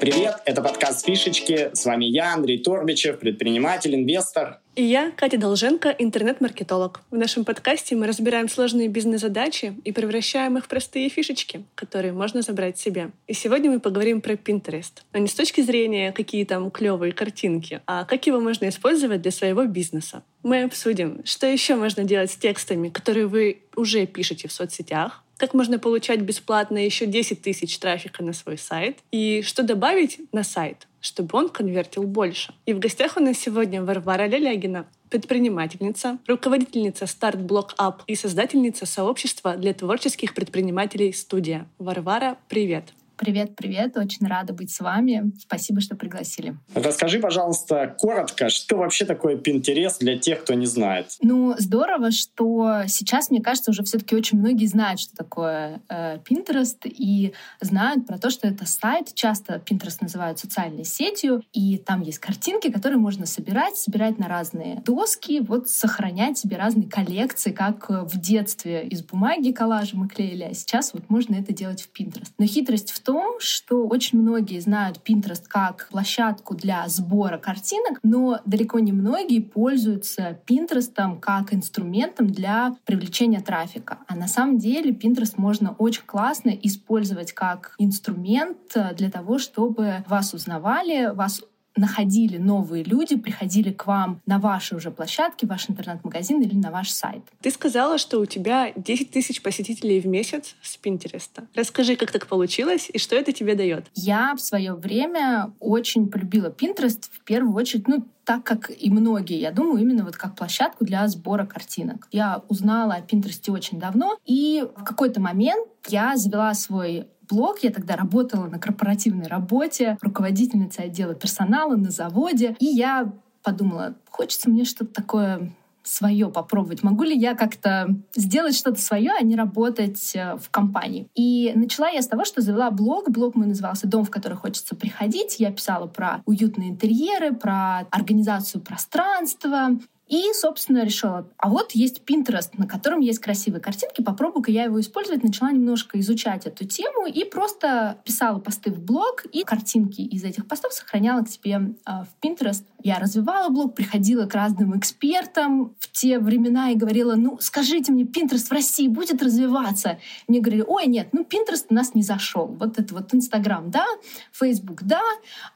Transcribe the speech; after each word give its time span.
Привет, 0.00 0.36
это 0.44 0.62
подкаст 0.62 1.04
«Фишечки». 1.04 1.70
С 1.72 1.84
вами 1.84 2.04
я, 2.04 2.34
Андрей 2.34 2.58
Торбичев, 2.62 3.18
предприниматель, 3.18 3.96
инвестор. 3.96 4.60
И 4.76 4.84
я, 4.84 5.10
Катя 5.10 5.38
Долженко, 5.38 5.88
интернет-маркетолог. 5.88 7.00
В 7.10 7.16
нашем 7.16 7.44
подкасте 7.44 7.96
мы 7.96 8.06
разбираем 8.06 8.48
сложные 8.48 8.86
бизнес-задачи 8.86 9.74
и 9.82 9.90
превращаем 9.90 10.56
их 10.56 10.66
в 10.66 10.68
простые 10.68 11.08
фишечки, 11.08 11.64
которые 11.74 12.12
можно 12.12 12.42
забрать 12.42 12.78
себе. 12.78 13.10
И 13.26 13.32
сегодня 13.32 13.72
мы 13.72 13.80
поговорим 13.80 14.20
про 14.20 14.34
Pinterest. 14.34 15.02
Но 15.12 15.18
не 15.18 15.26
с 15.26 15.34
точки 15.34 15.62
зрения, 15.62 16.12
какие 16.12 16.44
там 16.44 16.70
клевые 16.70 17.12
картинки, 17.12 17.80
а 17.86 18.04
как 18.04 18.24
его 18.28 18.38
можно 18.38 18.68
использовать 18.68 19.20
для 19.20 19.32
своего 19.32 19.64
бизнеса. 19.64 20.22
Мы 20.44 20.62
обсудим, 20.62 21.22
что 21.24 21.48
еще 21.48 21.74
можно 21.74 22.04
делать 22.04 22.30
с 22.30 22.36
текстами, 22.36 22.88
которые 22.88 23.26
вы 23.26 23.62
уже 23.74 24.06
пишете 24.06 24.46
в 24.46 24.52
соцсетях, 24.52 25.24
как 25.38 25.54
можно 25.54 25.78
получать 25.78 26.20
бесплатно 26.20 26.84
еще 26.84 27.06
10 27.06 27.40
тысяч 27.40 27.78
трафика 27.78 28.22
на 28.22 28.34
свой 28.34 28.58
сайт 28.58 28.98
и 29.10 29.40
что 29.42 29.62
добавить 29.62 30.20
на 30.32 30.42
сайт, 30.42 30.86
чтобы 31.00 31.38
он 31.38 31.48
конвертил 31.48 32.02
больше. 32.02 32.52
И 32.66 32.74
в 32.74 32.78
гостях 32.78 33.16
у 33.16 33.20
нас 33.20 33.38
сегодня 33.38 33.82
Варвара 33.82 34.26
Лялягина, 34.26 34.86
предпринимательница, 35.08 36.18
руководительница 36.26 37.06
Start 37.06 37.46
Block 37.46 37.70
Up 37.78 38.00
и 38.06 38.14
создательница 38.14 38.84
сообщества 38.84 39.56
для 39.56 39.72
творческих 39.72 40.34
предпринимателей 40.34 41.12
«Студия». 41.12 41.66
Варвара, 41.78 42.36
привет! 42.48 42.92
Привет, 43.18 43.56
привет. 43.56 43.96
Очень 43.96 44.28
рада 44.28 44.52
быть 44.52 44.70
с 44.70 44.78
вами. 44.78 45.32
Спасибо, 45.40 45.80
что 45.80 45.96
пригласили. 45.96 46.56
Расскажи, 46.72 47.18
пожалуйста, 47.18 47.96
коротко, 47.98 48.48
что 48.48 48.76
вообще 48.76 49.04
такое 49.04 49.36
Pinterest 49.36 49.96
для 49.98 50.16
тех, 50.16 50.42
кто 50.42 50.54
не 50.54 50.66
знает? 50.66 51.16
Ну, 51.20 51.56
здорово, 51.58 52.12
что 52.12 52.82
сейчас, 52.86 53.30
мне 53.30 53.42
кажется, 53.42 53.72
уже 53.72 53.82
все-таки 53.82 54.14
очень 54.14 54.38
многие 54.38 54.66
знают, 54.66 55.00
что 55.00 55.16
такое 55.16 55.82
э, 55.88 56.18
Pinterest 56.18 56.78
и 56.84 57.32
знают 57.60 58.06
про 58.06 58.18
то, 58.18 58.30
что 58.30 58.46
это 58.46 58.66
сайт. 58.66 59.12
Часто 59.14 59.60
Pinterest 59.68 59.98
называют 60.00 60.38
социальной 60.38 60.84
сетью, 60.84 61.42
и 61.52 61.76
там 61.76 62.02
есть 62.02 62.20
картинки, 62.20 62.70
которые 62.70 63.00
можно 63.00 63.26
собирать, 63.26 63.76
собирать 63.76 64.18
на 64.20 64.28
разные 64.28 64.80
доски, 64.86 65.40
вот 65.40 65.68
сохранять 65.68 66.38
себе 66.38 66.56
разные 66.56 66.88
коллекции, 66.88 67.50
как 67.50 67.90
в 67.90 68.20
детстве 68.20 68.86
из 68.86 69.02
бумаги 69.02 69.50
коллажи 69.50 69.96
мы 69.96 70.06
клеили, 70.06 70.44
а 70.44 70.54
сейчас 70.54 70.92
вот 70.94 71.10
можно 71.10 71.34
это 71.34 71.52
делать 71.52 71.82
в 71.82 71.90
Pinterest. 72.00 72.30
Но 72.38 72.46
хитрость 72.46 72.92
в 72.92 73.00
том, 73.08 73.40
что 73.40 73.86
очень 73.86 74.20
многие 74.20 74.58
знают 74.58 75.00
Pinterest 75.02 75.44
как 75.48 75.88
площадку 75.90 76.54
для 76.54 76.86
сбора 76.88 77.38
картинок, 77.38 78.00
но 78.02 78.40
далеко 78.44 78.80
не 78.80 78.92
многие 78.92 79.40
пользуются 79.40 80.38
Pinterest 80.46 81.18
как 81.18 81.54
инструментом 81.54 82.26
для 82.26 82.76
привлечения 82.84 83.40
трафика. 83.40 84.00
А 84.08 84.14
на 84.14 84.28
самом 84.28 84.58
деле 84.58 84.90
Pinterest 84.90 85.36
можно 85.38 85.74
очень 85.78 86.02
классно 86.04 86.50
использовать 86.50 87.32
как 87.32 87.74
инструмент 87.78 88.76
для 88.94 89.10
того, 89.10 89.38
чтобы 89.38 90.04
вас 90.06 90.34
узнавали, 90.34 91.10
вас 91.14 91.40
находили 91.78 92.36
новые 92.36 92.84
люди, 92.84 93.16
приходили 93.16 93.72
к 93.72 93.86
вам 93.86 94.20
на 94.26 94.38
ваши 94.38 94.76
уже 94.76 94.90
площадки, 94.90 95.46
ваш 95.46 95.70
интернет-магазин 95.70 96.40
или 96.42 96.54
на 96.54 96.70
ваш 96.70 96.90
сайт. 96.90 97.22
Ты 97.40 97.50
сказала, 97.50 97.98
что 97.98 98.20
у 98.20 98.26
тебя 98.26 98.72
10 98.76 99.10
тысяч 99.10 99.42
посетителей 99.42 100.00
в 100.00 100.06
месяц 100.06 100.56
с 100.62 100.76
Пинтереста. 100.76 101.46
Расскажи, 101.54 101.96
как 101.96 102.10
так 102.10 102.26
получилось 102.26 102.90
и 102.92 102.98
что 102.98 103.16
это 103.16 103.32
тебе 103.32 103.54
дает? 103.54 103.86
Я 103.94 104.34
в 104.34 104.40
свое 104.40 104.74
время 104.74 105.52
очень 105.60 106.08
полюбила 106.08 106.48
Pinterest 106.50 107.08
в 107.10 107.24
первую 107.24 107.54
очередь, 107.54 107.88
ну, 107.88 108.04
так 108.24 108.44
как 108.44 108.70
и 108.70 108.90
многие, 108.90 109.40
я 109.40 109.50
думаю, 109.50 109.80
именно 109.80 110.04
вот 110.04 110.16
как 110.16 110.36
площадку 110.36 110.84
для 110.84 111.08
сбора 111.08 111.46
картинок. 111.46 112.08
Я 112.12 112.42
узнала 112.48 112.96
о 112.96 113.00
Pinterest 113.00 113.50
очень 113.50 113.78
давно, 113.78 114.18
и 114.26 114.66
в 114.76 114.84
какой-то 114.84 115.18
момент 115.18 115.66
я 115.88 116.14
завела 116.16 116.52
свой 116.52 117.06
блог. 117.28 117.58
Я 117.60 117.70
тогда 117.70 117.96
работала 117.96 118.46
на 118.46 118.58
корпоративной 118.58 119.26
работе, 119.26 119.98
руководительницей 120.00 120.86
отдела 120.86 121.14
персонала 121.14 121.76
на 121.76 121.90
заводе. 121.90 122.56
И 122.58 122.66
я 122.66 123.12
подумала, 123.42 123.94
хочется 124.10 124.50
мне 124.50 124.64
что-то 124.64 124.92
такое 124.92 125.52
свое 125.88 126.28
попробовать. 126.28 126.82
Могу 126.82 127.02
ли 127.02 127.16
я 127.16 127.34
как-то 127.34 127.88
сделать 128.14 128.54
что-то 128.54 128.80
свое, 128.80 129.10
а 129.18 129.22
не 129.22 129.36
работать 129.36 130.12
э, 130.14 130.36
в 130.36 130.50
компании? 130.50 131.08
И 131.14 131.52
начала 131.54 131.88
я 131.88 132.02
с 132.02 132.06
того, 132.06 132.24
что 132.24 132.42
завела 132.42 132.70
блог. 132.70 133.10
Блог 133.10 133.34
мой 133.34 133.46
назывался 133.46 133.86
«Дом, 133.88 134.04
в 134.04 134.10
который 134.10 134.36
хочется 134.36 134.76
приходить». 134.76 135.36
Я 135.38 135.50
писала 135.50 135.86
про 135.86 136.22
уютные 136.26 136.70
интерьеры, 136.70 137.32
про 137.32 137.86
организацию 137.90 138.60
пространства, 138.60 139.70
и, 140.08 140.32
собственно, 140.32 140.84
решила, 140.84 141.28
а 141.36 141.50
вот 141.50 141.72
есть 141.72 142.02
Pinterest, 142.06 142.50
на 142.56 142.66
котором 142.66 143.00
есть 143.00 143.18
красивые 143.18 143.60
картинки, 143.60 144.02
попробую-ка 144.02 144.50
я 144.50 144.64
его 144.64 144.80
использовать. 144.80 145.22
Начала 145.22 145.52
немножко 145.52 146.00
изучать 146.00 146.46
эту 146.46 146.64
тему 146.66 147.06
и 147.06 147.24
просто 147.24 147.98
писала 148.04 148.38
посты 148.38 148.70
в 148.70 148.82
блог, 148.82 149.24
и 149.32 149.44
картинки 149.44 150.00
из 150.00 150.24
этих 150.24 150.46
постов 150.46 150.72
сохраняла 150.72 151.24
к 151.24 151.28
себе 151.28 151.74
э, 151.86 151.90
в 151.90 152.24
Pinterest. 152.24 152.64
Я 152.82 152.98
развивала 152.98 153.50
блог, 153.50 153.74
приходила 153.74 154.26
к 154.26 154.34
разным 154.34 154.78
экспертам 154.78 155.74
в 155.78 155.92
те 155.92 156.18
времена 156.18 156.70
и 156.70 156.74
говорила, 156.74 157.14
ну, 157.14 157.36
скажите 157.40 157.92
мне, 157.92 158.04
Pinterest 158.04 158.46
в 158.46 158.52
России 158.52 158.88
будет 158.88 159.22
развиваться? 159.22 159.98
Мне 160.26 160.40
говорили, 160.40 160.64
ой, 160.66 160.86
нет, 160.86 161.08
ну, 161.12 161.22
Pinterest 161.22 161.66
у 161.68 161.74
нас 161.74 161.94
не 161.94 162.02
зашел. 162.02 162.46
Вот 162.46 162.78
это 162.78 162.94
вот 162.94 163.12
Instagram, 163.12 163.70
да, 163.70 163.84
Facebook, 164.32 164.84
да, 164.84 165.02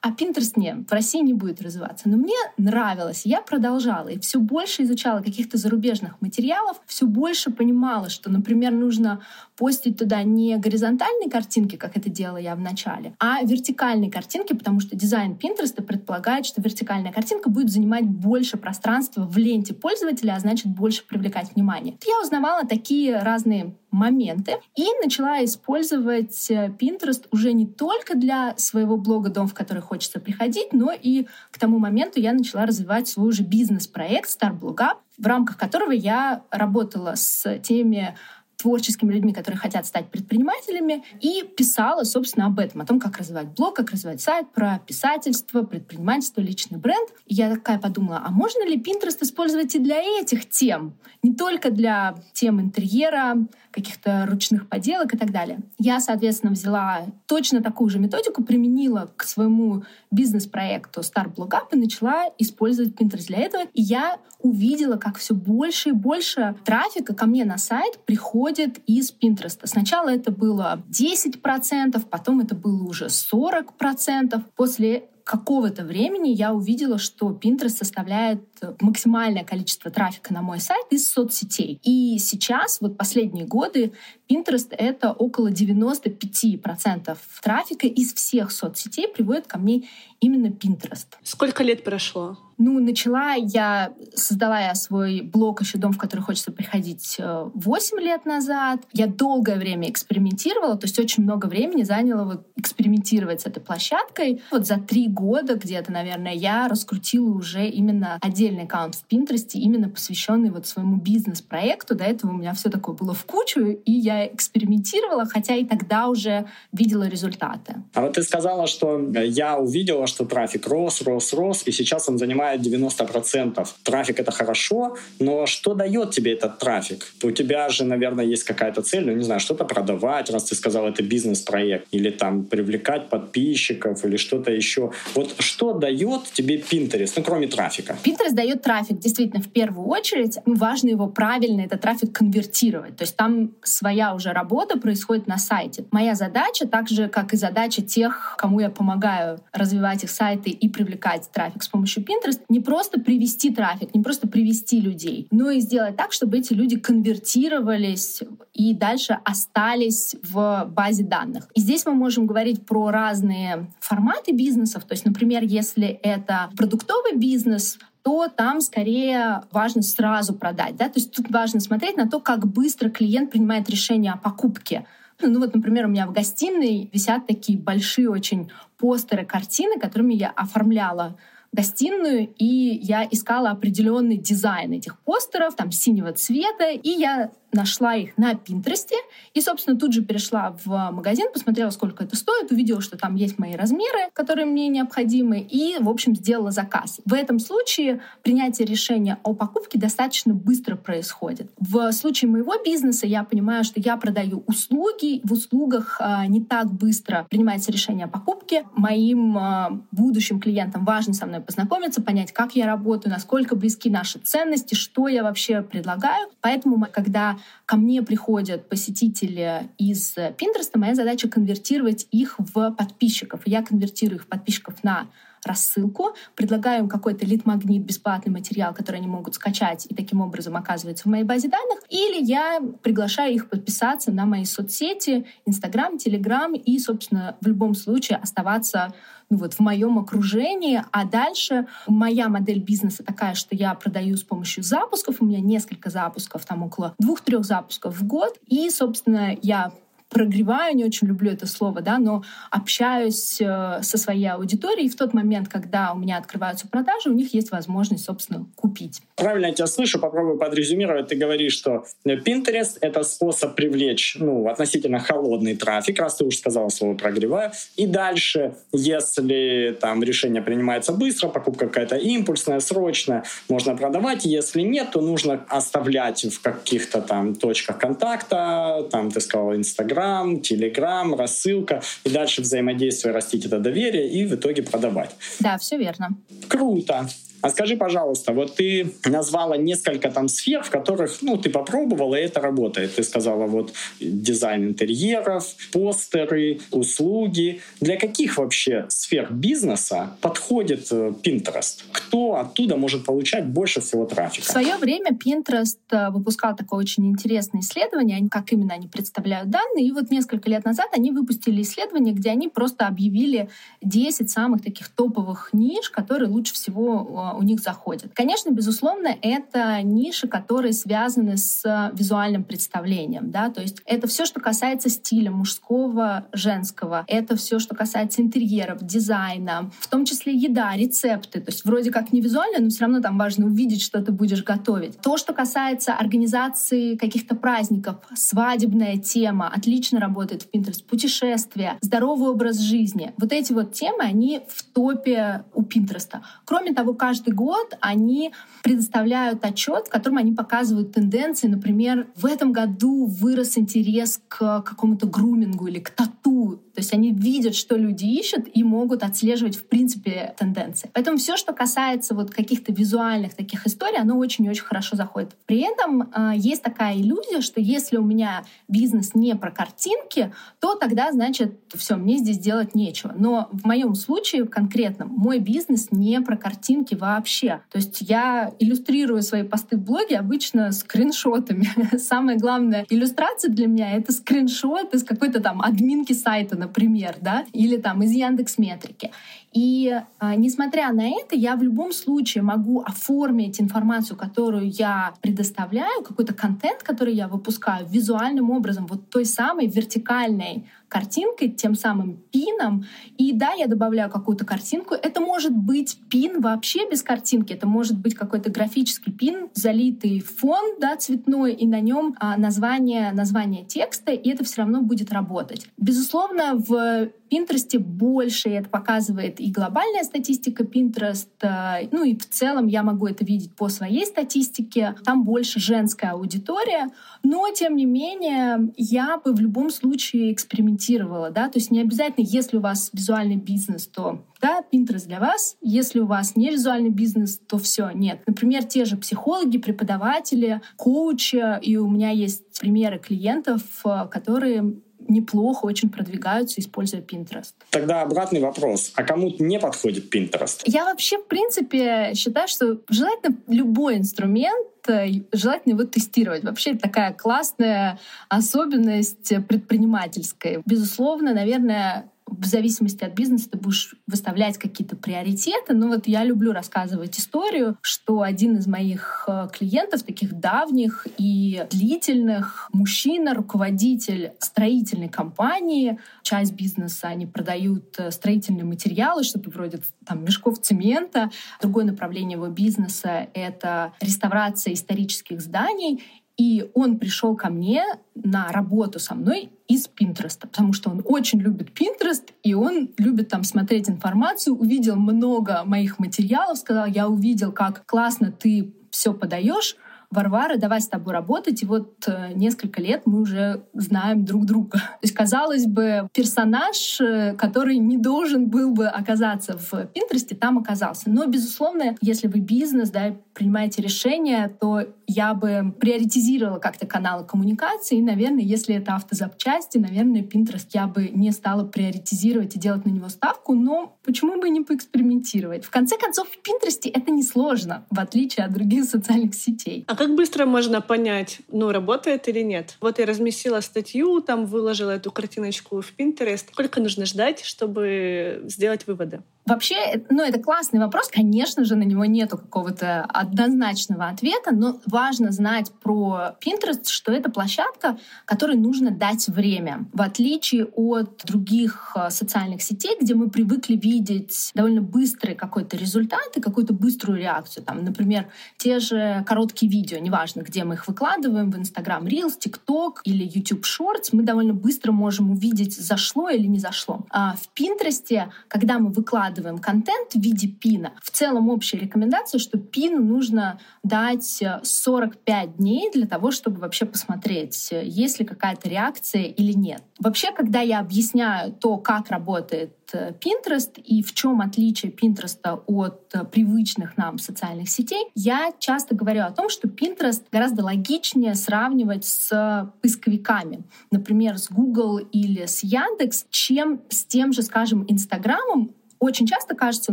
а 0.03 0.11
Pinterest 0.11 0.53
нет, 0.57 0.89
в 0.89 0.93
России 0.93 1.21
не 1.21 1.33
будет 1.33 1.63
развиваться. 1.63 2.09
Но 2.09 2.19
мне 2.19 2.37
нравилось, 2.59 3.23
я 3.25 3.41
продолжала, 3.41 4.09
и 4.09 4.19
все 4.19 4.42
больше 4.43 4.83
изучала 4.83 5.21
каких-то 5.23 5.57
зарубежных 5.57 6.21
материалов, 6.21 6.81
все 6.87 7.07
больше 7.07 7.51
понимала, 7.51 8.11
что, 8.11 8.31
например, 8.31 8.73
нужно 8.73 9.23
постить 9.63 9.97
туда 9.97 10.25
не 10.25 10.57
горизонтальные 10.57 11.31
картинки, 11.31 11.77
как 11.77 11.97
это 11.97 12.11
делала 12.11 12.39
я 12.39 12.57
в 12.57 12.61
начале, 12.61 13.15
а 13.21 13.45
вертикальные 13.45 14.11
картинки, 14.11 14.55
потому 14.55 14.81
что 14.81 14.97
дизайн 14.97 15.39
Pinterest 15.41 15.81
предполагает, 15.81 16.47
что 16.47 16.61
вертикальная 16.61 17.13
картинка 17.13 17.49
будет 17.49 17.71
занимать 17.71 18.05
больше 18.05 18.57
пространства 18.57 19.25
в 19.25 19.39
ленте 19.39 19.73
пользователя, 19.73 20.35
а 20.35 20.41
значит 20.41 20.67
больше 20.67 21.07
привлекать 21.07 21.55
внимание. 21.55 21.97
Я 22.05 22.21
узнавала 22.21 22.67
такие 22.67 23.21
разные 23.21 23.77
моменты 23.93 24.55
и 24.75 24.85
начала 25.01 25.45
использовать 25.45 26.51
э, 26.51 26.75
Pinterest 26.81 27.27
уже 27.31 27.53
не 27.53 27.67
только 27.67 28.17
для 28.17 28.57
своего 28.57 28.97
блога 28.97 29.29
«Дом, 29.29 29.47
в 29.47 29.55
который 29.55 29.83
хочется 29.83 30.19
приходить», 30.19 30.73
но 30.73 30.91
и 30.93 31.29
к 31.53 31.59
тому 31.61 31.79
моменту 31.79 32.19
я 32.19 32.33
начала 32.33 32.67
развивать 32.67 33.07
свой 33.07 33.29
уже 33.29 33.45
бизнес-проект 33.45 34.29
Star 34.29 34.59
Blog 34.59 34.79
Up, 34.79 34.97
в 35.19 35.27
рамках 35.27 35.57
которого 35.57 35.93
я 35.93 36.43
работала 36.51 37.15
с 37.15 37.59
теми 37.59 38.17
творческими 38.57 39.13
людьми, 39.13 39.33
которые 39.33 39.59
хотят 39.59 39.87
стать 39.87 40.09
предпринимателями, 40.11 41.05
и 41.21 41.43
писала, 41.43 42.05
собственно, 42.05 42.47
об 42.47 42.59
этом, 42.59 42.81
о 42.81 42.87
том, 42.87 43.01
как 43.01 43.19
развивать 43.19 43.49
блог, 43.49 43.75
как 43.75 43.91
развивать 43.91 44.21
сайт, 44.21 44.51
про 44.53 44.81
писательство, 44.87 45.63
предпринимательство, 45.63 46.41
личный 46.41 46.79
бренд. 46.79 47.09
И 47.27 47.35
я 47.35 47.55
такая 47.55 47.79
подумала, 47.79 48.23
а 48.25 48.31
можно 48.31 48.65
ли 48.67 48.77
Pinterest 48.77 49.19
использовать 49.21 49.75
и 49.75 49.79
для 49.79 50.01
этих 50.21 50.49
тем? 50.49 50.95
Не 51.23 51.35
только 51.35 51.71
для 51.71 52.15
тем 52.33 52.61
интерьера, 52.61 53.37
каких-то 53.73 54.27
ручных 54.31 54.69
поделок 54.69 55.15
и 55.15 55.17
так 55.17 55.33
далее. 55.33 55.61
Я, 55.79 56.01
соответственно, 56.01 56.53
взяла 56.53 57.07
точно 57.27 57.63
такую 57.63 57.91
же 57.91 57.99
методику, 57.99 58.45
применила 58.45 59.11
к 59.17 59.25
своему 59.25 59.85
бизнес-проекту 60.11 61.01
Star 61.01 61.35
Blog 61.35 61.51
Up 61.51 61.69
и 61.73 61.77
начала 61.77 62.27
использовать 62.39 62.95
Pinterest 62.95 63.27
для 63.27 63.39
этого. 63.39 63.65
И 63.73 63.83
я 63.83 64.19
увидела, 64.41 64.97
как 64.97 65.19
все 65.19 65.35
больше 65.35 65.91
и 65.91 65.93
больше 65.93 66.55
трафика 66.65 67.15
ко 67.15 67.27
мне 67.27 67.45
на 67.45 67.59
сайт 67.59 67.99
приходит 68.05 68.79
из 68.87 69.13
Pinterest. 69.13 69.59
Сначала 69.65 70.11
это 70.11 70.31
было 70.31 70.83
10%, 70.91 72.05
потом 72.11 72.41
это 72.41 72.55
было 72.55 72.85
уже 72.85 73.07
40%. 73.07 74.43
После 74.55 75.09
какого-то 75.25 75.85
времени 75.85 76.31
я 76.31 76.53
увидела, 76.53 76.99
что 76.99 77.31
Pinterest 77.31 77.71
составляет 77.71 78.43
максимальное 78.81 79.45
количество 79.45 79.91
трафика 79.91 80.33
на 80.33 80.43
мой 80.43 80.61
сайт 80.61 80.87
из 80.91 81.09
соцсетей. 81.09 81.81
И 81.83 82.19
сейчас, 82.19 82.81
вот 82.81 82.97
последние 82.97 83.47
годы, 83.47 83.93
Pinterest— 84.29 84.69
это 84.71 85.13
около 85.13 85.51
95% 85.51 87.17
трафика 87.43 87.87
из 87.87 88.15
всех 88.15 88.51
соцсетей 88.53 89.09
приводит 89.09 89.47
ко 89.47 89.59
мне 89.59 89.89
именно 90.21 90.47
Pinterest. 90.47 91.07
Сколько 91.23 91.63
лет 91.63 91.85
прошло? 91.85 92.39
Ну, 92.59 92.79
начала 92.81 93.35
я, 93.35 93.93
создала 94.15 94.61
я 94.61 94.75
свой 94.75 95.21
блог 95.21 95.61
еще 95.61 95.79
«Дом, 95.79 95.93
в 95.93 95.99
который 95.99 96.21
хочется 96.21 96.53
приходить» 96.53 97.19
8 97.19 97.99
э, 97.99 98.01
лет 98.01 98.25
назад. 98.25 98.81
Я 98.93 99.07
долгое 99.07 99.57
время 99.57 99.91
экспериментировала, 99.91 100.77
то 100.77 100.87
есть 100.87 100.99
очень 100.99 101.23
много 101.23 101.47
времени 101.47 101.83
заняло 101.83 102.25
вот 102.25 102.47
экспериментировать 102.57 103.41
с 103.41 103.47
этой 103.47 103.61
площадкой. 103.61 104.43
Вот 104.51 104.67
за 104.67 104.77
три 104.77 105.09
года 105.09 105.55
где-то, 105.55 105.93
наверное, 105.93 106.35
я 106.35 106.69
раскрутила 106.69 107.31
уже 107.31 107.67
именно 107.67 108.19
отдельный 108.21 108.65
аккаунт 108.65 108.95
в 108.95 109.05
Пинтересте, 109.05 109.59
именно 109.59 109.89
посвященный 109.89 110.51
вот 110.51 110.67
своему 110.67 110.97
бизнес-проекту. 110.97 111.95
До 111.95 112.05
этого 112.05 112.33
у 112.33 112.35
меня 112.35 112.55
все 112.55 112.71
такое 112.71 112.95
было 112.95 113.15
в 113.15 113.25
кучу, 113.25 113.61
и 113.61 113.93
я 113.93 114.27
экспериментировала, 114.27 115.25
хотя 115.27 115.57
и 115.57 115.65
тогда 115.65 116.09
уже 116.09 116.47
видела 116.73 117.09
результаты. 117.09 117.83
А 117.95 118.03
вот 118.03 118.15
ты 118.15 118.23
сказала, 118.23 118.67
что 118.67 119.01
я 119.15 119.59
увидела, 119.59 120.07
что 120.07 120.25
трафик 120.25 120.67
рос, 120.67 121.03
рос, 121.03 121.33
рос, 121.33 121.63
и 121.67 121.73
сейчас 121.73 122.09
он 122.09 122.19
занимает 122.19 122.42
90%. 122.57 123.67
Трафик— 123.83 124.21
это 124.21 124.31
хорошо, 124.33 124.97
но 125.19 125.47
что 125.47 125.75
дает 125.75 126.11
тебе 126.11 126.33
этот 126.33 126.59
трафик? 126.59 127.07
У 127.23 127.31
тебя 127.31 127.69
же, 127.69 127.85
наверное, 127.85 128.25
есть 128.25 128.45
какая-то 128.45 128.83
цель, 128.83 129.05
ну, 129.07 129.13
не 129.13 129.25
знаю, 129.25 129.41
что-то 129.41 129.65
продавать, 129.65 130.31
раз 130.31 130.45
ты 130.45 130.55
сказал, 130.55 130.89
это 130.89 131.03
бизнес-проект, 131.03 131.87
или 131.91 132.11
там 132.11 132.45
привлекать 132.45 133.09
подписчиков, 133.09 134.05
или 134.05 134.17
что-то 134.17 134.51
еще. 134.51 134.93
Вот 135.15 135.35
что 135.39 135.73
дает 135.73 136.25
тебе 136.33 136.57
Pinterest, 136.59 137.13
ну, 137.17 137.23
кроме 137.23 137.47
трафика? 137.47 137.97
Pinterest 138.05 138.33
дает 138.35 138.63
трафик, 138.63 138.99
действительно, 138.99 139.43
в 139.43 139.49
первую 139.49 139.87
очередь. 139.89 140.39
Ну, 140.47 140.55
важно 140.55 140.91
его 140.91 141.09
правильно, 141.09 141.63
этот 141.63 141.81
трафик 141.81 142.13
конвертировать. 142.13 142.97
То 142.97 143.05
есть 143.05 143.17
там 143.17 143.53
своя 143.63 144.15
уже 144.15 144.33
работа 144.33 144.79
происходит 144.79 145.27
на 145.27 145.39
сайте. 145.39 145.85
Моя 145.91 146.15
задача, 146.15 146.67
так 146.67 146.89
же, 146.89 147.09
как 147.09 147.35
и 147.35 147.37
задача 147.37 147.83
тех, 147.83 148.35
кому 148.39 148.61
я 148.61 148.71
помогаю 148.71 149.41
развивать 149.53 150.05
их 150.05 150.11
сайты 150.11 150.51
и 150.51 150.69
привлекать 150.69 151.29
трафик 151.33 151.63
с 151.63 151.69
помощью 151.69 152.05
Pinterest, 152.05 152.32
не 152.49 152.61
просто 152.61 153.01
привести 153.01 153.51
трафик, 153.51 153.95
не 153.95 154.03
просто 154.03 154.29
привести 154.29 154.81
людей, 154.81 155.27
но 155.31 155.51
и 155.51 155.61
сделать 155.61 155.97
так, 155.97 156.13
чтобы 156.13 156.39
эти 156.39 156.53
люди 156.53 156.79
конвертировались 156.79 158.23
и 158.53 158.75
дальше 158.75 159.19
остались 159.25 160.17
в 160.23 160.67
базе 160.71 161.05
данных. 161.05 161.49
И 161.55 161.61
здесь 161.61 161.87
мы 161.87 161.95
можем 161.95 162.27
говорить 162.27 162.67
про 162.67 162.91
разные 162.91 163.71
форматы 163.81 164.33
бизнесов. 164.33 164.85
То 164.85 164.93
есть, 164.93 165.05
например, 165.05 165.43
если 165.43 165.87
это 165.87 166.51
продуктовый 166.57 167.17
бизнес, 167.17 167.79
то 168.03 168.29
там 168.29 168.61
скорее 168.61 169.43
важно 169.53 169.83
сразу 169.83 170.35
продать. 170.35 170.77
Да? 170.77 170.87
То 170.87 170.99
есть 170.99 171.13
тут 171.13 171.31
важно 171.31 171.61
смотреть 171.61 171.97
на 171.97 172.09
то, 172.09 172.21
как 172.21 172.47
быстро 172.47 172.91
клиент 172.91 173.31
принимает 173.31 173.71
решение 173.71 174.13
о 174.13 174.17
покупке. 174.17 174.87
Ну 175.21 175.39
вот, 175.39 175.55
например, 175.55 175.87
у 175.87 175.89
меня 175.89 176.07
в 176.07 176.13
гостиной 176.13 176.91
висят 176.93 177.27
такие 177.27 177.57
большие 177.57 178.11
очень 178.11 178.51
постеры, 178.77 179.25
картины, 179.25 179.79
которыми 179.79 180.15
я 180.15 180.31
оформляла 180.31 181.17
гостиную, 181.53 182.33
и 182.39 182.45
я 182.45 183.07
искала 183.11 183.51
определенный 183.51 184.17
дизайн 184.17 184.73
этих 184.73 184.99
постеров, 185.01 185.55
там, 185.55 185.71
синего 185.71 186.13
цвета, 186.13 186.71
и 186.71 186.89
я 186.89 187.31
нашла 187.53 187.95
их 187.95 188.17
на 188.17 188.35
Пинтересте 188.35 188.97
и, 189.35 189.41
собственно, 189.41 189.79
тут 189.79 189.93
же 189.93 190.03
перешла 190.03 190.57
в 190.65 190.91
магазин, 190.91 191.27
посмотрела, 191.33 191.71
сколько 191.71 192.05
это 192.05 192.17
стоит, 192.17 192.51
увидела, 192.51 192.81
что 192.81 192.97
там 192.97 193.15
есть 193.15 193.39
мои 193.39 193.55
размеры, 193.55 194.11
которые 194.13 194.47
мне 194.47 194.69
необходимы, 194.69 195.41
и, 195.41 195.77
в 195.79 195.89
общем, 195.89 196.17
сделала 196.17 196.51
заказ. 196.51 197.01
В 197.05 197.15
этом 197.15 197.39
случае 197.39 198.01
принятие 198.23 198.67
решения 198.67 199.19
о 199.23 199.35
покупке 199.35 199.79
достаточно 199.79 200.35
быстро 200.35 200.77
происходит. 200.77 201.51
В 201.59 201.93
случае 201.93 202.31
моего 202.31 202.55
бизнеса 202.65 203.07
я 203.07 203.25
понимаю, 203.25 203.65
что 203.65 203.81
я 203.81 203.97
продаю 203.97 204.45
услуги, 204.47 205.21
в 205.25 205.33
услугах 205.33 205.97
а, 206.01 206.27
не 206.27 206.43
так 206.43 206.73
быстро 206.73 207.27
принимается 207.29 207.71
решение 207.73 208.07
о 208.07 208.09
покупке. 208.09 208.65
Моим 208.75 209.37
а, 209.37 209.81
будущим 209.91 210.41
клиентам 210.41 210.85
важно 210.85 211.15
со 211.15 211.27
мной 211.27 211.41
познакомиться, 211.41 212.03
понять, 212.03 212.33
как 212.33 212.55
я 212.55 212.67
работаю, 212.67 213.13
насколько 213.13 213.57
близки 213.57 213.91
наши 213.91 214.19
ценности, 214.19 214.75
что 214.75 215.09
я 215.09 215.23
вообще 215.23 215.63
предлагаю. 215.63 216.29
Поэтому, 216.41 216.87
когда 216.91 217.37
ко 217.67 217.77
мне 217.77 218.03
приходят 218.03 218.69
посетители 218.69 219.71
из 219.79 220.17
Pinterest, 220.17 220.71
моя 220.75 220.95
задача 220.95 221.29
конвертировать 221.29 222.07
их 222.11 222.37
в 222.39 222.71
подписчиков. 222.73 223.43
Я 223.47 223.63
конвертирую 223.63 224.17
их 224.17 224.25
в 224.25 224.27
подписчиков 224.27 224.83
на 224.83 225.09
рассылку, 225.45 226.15
предлагаю 226.35 226.85
им 226.85 226.89
какой-то 226.89 227.27
лид-магнит, 227.27 227.85
бесплатный 227.85 228.33
материал, 228.33 228.73
который 228.75 228.97
они 228.97 229.09
могут 229.09 229.35
скачать 229.35 229.87
и 229.89 229.95
таким 229.95 230.21
образом 230.21 230.57
оказывается 230.57 231.05
в 231.05 231.11
моей 231.11 231.25
базе 231.25 231.49
данных, 231.49 231.81
или 231.89 232.23
я 232.25 232.61
приглашаю 232.83 233.35
их 233.35 233.49
подписаться 233.49 234.13
на 234.13 234.25
мои 234.25 234.45
соцсети, 234.45 235.27
Инстаграм, 235.47 235.99
Телеграм 235.99 236.55
и, 236.55 236.79
собственно, 236.79 237.37
в 237.41 237.47
любом 237.47 237.75
случае 237.75 238.19
оставаться 238.19 238.95
ну 239.33 239.39
вот, 239.39 239.55
в 239.55 239.61
моем 239.61 239.99
окружении. 239.99 240.85
А 240.93 241.07
дальше 241.07 241.67
моя 241.87 242.29
модель 242.29 242.61
бизнеса 242.61 243.03
такая, 243.03 243.35
что 243.35 243.57
я 243.57 243.75
продаю 243.75 244.17
с 244.17 244.23
помощью 244.23 244.63
запусков. 244.63 245.17
У 245.21 245.25
меня 245.25 245.41
несколько 245.41 245.89
запусков, 245.89 246.45
там 246.45 246.63
около 246.63 246.95
двух-трех 246.99 247.45
запусков 247.45 247.99
в 247.99 248.07
год. 248.07 248.39
И, 248.47 248.69
собственно, 248.69 249.35
я 249.41 249.73
прогреваю, 250.13 250.77
не 250.77 250.85
очень 250.85 251.09
люблю 251.09 251.31
это 251.31 251.47
слово, 251.47 251.81
да, 251.81 251.99
но 251.99 252.23
общаюсь 252.51 253.41
э, 253.41 253.81
со 253.83 253.99
своей 253.99 254.29
аудиторией, 254.29 254.87
и 254.87 254.91
в 254.91 254.97
тот 254.97 255.15
момент, 255.15 255.49
когда 255.49 255.93
у 255.93 255.99
меня 255.99 256.19
открываются 256.19 256.69
продажи, 256.69 257.09
у 257.09 257.15
них 257.15 257.35
есть 257.35 257.51
возможность, 257.51 258.05
собственно, 258.05 258.47
купить. 258.57 259.01
Правильно 259.17 259.47
я 259.47 259.53
тебя 259.53 259.67
слышу, 259.67 259.99
попробую 259.99 260.39
подрезюмировать. 260.39 261.09
Ты 261.09 261.17
говоришь, 261.17 261.55
что 261.55 261.85
Pinterest— 262.05 262.79
это 262.81 263.03
способ 263.03 263.55
привлечь 263.55 264.17
ну, 264.19 264.49
относительно 264.49 264.99
холодный 264.99 265.57
трафик, 265.57 265.99
раз 265.99 266.17
ты 266.17 266.25
уже 266.25 266.39
сказала 266.39 266.69
слово 266.69 266.95
«прогреваю». 266.95 267.53
И 267.77 267.87
дальше, 267.87 268.55
если 268.73 269.77
там 269.81 270.03
решение 270.03 270.43
принимается 270.43 270.93
быстро, 270.93 271.29
покупка 271.29 271.67
какая-то 271.67 271.97
импульсная, 271.97 272.61
срочная, 272.61 273.25
можно 273.49 273.77
продавать. 273.77 274.25
Если 274.25 274.63
нет, 274.63 274.91
то 274.93 275.01
нужно 275.01 275.45
оставлять 275.49 276.25
в 276.25 276.41
каких-то 276.41 277.01
там 277.01 277.35
точках 277.35 277.79
контакта, 277.79 278.87
там 278.91 279.11
ты 279.11 279.21
сказал 279.21 279.55
Инстаграм, 279.55 280.02
Инстаграм, 280.03 280.41
Телеграм, 280.41 281.15
рассылка, 281.15 281.81
и 282.05 282.11
дальше 282.11 282.43
взаимодействие 282.43 283.15
растить 283.15 283.47
это 283.47 283.59
доверие 283.59 284.09
и 284.09 284.27
в 284.27 284.35
итоге 284.35 284.63
продавать. 284.63 285.11
Да, 285.39 285.59
все 285.59 285.79
верно. 285.79 286.11
Круто. 286.49 287.09
А 287.43 287.49
скажи, 287.49 287.77
пожалуйста, 287.77 288.33
вот 288.33 288.55
ты 288.55 288.95
назвала 289.05 289.57
несколько 289.57 290.11
там 290.11 290.29
сфер, 290.29 290.63
в 290.63 290.71
которых, 290.71 291.19
ну, 291.23 291.37
ты 291.37 291.51
попробовала, 291.51 292.15
и 292.15 292.21
это 292.21 292.41
работает. 292.41 292.95
Ты 292.95 293.03
сказала 293.03 293.47
вот 293.47 293.73
дизайн 294.01 294.69
интерьеров, 294.69 295.45
постеры, 295.73 296.61
услуги. 296.71 297.61
Для 297.81 297.97
каких 297.97 298.39
вообще 298.39 298.87
сфер 298.89 299.33
бизнеса 299.33 300.17
подходит 300.21 300.87
э, 300.93 301.13
Pinterest? 301.23 301.83
Кто 301.91 302.37
оттуда 302.37 302.77
может 302.77 303.05
получать 303.05 303.47
больше 303.47 303.81
всего 303.81 304.07
трафика? 304.07 304.47
В 304.47 304.51
свое 304.51 304.77
время 304.77 305.11
Pinterest 305.11 305.79
э, 305.91 306.11
выпускал 306.11 306.55
такое 306.55 306.79
очень 306.79 307.09
интересное 307.09 307.61
исследование, 307.61 308.29
как 308.31 308.53
именно 308.53 308.75
они 308.75 308.87
представляют 308.87 309.51
данные. 309.51 309.87
И 309.87 309.91
вот 309.91 310.13
несколько 310.13 310.49
лет 310.49 310.65
назад 310.65 310.87
они 310.93 311.11
выпустили 311.11 311.63
исследование, 311.63 312.15
где 312.15 312.31
они 312.31 312.49
просто 312.49 312.87
объявили 312.87 313.49
10 313.83 314.31
самых 314.31 314.63
таких 314.63 314.91
топовых 314.91 315.49
ниш, 315.53 315.91
которые 315.91 316.31
лучше 316.31 316.55
всего 316.55 317.32
э, 317.32 317.32
у 317.33 317.43
них 317.43 317.61
заходит. 317.61 318.13
Конечно, 318.15 318.51
безусловно, 318.51 319.09
это 319.23 319.81
ниши, 319.83 320.29
которые 320.29 320.73
связаны 320.73 321.37
с 321.37 321.91
визуальным 321.95 322.45
представлением, 322.45 323.31
да, 323.31 323.51
то 323.51 323.61
есть 323.61 323.83
это 323.87 324.07
все, 324.07 324.25
что 324.25 324.41
касается 324.41 324.89
стиля 324.89 325.31
мужского, 325.31 326.27
женского, 326.33 327.05
это 327.09 327.37
все, 327.37 327.59
что 327.59 327.75
касается 327.75 328.23
интерьеров, 328.23 328.85
дизайна, 328.85 329.71
в 329.81 329.89
том 329.89 330.05
числе 330.05 330.35
еда, 330.35 330.75
рецепты, 330.77 331.41
то 331.41 331.51
есть 331.51 331.65
вроде 331.65 331.91
как 331.91 332.13
не 332.13 332.21
визуально, 332.21 332.61
но 332.61 332.71
все 332.71 332.83
равно 332.83 333.01
там 333.01 333.19
важно 333.19 333.47
увидеть, 333.47 333.83
что 333.83 334.03
ты 334.03 334.13
будешь 334.13 334.43
готовить. 334.43 334.99
То, 335.01 335.17
что 335.17 335.33
касается 335.33 335.95
организации 335.95 336.97
каких-то 336.97 337.35
праздников, 337.37 337.97
свадебная 338.15 338.97
тема 338.99 339.49
отлично 339.49 340.01
работает 340.01 340.43
в 340.43 340.51
Pinterest, 340.51 340.85
путешествия, 340.85 341.79
здоровый 341.81 342.31
образ 342.31 342.59
жизни. 342.59 343.13
Вот 343.19 343.33
эти 343.33 343.53
вот 343.53 343.73
темы, 343.73 344.03
они 344.03 344.41
в 344.49 344.63
топе 344.65 345.45
у 345.55 345.63
Pinterest. 345.63 346.21
Кроме 346.45 346.73
того, 346.73 346.95
каждый 346.95 347.22
каждый 347.23 347.35
год 347.35 347.77
они 347.81 348.33
предоставляют 348.63 349.45
отчет, 349.45 349.87
в 349.87 349.91
котором 349.91 350.19
они 350.19 350.33
показывают 350.33 350.93
тенденции. 350.93 351.49
Например, 351.49 352.07
в 352.17 352.27
этом 352.27 352.53
году 352.53 353.07
вырос 353.07 353.59
интерес 353.59 354.21
к 354.29 354.63
какому-то 354.63 355.07
грумингу 355.07 355.67
или 355.67 355.79
к 355.79 355.91
тату. 355.91 356.61
То 356.75 356.81
есть 356.81 356.93
они 356.93 357.13
видят, 357.13 357.55
что 357.55 357.77
люди 357.77 358.07
ищут 358.07 358.49
и 358.53 358.63
могут 358.63 359.03
отслеживать, 359.03 359.57
в 359.57 359.67
принципе, 359.67 360.35
тенденции. 360.39 360.91
Поэтому 360.93 361.19
все, 361.19 361.37
что 361.37 361.53
касается 361.53 362.15
вот 362.15 362.31
каких-то 362.31 362.73
визуальных 362.73 363.35
таких 363.35 363.67
историй, 363.67 363.99
оно 363.99 364.17
очень-очень 364.19 364.65
хорошо 364.65 364.97
заходит. 364.97 365.37
При 365.47 365.61
этом 365.61 366.03
э, 366.03 366.33
есть 366.37 366.63
такая 366.63 366.97
иллюзия, 366.97 367.41
что 367.41 367.61
если 367.61 367.97
у 367.97 368.05
меня 368.05 368.45
бизнес 368.69 369.15
не 369.15 369.35
про 369.35 369.51
картинки, 369.51 370.33
то 370.61 370.75
тогда, 370.75 371.13
значит, 371.13 371.59
все, 371.75 371.97
мне 371.97 372.19
здесь 372.19 372.39
делать 372.39 372.75
нечего. 372.75 373.15
Но 373.17 373.49
в 373.53 373.67
моем 373.67 373.95
случае 373.95 374.47
конкретно 374.47 375.07
мой 375.07 375.39
бизнес 375.39 375.89
не 375.91 376.21
про 376.21 376.37
картинки 376.37 376.95
вообще. 376.95 377.61
То 377.71 377.79
есть 377.79 378.01
я 378.01 378.53
иллюстрирую 378.59 379.23
свои 379.23 379.43
посты 379.43 379.77
в 379.77 379.83
блоге 379.83 380.19
обычно 380.19 380.73
скриншотами. 380.73 381.69
Самая 381.99 382.39
главная 382.39 382.87
иллюстрация 382.89 383.51
для 383.51 383.67
меня— 383.67 383.93
это 383.97 384.13
скриншот 384.13 384.95
из 384.95 385.05
какой-то 385.05 385.41
там 385.41 385.61
админки 385.61 386.13
сайта, 386.13 386.57
например, 386.63 387.17
да, 387.21 387.45
или 387.53 387.77
там 387.77 388.03
из 388.03 388.13
Яндекс 388.13 388.59
Метрики. 388.59 389.11
И 389.53 390.01
а, 390.19 390.37
несмотря 390.37 390.93
на 390.93 391.09
это, 391.09 391.35
я 391.37 391.57
в 391.57 391.63
любом 391.63 391.93
случае 391.93 392.43
могу 392.43 392.81
оформить 392.81 393.61
информацию, 393.61 394.17
которую 394.17 394.71
я 394.71 395.15
предоставляю, 395.21 396.03
какой-то 396.03 396.35
контент, 396.35 396.83
который 396.83 397.15
я 397.15 397.29
выпускаю, 397.29 397.87
визуальным 397.87 398.51
образом, 398.51 398.87
вот 398.87 399.11
той 399.11 399.25
самой 399.25 399.67
вертикальной 399.67 400.65
картинкой, 400.93 401.49
тем 401.49 401.75
самым 401.75 402.19
пином. 402.31 402.85
И 403.17 403.33
да, 403.33 403.55
я 403.55 403.67
добавляю 403.67 404.11
какую-то 404.11 404.45
картинку. 404.45 404.95
Это 404.95 405.23
может 405.23 405.53
быть 405.53 405.99
пин 406.11 406.43
вообще 406.43 406.89
без 406.91 407.03
картинки. 407.03 407.55
Это 407.55 407.67
может 407.67 407.99
быть 407.99 408.15
какой-то 408.15 408.51
графический 408.51 409.11
пин, 409.11 409.49
залитый 409.55 410.21
фон 410.21 410.79
да, 410.79 410.97
цветной, 410.97 411.55
и 411.55 411.67
на 411.67 411.81
нем 411.81 412.15
а, 412.21 412.37
название, 412.37 413.13
название 413.13 413.65
текста, 413.65 414.13
и 414.13 414.29
это 414.29 414.45
все 414.45 414.63
равно 414.63 414.83
будет 414.83 415.13
работать. 415.13 415.67
Безусловно, 415.79 416.57
в 416.57 417.11
Pinterest 417.33 417.79
больше, 417.79 418.51
и 418.51 418.53
это 418.53 418.69
показывает 418.69 419.41
и 419.41 419.51
глобальная 419.51 420.05
статистика 420.05 420.65
Pinterest, 420.65 421.29
э, 421.41 421.89
ну 421.91 422.05
и 422.05 422.15
в 422.17 422.29
целом 422.29 422.67
я 422.67 422.83
могу 422.83 423.07
это 423.07 423.25
видеть 423.25 423.55
по 423.57 423.69
своей 423.69 424.05
статистике, 424.05 424.95
там 425.05 425.25
больше 425.25 425.59
женская 425.59 426.11
аудитория, 426.11 426.91
но 427.23 427.49
тем 427.55 427.77
не 427.77 427.87
менее 427.87 428.73
я 428.77 429.17
бы 429.17 429.33
в 429.33 429.41
любом 429.41 429.71
случае 429.71 430.33
экспериментировала, 430.33 430.82
да, 431.31 431.49
то 431.49 431.59
есть 431.59 431.71
не 431.71 431.81
обязательно, 431.81 432.25
если 432.25 432.57
у 432.57 432.61
вас 432.61 432.91
визуальный 432.93 433.37
бизнес, 433.37 433.87
то 433.87 434.23
да, 434.41 434.63
Pinterest 434.73 435.07
для 435.07 435.21
вас. 435.21 435.57
Если 435.61 436.01
у 436.01 436.07
вас 436.07 436.35
не 436.35 436.51
визуальный 436.51 436.91
бизнес, 436.91 437.39
то 437.39 437.59
все, 437.59 437.91
нет. 437.91 438.21
Например, 438.27 438.65
те 438.65 438.85
же 438.85 438.97
психологи, 438.97 439.59
преподаватели, 439.59 440.61
коучи, 440.77 441.61
и 441.61 441.77
у 441.77 441.89
меня 441.89 442.11
есть 442.11 442.61
примеры 442.61 442.99
клиентов, 442.99 443.63
э, 443.85 444.07
которые 444.11 444.75
неплохо 445.09 445.67
очень 445.67 445.91
продвигаются, 445.91 446.61
используя 446.61 447.01
Pinterest. 447.01 447.53
Тогда 447.71 448.03
обратный 448.03 448.41
вопрос. 448.41 448.93
А 448.97 449.03
кому 449.03 449.35
не 449.39 449.59
подходит 449.59 450.15
Pinterest? 450.15 450.63
Я 450.67 450.85
вообще, 450.85 451.19
в 451.19 451.27
принципе, 451.27 452.13
считаю, 452.15 452.49
что 452.49 452.81
желательно 452.89 453.37
любой 453.49 453.97
инструмент 453.97 454.69
э, 454.89 455.07
желательно 455.33 455.73
его 455.73 455.85
тестировать. 455.85 456.45
Вообще 456.45 456.75
такая 456.75 457.13
классная 457.13 457.99
особенность 458.29 459.33
предпринимательская. 459.49 460.63
Безусловно, 460.65 461.35
наверное, 461.35 462.12
в 462.39 462.45
зависимости 462.47 463.05
от 463.05 463.15
бизнеса 463.15 463.51
ты 463.51 463.59
будешь 463.59 463.95
выставлять 464.07 464.59
какие-то 464.59 464.97
приоритеты. 464.97 465.75
Но 465.75 465.89
вот 465.89 466.07
я 466.07 466.25
люблю 466.25 466.53
рассказывать 466.53 467.19
историю, 467.19 467.77
что 467.83 468.23
один 468.23 468.57
из 468.57 468.67
моих 468.67 469.25
э, 469.29 469.49
клиентов, 469.53 470.03
таких 470.03 470.33
давних 470.35 471.07
и 471.19 471.65
длительных, 471.71 472.69
мужчина, 472.73 473.35
руководитель 473.35 474.33
строительной 474.39 475.09
компании, 475.09 475.99
часть 476.23 476.55
бизнеса, 476.55 477.09
они 477.09 477.27
продают 477.27 477.99
э, 477.99 478.11
строительные 478.11 478.65
материалы, 478.65 479.25
что-то 479.25 479.51
вроде 479.51 479.81
там 480.07 480.25
мешков 480.25 480.61
цемента. 480.61 481.31
Другое 481.61 481.85
направление 481.85 482.37
его 482.37 482.49
бизнеса— 482.49 483.29
это 483.35 483.93
реставрация 484.01 484.75
исторических 484.75 485.41
зданий. 485.41 486.03
И 486.43 486.69
он 486.75 486.99
пришел 486.99 487.37
ко 487.37 487.51
мне 487.51 487.85
на 488.17 488.51
работу 488.51 488.99
со 488.99 489.15
мной 489.15 489.53
из 489.69 489.87
Пинтреста, 489.87 490.49
потому 490.49 490.73
что 490.73 490.91
он 490.91 491.01
очень 491.05 491.39
любит 491.39 491.71
Пинтрест, 491.71 492.33
и 492.43 492.53
он 492.53 492.91
любит 492.99 493.29
там 493.29 493.45
смотреть 493.45 493.89
информацию, 493.89 494.57
увидел 494.57 494.97
много 494.97 495.63
моих 495.65 496.01
материалов, 496.01 496.59
сказал, 496.59 496.87
я 496.87 497.09
увидел, 497.09 497.53
как 497.53 497.87
классно 497.87 498.33
ты 498.33 498.75
все 498.91 499.15
подаешь, 499.15 499.77
Варвара, 500.13 500.59
давай 500.59 500.81
с 500.81 500.89
тобой 500.89 501.15
работать. 501.15 501.63
И 501.63 501.67
вот 501.67 502.05
э, 502.07 502.33
несколько 502.35 502.83
лет 502.83 503.03
мы 503.07 503.23
уже 503.23 503.65
знаем 503.73 504.27
друг 504.27 504.45
друга. 504.45 504.79
То 504.79 504.99
есть, 505.03 505.15
казалось 505.15 505.67
бы, 505.67 506.09
персонаж, 506.13 507.01
э, 507.01 507.35
который 507.35 507.79
не 507.79 507.97
должен 507.97 508.51
был 508.51 508.73
бы 508.73 508.89
оказаться 508.89 509.57
в 509.57 509.87
Пинтересте, 509.87 510.35
там 510.35 510.59
оказался. 510.59 511.09
Но, 511.09 511.25
безусловно, 511.27 511.97
если 512.03 512.29
вы 512.29 512.41
бизнес, 512.41 512.91
да, 512.91 513.17
принимаете 513.35 513.83
решение, 513.83 514.49
то 514.61 514.85
я 515.07 515.35
бы 515.35 515.75
приоритизировала 515.79 516.59
как-то 516.59 516.87
каналы 516.87 517.25
коммуникации. 517.25 517.99
И, 517.99 518.03
наверное, 518.03 518.43
если 518.43 518.75
это 518.75 518.95
автозапчасти, 518.95 519.79
наверное, 519.79 520.23
Pinterest 520.23 520.69
я 520.73 520.87
бы 520.87 521.09
не 521.09 521.31
стала 521.33 521.65
приоритизировать 521.65 522.57
и 522.57 522.59
делать 522.59 522.85
на 522.87 522.91
него 522.91 523.09
ставку, 523.09 523.55
но 523.55 523.99
почему 524.05 524.41
бы 524.41 524.49
не 524.49 524.61
поэкспериментировать? 524.61 525.65
В 525.65 525.71
конце 525.71 525.99
концов, 525.99 526.29
в 526.29 526.37
Pinterest 526.37 526.91
это 526.93 527.11
несложно, 527.11 527.85
в 527.91 528.01
отличие 528.01 528.47
от 528.47 528.53
других 528.53 528.85
социальных 528.85 529.35
сетей. 529.35 529.85
А 529.87 529.97
как 529.97 530.15
быстро 530.15 530.47
можно 530.47 530.81
понять, 530.81 531.41
ну, 531.51 531.71
работает 531.71 532.29
или 532.29 532.41
нет? 532.41 532.77
Вот 532.81 532.99
я 532.99 533.07
разместила 533.07 533.61
статью, 533.61 534.21
там 534.21 534.47
выложила 534.47 534.91
эту 534.91 535.11
картиночку 535.11 535.81
в 535.81 535.93
Pinterest. 535.99 536.47
Сколько 536.53 536.81
нужно 536.81 537.07
ждать, 537.07 537.45
чтобы 537.45 538.43
сделать 538.47 538.87
выводы? 538.87 539.23
Вообще, 539.45 540.05
ну, 540.09 540.23
это 540.23 540.39
классный 540.41 540.79
вопрос. 540.79 541.09
Конечно 541.09 541.65
же, 541.65 541.75
на 541.75 541.83
него 541.83 542.05
нету 542.05 542.39
какого-то 542.39 543.03
однозначного 543.23 544.09
ответа, 544.09 544.53
но 544.53 544.81
важно 544.87 545.33
знать 545.33 545.73
про 545.83 546.37
Pinterest, 546.45 546.89
что 546.89 547.13
это 547.13 547.31
площадка, 547.31 547.99
которой 548.25 548.57
нужно 548.57 548.91
дать 548.91 549.29
время. 549.29 549.87
В 549.93 550.03
отличие 550.03 550.67
от 550.67 551.23
других 551.25 551.93
э, 551.95 552.11
социальных 552.11 552.63
сетей, 552.63 552.97
где 553.01 553.15
мы 553.15 553.31
привыкли 553.31 553.77
видеть 553.77 554.51
довольно 554.55 554.83
быстрый 554.83 555.35
какой-то 555.35 555.77
результат 555.77 556.37
и 556.37 556.41
какую-то 556.41 556.75
быструю 556.75 557.19
реакцию. 557.19 557.65
Там, 557.65 557.85
например, 557.85 558.27
те 558.57 558.79
же 558.81 559.25
короткие 559.27 559.71
видео, 559.71 559.99
неважно, 559.99 560.43
где 560.43 560.65
мы 560.65 560.75
их 560.75 560.87
выкладываем, 560.89 561.51
в 561.51 561.59
Instagram 561.59 562.07
Reels, 562.07 562.39
TikTok 562.39 563.01
или 563.05 563.25
YouTube 563.25 563.65
Shorts, 563.65 564.11
мы 564.13 564.23
довольно 564.23 564.55
быстро 564.55 564.93
можем 564.93 565.31
увидеть, 565.31 565.79
зашло 565.79 566.29
или 566.29 566.47
не 566.47 566.59
зашло. 566.59 567.07
А 567.11 567.37
в 567.37 567.49
Pinterest, 567.59 568.31
когда 568.49 568.79
мы 568.79 568.91
выкладываем 568.91 569.59
контент 569.59 570.13
в 570.13 570.21
виде 570.21 570.49
пина, 570.49 570.93
в 571.03 571.11
целом 571.11 571.49
общая 571.49 571.79
рекомендация, 571.79 572.39
что 572.39 572.59
пину 572.59 573.03
нужно 573.13 573.59
дать 573.83 574.43
45 574.63 575.27
э, 575.27 575.53
дней 575.57 575.91
для 575.93 576.07
того, 576.07 576.31
чтобы 576.31 576.61
вообще 576.61 576.87
посмотреть, 576.87 577.69
э, 577.71 577.85
есть 577.85 578.19
ли 578.19 578.25
какая-то 578.25 578.69
реакция 578.69 579.25
или 579.25 579.53
нет. 579.53 579.83
Вообще, 579.99 580.33
когда 580.33 580.61
я 580.61 580.81
объясняю 580.81 581.53
то, 581.53 581.77
как 581.77 582.11
работает 582.11 582.77
э, 582.93 583.13
Pinterest 583.13 583.81
и 583.81 584.03
в 584.03 584.13
чем 584.15 584.41
отличие 584.41 584.93
Pinterest 584.93 585.63
от 585.67 586.13
привычных 586.31 586.97
нам 586.97 587.19
социальных 587.19 587.69
сетей, 587.69 588.07
я 588.15 588.53
часто 588.59 588.95
говорю 588.95 589.23
о 589.23 589.31
том, 589.31 589.49
что 589.49 589.69
Pinterest 589.69 590.23
гораздо 590.33 590.65
логичнее 590.65 591.35
сравнивать 591.35 592.05
с 592.05 592.73
поисковиками, 592.81 593.65
например, 593.91 594.39
с 594.39 594.51
Google 594.51 594.99
или 594.99 595.47
с 595.47 595.63
Яндекс, 595.63 596.27
чем 596.31 596.81
с 596.89 597.05
тем 597.05 597.33
же, 597.33 597.43
скажем, 597.43 597.85
Инстаграмом, 597.89 598.75
очень 599.03 599.27
часто 599.27 599.57
кажется, 599.57 599.93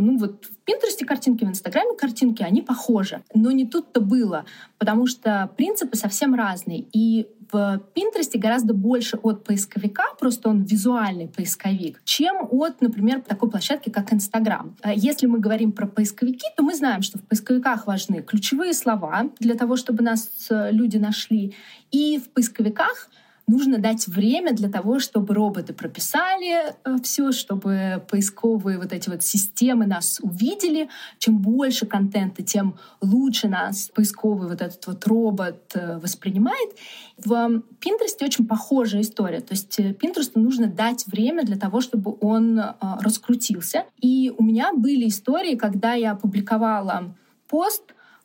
ну 0.00 0.16
вот 0.18 0.44
в 0.44 0.56
Пинтересте 0.64 1.04
картинки, 1.04 1.44
в 1.44 1.48
Инстаграме 1.48 1.96
картинки, 1.96 2.44
они 2.44 2.62
похожи. 2.62 3.22
Но 3.34 3.50
не 3.50 3.66
тут-то 3.66 4.00
было, 4.00 4.44
потому 4.78 5.08
что 5.08 5.50
принципы 5.56 5.96
совсем 5.96 6.36
разные. 6.36 6.86
И 6.92 7.26
в 7.50 7.82
Пинтересте 7.92 8.38
гораздо 8.38 8.72
больше 8.72 9.16
от 9.16 9.42
поисковика, 9.42 10.04
просто 10.20 10.48
он 10.48 10.62
визуальный 10.62 11.26
поисковик, 11.26 12.00
чем 12.04 12.46
от, 12.52 12.80
например, 12.80 13.20
такой 13.20 13.50
площадки, 13.50 13.90
как 13.90 14.12
Инстаграм. 14.12 14.76
Если 14.94 15.26
мы 15.26 15.40
говорим 15.40 15.72
про 15.72 15.88
поисковики, 15.88 16.46
то 16.56 16.62
мы 16.62 16.72
знаем, 16.72 17.02
что 17.02 17.18
в 17.18 17.22
поисковиках 17.22 17.88
важны 17.88 18.22
ключевые 18.22 18.74
слова 18.74 19.24
для 19.40 19.54
того, 19.54 19.74
чтобы 19.74 20.04
нас 20.04 20.46
э, 20.50 20.70
люди 20.70 20.98
нашли. 20.98 21.56
И 21.90 22.18
в 22.18 22.30
поисковиках 22.30 23.10
нужно 23.46 23.78
дать 23.78 24.06
время 24.06 24.52
для 24.52 24.68
того, 24.68 24.98
чтобы 24.98 25.34
роботы 25.34 25.72
прописали 25.72 26.74
э, 26.84 26.96
все, 27.02 27.32
чтобы 27.32 28.02
поисковые 28.08 28.78
вот 28.78 28.92
эти 28.92 29.08
вот 29.08 29.22
системы 29.22 29.86
нас 29.86 30.20
увидели. 30.22 30.88
Чем 31.18 31.38
больше 31.38 31.86
контента, 31.86 32.42
тем 32.42 32.76
лучше 33.00 33.48
нас 33.48 33.90
поисковый 33.94 34.48
вот 34.48 34.60
этот 34.60 34.86
вот 34.86 35.06
робот 35.06 35.72
э, 35.74 35.98
воспринимает. 35.98 36.70
В 37.18 37.62
Pinterest 37.80 38.22
очень 38.22 38.46
похожая 38.46 39.02
история. 39.02 39.40
То 39.40 39.54
есть 39.54 39.78
Pinterest 39.78 40.32
э, 40.34 40.40
нужно 40.40 40.66
дать 40.66 41.06
время 41.06 41.44
для 41.44 41.56
того, 41.56 41.80
чтобы 41.80 42.16
он 42.20 42.60
раскрутился. 42.80 43.84
И 44.00 44.32
у 44.36 44.42
меня 44.42 44.72
были 44.74 45.08
истории, 45.08 45.56
когда 45.56 45.94
я 45.94 46.14
публиковала 46.14 47.14
пост, 47.48 47.82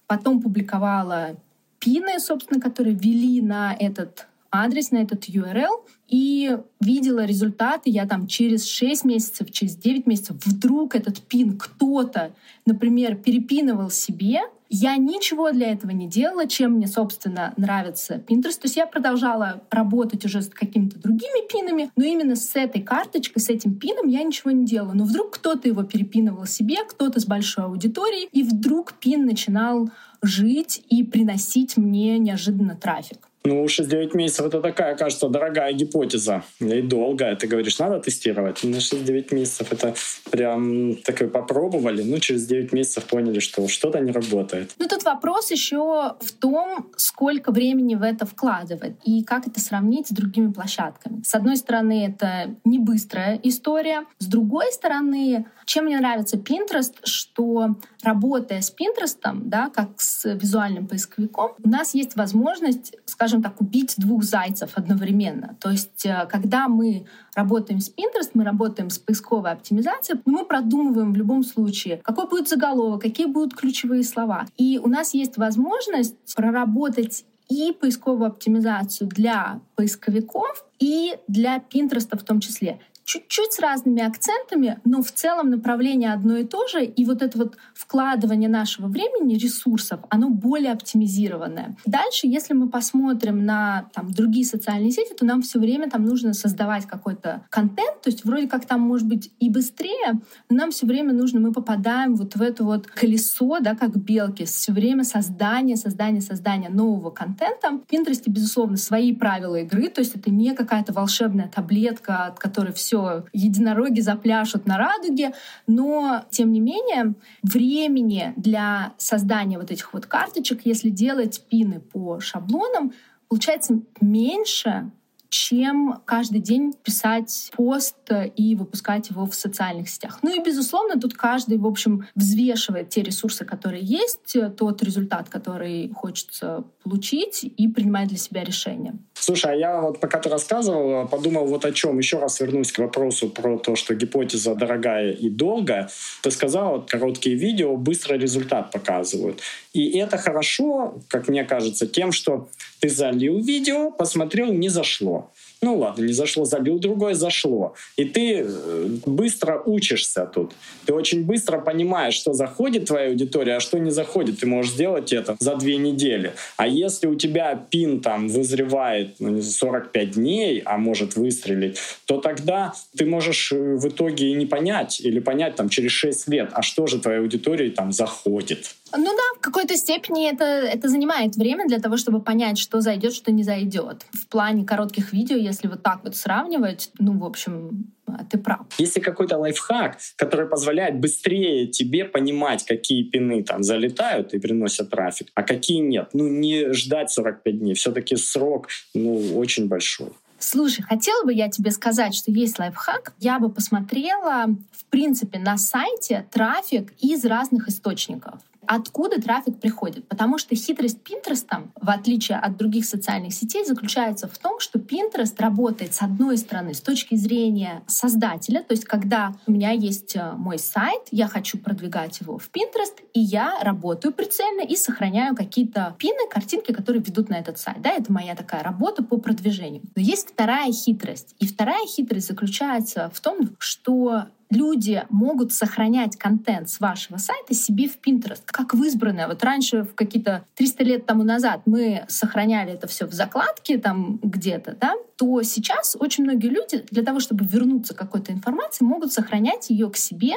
потом 0.07 0.41
публиковала 0.41 1.35
пины, 1.79 2.19
собственно, 2.19 2.59
которые 2.59 2.95
вели 2.95 3.41
на 3.41 3.73
этот 3.73 4.27
адрес, 4.63 4.91
на 4.91 4.97
этот 4.97 5.27
URL, 5.27 5.83
и 6.07 6.57
видела 6.79 7.25
результаты. 7.25 7.89
Я 7.89 8.05
там 8.05 8.27
через 8.27 8.65
6 8.65 9.05
месяцев, 9.05 9.51
через 9.51 9.75
9 9.75 10.05
месяцев 10.05 10.37
вдруг 10.45 10.95
этот 10.95 11.21
пин 11.21 11.57
кто-то, 11.57 12.33
например, 12.65 13.15
перепинывал 13.15 13.89
себе, 13.89 14.41
я 14.69 14.97
ничего 14.97 15.51
для 15.51 15.71
этого 15.71 15.91
не 15.91 16.07
делала, 16.07 16.47
чем 16.47 16.73
мне, 16.73 16.87
собственно, 16.87 17.53
нравится 17.55 18.15
Pinterest. 18.15 18.59
То 18.59 18.63
есть 18.63 18.75
я 18.75 18.87
продолжала 18.87 19.61
работать 19.69 20.25
уже 20.25 20.41
с 20.41 20.49
какими-то 20.49 20.99
другими 20.99 21.47
пинами, 21.47 21.91
но 21.95 22.03
именно 22.03 22.35
с 22.35 22.55
этой 22.55 22.81
карточкой, 22.81 23.41
с 23.41 23.49
этим 23.49 23.75
пином 23.75 24.07
я 24.07 24.23
ничего 24.23 24.51
не 24.51 24.65
делала. 24.65 24.93
Но 24.93 25.03
вдруг 25.03 25.35
кто-то 25.35 25.67
его 25.67 25.83
перепинывал 25.83 26.45
себе, 26.45 26.77
кто-то 26.83 27.19
с 27.19 27.25
большой 27.25 27.65
аудиторией, 27.65 28.27
и 28.31 28.43
вдруг 28.43 28.93
пин 28.93 29.25
начинал 29.25 29.89
жить 30.21 30.83
и 30.89 31.03
приносить 31.03 31.77
мне 31.77 32.17
неожиданно 32.17 32.75
трафик. 32.75 33.29
Ну, 33.45 33.63
6-9 33.65 34.17
месяцев— 34.17 34.45
это 34.47 34.59
такая, 34.61 34.95
кажется, 34.95 35.29
дорогая 35.29 35.71
гипотеза. 35.73 36.43
И 36.59 36.81
долгая. 36.81 37.35
Ты 37.35 37.47
говоришь, 37.47 37.79
надо 37.79 37.99
тестировать. 37.99 38.63
На 38.63 38.77
6-9 38.77 39.33
месяцев 39.35 39.71
это 39.71 39.93
прям 40.31 40.95
такое 40.95 41.29
попробовали, 41.29 42.03
ну, 42.03 42.19
через 42.19 42.45
9 42.47 42.73
месяцев 42.73 43.05
поняли, 43.05 43.39
что 43.39 43.67
что-то 43.67 43.99
не 43.99 44.11
работает. 44.11 44.73
Ну, 44.79 44.87
тут 44.87 45.03
вопрос 45.03 45.51
еще 45.51 46.15
в 46.19 46.31
том, 46.39 46.91
сколько 46.97 47.51
времени 47.51 47.95
в 47.95 48.01
это 48.01 48.25
вкладывать 48.25 48.95
и 49.03 49.23
как 49.23 49.47
это 49.47 49.59
сравнить 49.59 50.07
с 50.07 50.11
другими 50.11 50.51
площадками. 50.51 51.21
С 51.23 51.35
одной 51.35 51.57
стороны, 51.57 52.05
это 52.07 52.55
не 52.63 52.79
быстрая 52.79 53.39
история. 53.43 54.05
С 54.19 54.25
другой 54.25 54.71
стороны, 54.71 55.45
чем 55.65 55.85
мне 55.85 55.99
нравится 55.99 56.37
Pinterest, 56.37 56.93
что 57.03 57.75
работая 58.03 58.61
с 58.61 58.73
Pinterest, 58.73 59.19
да, 59.43 59.69
как 59.69 59.89
с 60.01 60.25
визуальным 60.33 60.87
поисковиком, 60.87 61.51
у 61.63 61.69
нас 61.69 61.93
есть 61.93 62.15
возможность, 62.15 62.95
скажем 63.05 63.34
так, 63.41 63.61
убить 63.61 63.95
двух 63.97 64.23
зайцев 64.23 64.71
одновременно. 64.75 65.55
То 65.59 65.69
есть, 65.69 66.05
э, 66.05 66.27
когда 66.29 66.67
мы 66.67 67.05
работаем 67.35 67.79
с 67.79 67.89
Pinterest, 67.89 68.31
мы 68.33 68.43
работаем 68.43 68.89
с 68.89 68.97
поисковой 68.97 69.51
оптимизацией, 69.51 70.21
мы 70.25 70.45
продумываем 70.45 71.13
в 71.13 71.15
любом 71.15 71.43
случае, 71.43 71.97
какой 72.03 72.27
будет 72.27 72.49
заголовок, 72.49 73.01
какие 73.01 73.27
будут 73.27 73.53
ключевые 73.53 74.03
слова. 74.03 74.45
И 74.57 74.79
у 74.83 74.87
нас 74.87 75.13
есть 75.13 75.37
возможность 75.37 76.15
проработать 76.35 77.25
и 77.49 77.71
поисковую 77.79 78.27
оптимизацию 78.27 79.07
для 79.07 79.59
поисковиков, 79.75 80.65
и 80.79 81.15
для 81.27 81.57
Pinterest 81.57 82.17
в 82.17 82.23
том 82.23 82.39
числе 82.39 82.79
чуть-чуть 83.05 83.53
с 83.53 83.59
разными 83.59 84.01
акцентами, 84.01 84.79
но 84.83 85.01
в 85.03 85.11
целом 85.11 85.51
направление 85.51 86.11
одно 86.11 86.37
и 86.37 86.43
то 86.43 86.67
же. 86.67 86.83
И 86.83 87.05
вот 87.05 87.21
это 87.21 87.37
вот 87.37 87.55
вкладывание 87.75 88.49
нашего 88.49 88.87
времени, 88.87 89.35
ресурсов, 89.35 89.99
оно 90.09 90.29
более 90.29 90.71
оптимизированное. 90.71 91.77
Дальше, 91.85 92.25
если 92.27 92.53
мы 92.53 92.67
посмотрим 92.67 93.45
на 93.45 93.85
там, 93.93 94.11
другие 94.11 94.45
социальные 94.45 94.91
сети, 94.91 95.13
то 95.13 95.23
нам 95.23 95.43
все 95.43 95.59
время 95.59 95.89
там 95.89 96.03
нужно 96.03 96.33
создавать 96.33 96.87
какой-то 96.87 97.45
контент, 97.49 98.01
то 98.01 98.09
есть 98.09 98.25
вроде 98.25 98.47
как 98.47 98.65
там 98.65 98.81
может 98.81 99.07
быть 99.07 99.31
и 99.39 99.49
быстрее, 99.49 100.19
но 100.49 100.57
нам 100.57 100.71
все 100.71 100.87
время 100.87 101.13
нужно, 101.13 101.39
мы 101.39 101.51
попадаем 101.51 102.15
вот 102.15 102.35
в 102.35 102.41
это 102.41 102.63
вот 102.63 102.87
колесо, 102.87 103.59
да, 103.59 103.75
как 103.75 103.95
белки, 103.95 104.45
все 104.45 104.71
время 104.71 105.03
создание, 105.03 105.77
создание, 105.77 106.21
создание 106.21 106.71
нового 106.71 107.11
контента. 107.11 107.69
В 107.69 107.93
Pinterest, 107.93 108.23
безусловно, 108.25 108.77
свои 108.77 109.13
правила 109.13 109.57
игры, 109.57 109.89
то 109.89 110.01
есть 110.01 110.15
это 110.15 110.31
не 110.31 110.55
какая-то 110.55 110.91
волшебная 110.91 111.51
таблетка, 111.53 112.25
от 112.25 112.39
которой 112.39 112.73
все 112.73 112.94
все, 112.95 113.25
единороги 113.33 113.99
запляшут 113.99 114.65
на 114.65 114.77
радуге, 114.77 115.33
но, 115.67 116.23
тем 116.29 116.51
не 116.51 116.59
менее, 116.59 117.15
времени 117.43 118.33
для 118.37 118.93
создания 118.97 119.57
вот 119.57 119.71
этих 119.71 119.93
вот 119.93 120.05
карточек, 120.05 120.61
если 120.65 120.89
делать 120.89 121.43
пины 121.49 121.79
по 121.79 122.19
шаблонам, 122.19 122.93
получается 123.27 123.81
меньше, 123.99 124.91
чем 125.35 125.99
каждый 126.05 126.39
день 126.39 126.73
писать 126.81 127.51
пост 127.55 127.97
и 128.37 128.55
выпускать 128.55 129.09
его 129.09 129.25
в 129.25 129.35
социальных 129.35 129.89
сетях. 129.89 130.19
Ну 130.21 130.33
и, 130.33 130.41
безусловно, 130.41 130.99
тут 130.99 131.13
каждый, 131.13 131.57
в 131.57 131.67
общем, 131.67 132.07
взвешивает 132.15 132.89
те 132.89 133.03
ресурсы, 133.03 133.43
которые 133.43 133.83
есть, 133.83 134.37
тот 134.57 134.81
результат, 134.81 135.27
который 135.27 135.91
хочется 135.93 136.63
получить, 136.83 137.43
и 137.43 137.67
принимает 137.67 138.09
для 138.09 138.17
себя 138.17 138.43
решение. 138.43 138.93
Слушай, 139.13 139.53
а 139.53 139.55
я 139.55 139.81
вот 139.81 139.99
пока 139.99 140.19
ты 140.19 140.29
рассказывал, 140.29 141.07
подумал 141.07 141.45
вот 141.47 141.65
о 141.65 141.71
чем. 141.71 141.97
Еще 141.97 142.19
раз 142.19 142.39
вернусь 142.39 142.71
к 142.71 142.79
вопросу 142.79 143.29
про 143.29 143.57
то, 143.57 143.75
что 143.75 143.93
гипотеза 143.95 144.55
дорогая 144.55 145.11
и 145.11 145.29
долгая. 145.29 145.89
Ты 146.21 146.31
сказал, 146.31 146.73
вот 146.73 146.89
короткие 146.89 147.35
видео 147.35 147.75
быстрый 147.75 148.19
результат 148.19 148.71
показывают. 148.71 149.41
И 149.73 149.97
это 149.97 150.17
хорошо, 150.17 150.99
как 151.09 151.27
мне 151.27 151.43
кажется, 151.43 151.87
тем, 151.87 152.11
что 152.11 152.47
ты 152.79 152.89
залил 152.89 153.39
видео, 153.39 153.91
посмотрел, 153.91 154.53
не 154.53 154.69
зашло. 154.69 155.24
Ну 155.65 155.77
ладно, 155.77 156.03
не 156.03 156.13
зашло, 156.13 156.45
забил 156.45 156.77
другое, 156.77 157.15
зашло. 157.15 157.73
И 157.97 158.05
ты 158.05 158.45
э, 158.45 158.87
быстро 159.07 159.63
учишься 159.65 160.29
тут. 160.31 160.51
Ты 160.85 160.93
очень 160.93 161.25
быстро 161.25 161.59
понимаешь, 161.59 162.13
что 162.13 162.33
заходит 162.33 162.85
твоя 162.85 163.09
аудитория, 163.09 163.55
а 163.55 163.59
что 163.59 163.79
не 163.79 163.89
заходит. 163.89 164.41
Ты 164.41 164.45
можешь 164.45 164.73
сделать 164.73 165.11
это 165.11 165.35
за 165.39 165.55
две 165.55 165.77
недели. 165.77 166.33
А 166.57 166.67
если 166.67 167.07
у 167.07 167.15
тебя 167.15 167.55
пин 167.55 167.99
там 167.99 168.27
вызревает 168.27 169.15
ну, 169.17 169.41
45 169.41 170.11
дней, 170.11 170.61
а 170.65 170.77
может 170.77 171.15
выстрелить, 171.15 171.79
то 172.05 172.19
тогда 172.19 172.73
ты 172.95 173.07
можешь 173.07 173.51
э, 173.51 173.57
в 173.57 173.87
итоге 173.87 174.33
не 174.33 174.45
понять, 174.45 175.01
или 175.01 175.19
понять 175.19 175.55
там 175.55 175.69
через 175.69 175.93
6 175.93 176.27
лет, 176.27 176.49
а 176.53 176.61
что 176.61 176.85
же 176.85 176.99
твоей 176.99 177.21
аудитории 177.21 177.71
там 177.71 177.91
заходит. 177.91 178.75
Ну 178.97 179.05
да, 179.05 179.39
в 179.39 179.41
какой-то 179.41 179.75
степени 179.75 180.29
это, 180.29 180.43
это 180.43 180.87
занимает 180.89 181.35
время 181.35 181.67
для 181.67 181.79
того, 181.79 181.97
чтобы 181.97 182.21
понять, 182.21 182.57
что 182.57 182.81
зайдет, 182.81 183.13
что 183.13 183.31
не 183.31 183.43
зайдет. 183.43 184.05
В 184.11 184.27
плане 184.27 184.65
коротких 184.65 185.13
видео, 185.13 185.37
если 185.37 185.67
вот 185.67 185.83
так 185.83 185.99
вот 186.03 186.15
сравнивать, 186.15 186.91
ну, 186.99 187.17
в 187.17 187.25
общем, 187.25 187.93
ты 188.29 188.37
прав. 188.37 188.65
Если 188.77 188.99
какой-то 188.99 189.37
лайфхак, 189.37 189.97
который 190.15 190.47
позволяет 190.47 190.99
быстрее 190.99 191.67
тебе 191.67 192.05
понимать, 192.05 192.63
какие 192.65 193.03
пины 193.03 193.43
там 193.43 193.63
залетают 193.63 194.33
и 194.33 194.39
приносят 194.39 194.89
трафик, 194.89 195.31
а 195.33 195.43
какие 195.43 195.79
нет, 195.79 196.09
ну 196.13 196.27
не 196.27 196.71
ждать 196.73 197.11
45 197.11 197.59
дней, 197.59 197.73
все-таки 197.73 198.15
срок 198.15 198.69
ну 198.93 199.37
очень 199.37 199.67
большой. 199.67 200.11
Слушай, 200.37 200.83
хотела 200.83 201.23
бы 201.23 201.33
я 201.33 201.49
тебе 201.49 201.71
сказать, 201.71 202.13
что 202.13 202.29
есть 202.29 202.59
лайфхак. 202.59 203.13
Я 203.19 203.39
бы 203.39 203.49
посмотрела, 203.49 204.45
в 204.71 204.85
принципе, 204.85 205.39
на 205.39 205.57
сайте 205.57 206.27
трафик 206.31 206.93
из 206.99 207.25
разных 207.25 207.67
источников 207.67 208.39
откуда 208.67 209.21
трафик 209.21 209.59
приходит. 209.59 210.07
Потому 210.07 210.37
что 210.37 210.55
хитрость 210.55 210.99
Pinterest, 211.03 211.45
в 211.79 211.89
отличие 211.89 212.37
от 212.37 212.57
других 212.57 212.85
социальных 212.85 213.33
сетей, 213.33 213.65
заключается 213.65 214.27
в 214.27 214.37
том, 214.37 214.59
что 214.59 214.79
Pinterest 214.79 215.35
работает 215.37 215.93
с 215.93 216.01
одной 216.01 216.37
стороны 216.37 216.73
с 216.73 216.81
точки 216.81 217.15
зрения 217.15 217.83
создателя, 217.87 218.61
то 218.61 218.73
есть 218.73 218.85
когда 218.85 219.33
у 219.47 219.51
меня 219.51 219.71
есть 219.71 220.15
э, 220.15 220.33
мой 220.37 220.57
сайт, 220.57 221.01
я 221.11 221.27
хочу 221.27 221.57
продвигать 221.57 222.19
его 222.21 222.37
в 222.37 222.49
Pinterest, 222.51 223.01
и 223.13 223.19
я 223.19 223.59
работаю 223.61 224.13
прицельно 224.13 224.61
и 224.61 224.75
сохраняю 224.75 225.35
какие-то 225.35 225.95
пины, 225.97 226.27
картинки, 226.29 226.71
которые 226.71 227.01
ведут 227.03 227.29
на 227.29 227.35
этот 227.35 227.57
сайт. 227.57 227.81
Да, 227.81 227.91
это 227.91 228.11
моя 228.11 228.35
такая 228.35 228.63
работа 228.63 229.03
по 229.03 229.17
продвижению. 229.17 229.83
Но 229.95 230.01
есть 230.01 230.29
вторая 230.29 230.71
хитрость. 230.71 231.35
И 231.39 231.47
вторая 231.47 231.85
хитрость 231.87 232.27
заключается 232.27 233.11
в 233.13 233.19
том, 233.19 233.55
что 233.59 234.25
люди 234.49 235.03
могут 235.09 235.53
сохранять 235.53 236.17
контент 236.17 236.69
с 236.69 236.79
вашего 236.79 237.17
сайта 237.17 237.53
себе 237.53 237.87
в 237.87 237.99
Pinterest, 237.99 238.43
как 238.45 238.73
в 238.73 238.83
избранное. 238.83 239.27
Вот 239.27 239.43
раньше, 239.43 239.83
в 239.83 239.95
какие-то 239.95 240.45
300 240.55 240.83
лет 240.83 241.05
тому 241.05 241.23
назад, 241.23 241.61
мы 241.65 242.05
сохраняли 242.07 242.73
это 242.73 242.87
все 242.87 243.05
в 243.05 243.13
закладке 243.13 243.77
там 243.77 244.19
где-то, 244.21 244.75
да, 244.79 244.93
то 245.17 245.41
сейчас 245.43 245.95
очень 245.99 246.23
многие 246.23 246.47
люди 246.47 246.85
для 246.91 247.03
того, 247.03 247.19
чтобы 247.19 247.45
вернуться 247.45 247.93
к 247.93 247.97
какой-то 247.97 248.31
информации, 248.31 248.85
могут 248.85 249.13
сохранять 249.13 249.69
ее 249.69 249.89
к 249.89 249.97
себе 249.97 250.33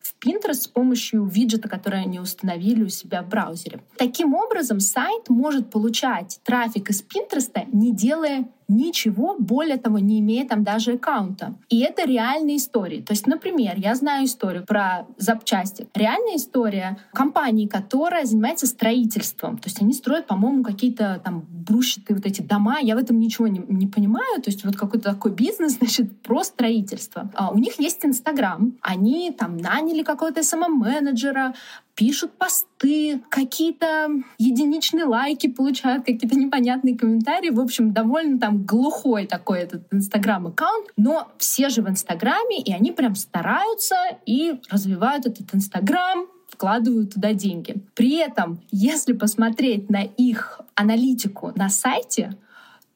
в 0.00 0.14
Pinterest 0.24 0.62
с 0.62 0.68
помощью 0.68 1.24
виджета, 1.24 1.68
который 1.68 2.00
они 2.00 2.20
установили 2.20 2.84
у 2.84 2.88
себя 2.88 3.22
в 3.22 3.28
браузере. 3.28 3.80
Таким 3.96 4.34
образом, 4.34 4.80
сайт 4.80 5.28
может 5.28 5.70
получать 5.70 6.40
трафик 6.44 6.90
из 6.90 7.02
Pinterest, 7.02 7.66
не 7.72 7.92
делая 7.92 8.48
ничего, 8.68 9.36
более 9.38 9.78
того, 9.78 9.98
не 9.98 10.20
имея 10.20 10.46
там 10.46 10.62
даже 10.62 10.92
аккаунта. 10.92 11.54
И 11.68 11.80
это 11.80 12.04
реальные 12.04 12.58
истории. 12.58 13.00
То 13.00 13.12
есть, 13.12 13.26
например, 13.26 13.74
я 13.76 13.94
знаю 13.94 14.26
историю 14.26 14.64
про 14.66 15.06
запчасти. 15.16 15.88
Реальная 15.94 16.36
история 16.36 16.98
компании, 17.12 17.66
которая 17.66 18.26
занимается 18.26 18.66
строительством. 18.66 19.56
То 19.58 19.68
есть 19.68 19.80
они 19.80 19.92
строят, 19.94 20.26
по-моему, 20.26 20.62
какие-то 20.62 21.20
там 21.24 21.46
брусчатые 21.48 22.16
вот 22.16 22.26
эти 22.26 22.42
дома. 22.42 22.78
Я 22.80 22.94
в 22.94 22.98
этом 22.98 23.18
ничего 23.18 23.48
не, 23.48 23.60
не 23.68 23.86
понимаю. 23.86 24.42
То 24.42 24.50
есть 24.50 24.64
вот 24.64 24.76
какой-то 24.76 25.12
такой 25.12 25.32
бизнес, 25.32 25.72
значит, 25.78 26.20
про 26.22 26.44
строительство. 26.44 27.30
А 27.34 27.50
у 27.50 27.58
них 27.58 27.80
есть 27.80 28.04
Инстаграм. 28.04 28.76
Они 28.82 29.32
там 29.32 29.56
наняли 29.56 30.02
какого-то 30.02 30.42
СММ-менеджера, 30.42 31.54
пишут 31.98 32.30
посты, 32.38 33.20
какие-то 33.28 34.08
единичные 34.38 35.04
лайки 35.04 35.48
получают, 35.48 36.04
какие-то 36.06 36.38
непонятные 36.38 36.96
комментарии. 36.96 37.50
В 37.50 37.58
общем, 37.58 37.92
довольно 37.92 38.38
там 38.38 38.64
глухой 38.64 39.26
такой 39.26 39.62
этот 39.62 39.82
Инстаграм-аккаунт. 39.92 40.86
Но 40.96 41.26
все 41.38 41.68
же 41.68 41.82
в 41.82 41.88
Инстаграме, 41.88 42.60
и 42.62 42.72
они 42.72 42.92
прям 42.92 43.16
стараются 43.16 43.96
и 44.26 44.60
развивают 44.70 45.26
этот 45.26 45.52
Инстаграм, 45.52 46.28
вкладывают 46.48 47.14
туда 47.14 47.32
деньги. 47.32 47.74
При 47.94 48.14
этом, 48.18 48.60
если 48.70 49.12
посмотреть 49.12 49.90
на 49.90 50.02
их 50.02 50.60
аналитику 50.76 51.50
на 51.56 51.68
сайте, 51.68 52.36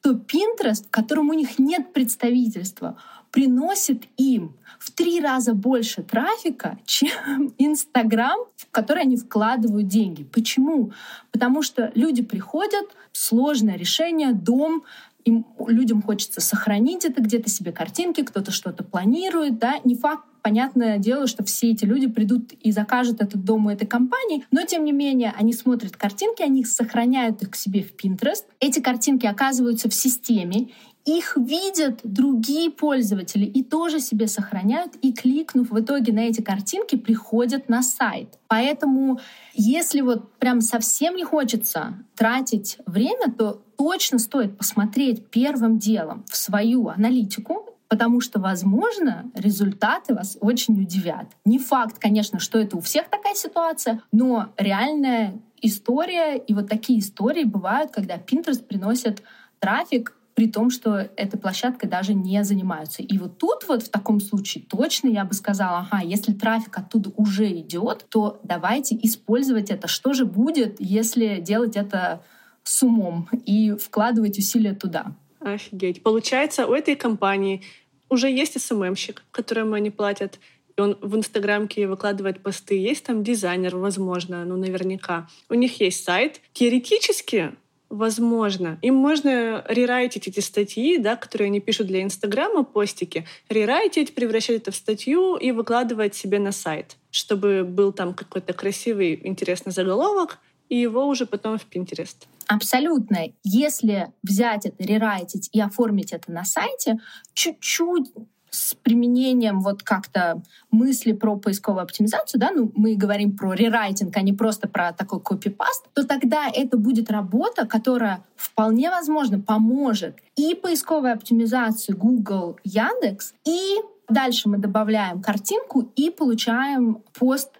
то 0.01 0.11
Pinterest, 0.13 0.85
в 0.87 0.89
котором 0.89 1.29
у 1.29 1.33
них 1.33 1.59
нет 1.59 1.91
представительства, 1.91 2.97
приносит 3.31 4.03
им 4.15 4.55
в 4.83 4.91
три 4.91 5.21
раза 5.21 5.53
больше 5.53 6.03
трафика, 6.03 6.77
чем 6.85 7.53
Инстаграм, 7.57 8.37
в 8.57 8.69
который 8.69 9.03
они 9.03 9.15
вкладывают 9.15 9.87
деньги. 9.87 10.23
Почему? 10.23 10.91
Потому 11.31 11.61
что 11.61 11.91
люди 11.95 12.21
приходят, 12.21 12.85
сложное 13.13 13.77
решение, 13.77 14.33
дом, 14.33 14.83
им, 15.23 15.45
людям 15.67 16.01
хочется 16.01 16.41
сохранить 16.41 17.05
это 17.05 17.21
где-то 17.21 17.49
себе 17.49 17.71
картинки, 17.71 18.23
кто-то 18.23 18.51
что-то 18.51 18.83
планирует, 18.83 19.57
да, 19.57 19.75
не 19.85 19.95
факт, 19.95 20.25
понятное 20.41 20.97
дело, 20.97 21.27
что 21.27 21.45
все 21.45 21.71
эти 21.71 21.85
люди 21.85 22.07
придут 22.07 22.51
и 22.51 22.73
закажут 22.73 23.21
этот 23.21 23.45
дом 23.45 23.67
у 23.67 23.69
этой 23.69 23.87
компании, 23.87 24.45
но 24.51 24.65
тем 24.65 24.83
не 24.83 24.91
менее 24.91 25.33
они 25.37 25.53
смотрят 25.53 25.95
картинки, 25.95 26.41
они 26.41 26.65
сохраняют 26.65 27.41
их 27.41 27.51
к 27.51 27.55
себе 27.55 27.83
в 27.83 27.95
Pinterest. 27.95 28.43
Эти 28.59 28.81
картинки 28.81 29.25
оказываются 29.25 29.89
в 29.89 29.93
системе, 29.93 30.71
их 31.05 31.35
видят 31.35 31.99
другие 32.03 32.71
пользователи 32.71 33.45
и 33.45 33.63
тоже 33.63 33.99
себе 33.99 34.27
сохраняют, 34.27 34.95
и 35.01 35.11
кликнув 35.11 35.69
в 35.69 35.79
итоге 35.79 36.13
на 36.13 36.21
эти 36.21 36.41
картинки, 36.41 36.95
приходят 36.95 37.67
на 37.67 37.83
сайт. 37.83 38.39
Поэтому 38.47 39.19
если 39.53 40.01
вот 40.01 40.31
прям 40.37 40.61
совсем 40.61 41.15
не 41.15 41.25
хочется 41.25 42.05
тратить 42.15 42.77
время, 42.85 43.31
то 43.31 43.61
точно 43.77 44.19
стоит 44.19 44.57
посмотреть 44.57 45.27
первым 45.29 45.77
делом 45.77 46.23
в 46.29 46.37
свою 46.37 46.87
аналитику, 46.87 47.69
потому 47.89 48.21
что, 48.21 48.39
возможно, 48.39 49.29
результаты 49.35 50.15
вас 50.15 50.37
очень 50.39 50.81
удивят. 50.81 51.27
Не 51.45 51.59
факт, 51.59 51.99
конечно, 51.99 52.39
что 52.39 52.57
это 52.57 52.77
у 52.77 52.81
всех 52.81 53.09
такая 53.09 53.35
ситуация, 53.35 54.01
но 54.11 54.53
реальная 54.57 55.39
история, 55.61 56.37
и 56.37 56.53
вот 56.53 56.69
такие 56.69 56.99
истории 56.99 57.43
бывают, 57.43 57.91
когда 57.91 58.15
Pinterest 58.15 58.63
приносит 58.63 59.21
трафик 59.59 60.15
при 60.35 60.47
том, 60.47 60.69
что 60.69 61.09
этой 61.15 61.39
площадкой 61.39 61.87
даже 61.87 62.13
не 62.13 62.43
занимаются. 62.43 63.03
И 63.03 63.17
вот 63.17 63.37
тут 63.37 63.67
вот 63.67 63.83
в 63.83 63.89
таком 63.89 64.19
случае 64.19 64.63
точно 64.63 65.07
я 65.09 65.25
бы 65.25 65.33
сказала, 65.33 65.87
ага, 65.89 66.03
если 66.03 66.33
трафик 66.33 66.77
оттуда 66.77 67.11
уже 67.17 67.51
идет, 67.51 68.05
то 68.09 68.39
давайте 68.43 68.97
использовать 69.01 69.69
это. 69.69 69.87
Что 69.87 70.13
же 70.13 70.25
будет, 70.25 70.77
если 70.79 71.39
делать 71.39 71.75
это 71.75 72.23
с 72.63 72.81
умом 72.83 73.29
и 73.45 73.71
вкладывать 73.71 74.37
усилия 74.37 74.73
туда? 74.73 75.15
Офигеть. 75.39 76.01
Получается, 76.01 76.65
у 76.67 76.73
этой 76.73 76.95
компании 76.95 77.61
уже 78.09 78.29
есть 78.29 78.59
СММщик, 78.59 79.23
которому 79.31 79.73
они 79.73 79.89
платят, 79.89 80.39
и 80.75 80.81
он 80.81 80.97
в 81.01 81.15
Инстаграмке 81.15 81.87
выкладывает 81.87 82.41
посты. 82.41 82.79
Есть 82.79 83.05
там 83.05 83.23
дизайнер, 83.23 83.75
возможно, 83.75 84.43
ну 84.45 84.57
наверняка. 84.57 85.27
У 85.49 85.53
них 85.53 85.79
есть 85.79 86.03
сайт. 86.03 86.41
Теоретически 86.53 87.53
Возможно. 87.93 88.79
Им 88.81 88.95
можно 88.95 89.63
рерайтить 89.69 90.27
эти 90.27 90.39
статьи, 90.39 90.97
да, 90.97 91.15
которые 91.15 91.45
они 91.45 91.59
пишут 91.59 91.85
для 91.85 92.01
Инстаграма, 92.01 92.63
постики, 92.63 93.27
рерайтить, 93.49 94.15
превращать 94.15 94.57
это 94.57 94.71
в 94.71 94.75
статью 94.75 95.35
и 95.35 95.51
выкладывать 95.51 96.15
себе 96.15 96.39
на 96.39 96.51
сайт, 96.51 96.97
чтобы 97.11 97.63
был 97.63 97.93
там 97.93 98.15
какой-то 98.15 98.53
красивый, 98.53 99.21
интересный 99.23 99.71
заголовок, 99.71 100.39
и 100.69 100.75
его 100.75 101.05
уже 101.05 101.27
потом 101.27 101.59
в 101.59 101.67
Pinterest. 101.69 102.25
Абсолютно. 102.47 103.27
Если 103.43 104.07
взять 104.23 104.65
это, 104.65 104.83
рерайтить 104.83 105.49
и 105.51 105.61
оформить 105.61 106.13
это 106.13 106.31
на 106.31 106.45
сайте, 106.45 106.97
чуть-чуть 107.35 108.09
с 108.53 108.75
применением 108.75 109.61
вот 109.61 109.83
как-то 109.83 110.41
мысли 110.71 111.11
про 111.11 111.35
поисковую 111.35 111.83
оптимизацию, 111.83 112.39
да, 112.39 112.51
ну, 112.51 112.71
мы 112.75 112.95
говорим 112.95 113.35
про 113.35 113.53
рерайтинг, 113.53 114.15
а 114.15 114.21
не 114.21 114.33
просто 114.33 114.67
про 114.67 114.93
такой 114.93 115.19
копипаст, 115.19 115.87
то 115.93 116.05
тогда 116.05 116.47
это 116.53 116.77
будет 116.77 117.09
работа, 117.09 117.65
которая 117.65 118.23
вполне 118.35 118.89
возможно 118.89 119.39
поможет 119.39 120.17
и 120.35 120.55
поисковой 120.55 121.13
оптимизации 121.13 121.93
Google, 121.93 122.57
Яндекс, 122.63 123.33
и 123.45 123.77
Дальше 124.09 124.49
мы 124.49 124.57
добавляем 124.57 125.21
картинку 125.21 125.89
и 125.95 126.09
получаем 126.09 127.01
пост 127.17 127.51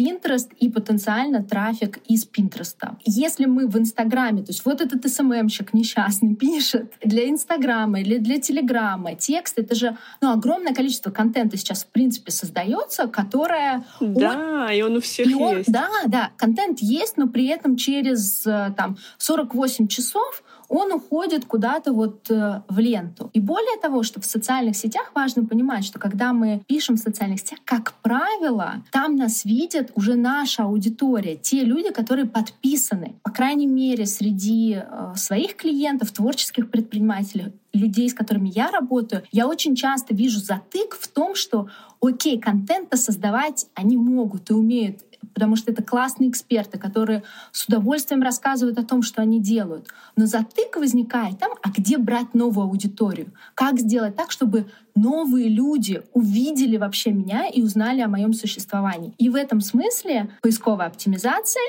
Pinterest 0.00 0.48
и 0.58 0.70
потенциально 0.70 1.42
трафик 1.42 1.98
из 2.08 2.26
Pinterest. 2.26 2.96
Если 3.04 3.44
мы 3.44 3.66
в 3.66 3.76
Инстаграме, 3.76 4.42
то 4.42 4.50
есть 4.50 4.64
вот 4.64 4.80
этот 4.80 5.06
СММщик 5.06 5.74
несчастный 5.74 6.34
пишет 6.34 6.92
для 7.04 7.28
Инстаграма 7.28 8.00
или 8.00 8.16
для 8.16 8.40
Телеграма 8.40 9.14
текст, 9.14 9.58
это 9.58 9.74
же 9.74 9.96
ну, 10.22 10.32
огромное 10.32 10.74
количество 10.74 11.10
контента 11.10 11.56
сейчас 11.58 11.84
в 11.84 11.88
принципе 11.88 12.30
создается, 12.30 13.08
которое... 13.08 13.84
Да, 14.00 14.66
он, 14.68 14.72
и 14.72 14.82
он 14.82 14.96
у 14.96 15.00
всех 15.00 15.26
и 15.26 15.34
он, 15.34 15.58
есть. 15.58 15.70
Да, 15.70 15.88
да, 16.06 16.30
контент 16.36 16.78
есть, 16.80 17.18
но 17.18 17.28
при 17.28 17.48
этом 17.48 17.76
через 17.76 18.46
э, 18.46 18.72
там 18.76 18.96
48 19.18 19.88
часов 19.88 20.42
он 20.70 20.92
уходит 20.92 21.44
куда-то 21.44 21.92
вот 21.92 22.30
э, 22.30 22.62
в 22.68 22.78
ленту. 22.78 23.28
И 23.32 23.40
более 23.40 23.76
того, 23.82 24.04
что 24.04 24.20
в 24.20 24.24
социальных 24.24 24.76
сетях 24.76 25.10
важно 25.14 25.44
понимать, 25.44 25.84
что 25.84 25.98
когда 25.98 26.32
мы 26.32 26.62
пишем 26.68 26.94
в 26.94 27.00
социальных 27.00 27.40
сетях, 27.40 27.58
как 27.64 27.94
правило, 28.02 28.84
там 28.92 29.16
нас 29.16 29.44
видят 29.44 29.90
уже 29.96 30.14
наша 30.14 30.62
аудитория, 30.62 31.36
те 31.36 31.64
люди, 31.64 31.90
которые 31.90 32.26
подписаны, 32.26 33.16
по 33.24 33.32
крайней 33.32 33.66
мере, 33.66 34.06
среди 34.06 34.80
э, 34.80 35.12
своих 35.16 35.56
клиентов, 35.56 36.12
творческих 36.12 36.70
предпринимателей, 36.70 37.52
людей, 37.72 38.08
с 38.08 38.14
которыми 38.14 38.50
я 38.54 38.70
работаю, 38.70 39.24
я 39.32 39.48
очень 39.48 39.74
часто 39.74 40.14
вижу 40.14 40.38
затык 40.38 40.96
в 40.98 41.08
том, 41.08 41.34
что 41.34 41.68
окей, 42.00 42.38
контента 42.38 42.96
создавать 42.96 43.66
они 43.74 43.96
могут 43.96 44.50
и 44.50 44.54
умеют 44.54 45.00
потому 45.34 45.56
что 45.56 45.72
это 45.72 45.82
классные 45.82 46.30
эксперты, 46.30 46.78
которые 46.78 47.22
с 47.52 47.64
удовольствием 47.66 48.22
рассказывают 48.22 48.78
о 48.78 48.84
том, 48.84 49.02
что 49.02 49.22
они 49.22 49.40
делают. 49.40 49.88
Но 50.16 50.26
затык 50.26 50.76
возникает 50.76 51.38
там, 51.38 51.52
а 51.62 51.70
где 51.70 51.98
брать 51.98 52.34
новую 52.34 52.66
аудиторию? 52.66 53.32
Как 53.54 53.78
сделать 53.78 54.16
так, 54.16 54.30
чтобы 54.30 54.66
новые 54.94 55.48
люди 55.48 56.02
увидели 56.12 56.76
вообще 56.76 57.12
меня 57.12 57.46
и 57.46 57.62
узнали 57.62 58.00
о 58.00 58.08
моем 58.08 58.32
существовании? 58.32 59.14
И 59.18 59.28
в 59.28 59.34
этом 59.34 59.60
смысле 59.60 60.30
поисковая 60.42 60.88
оптимизация 60.88 61.62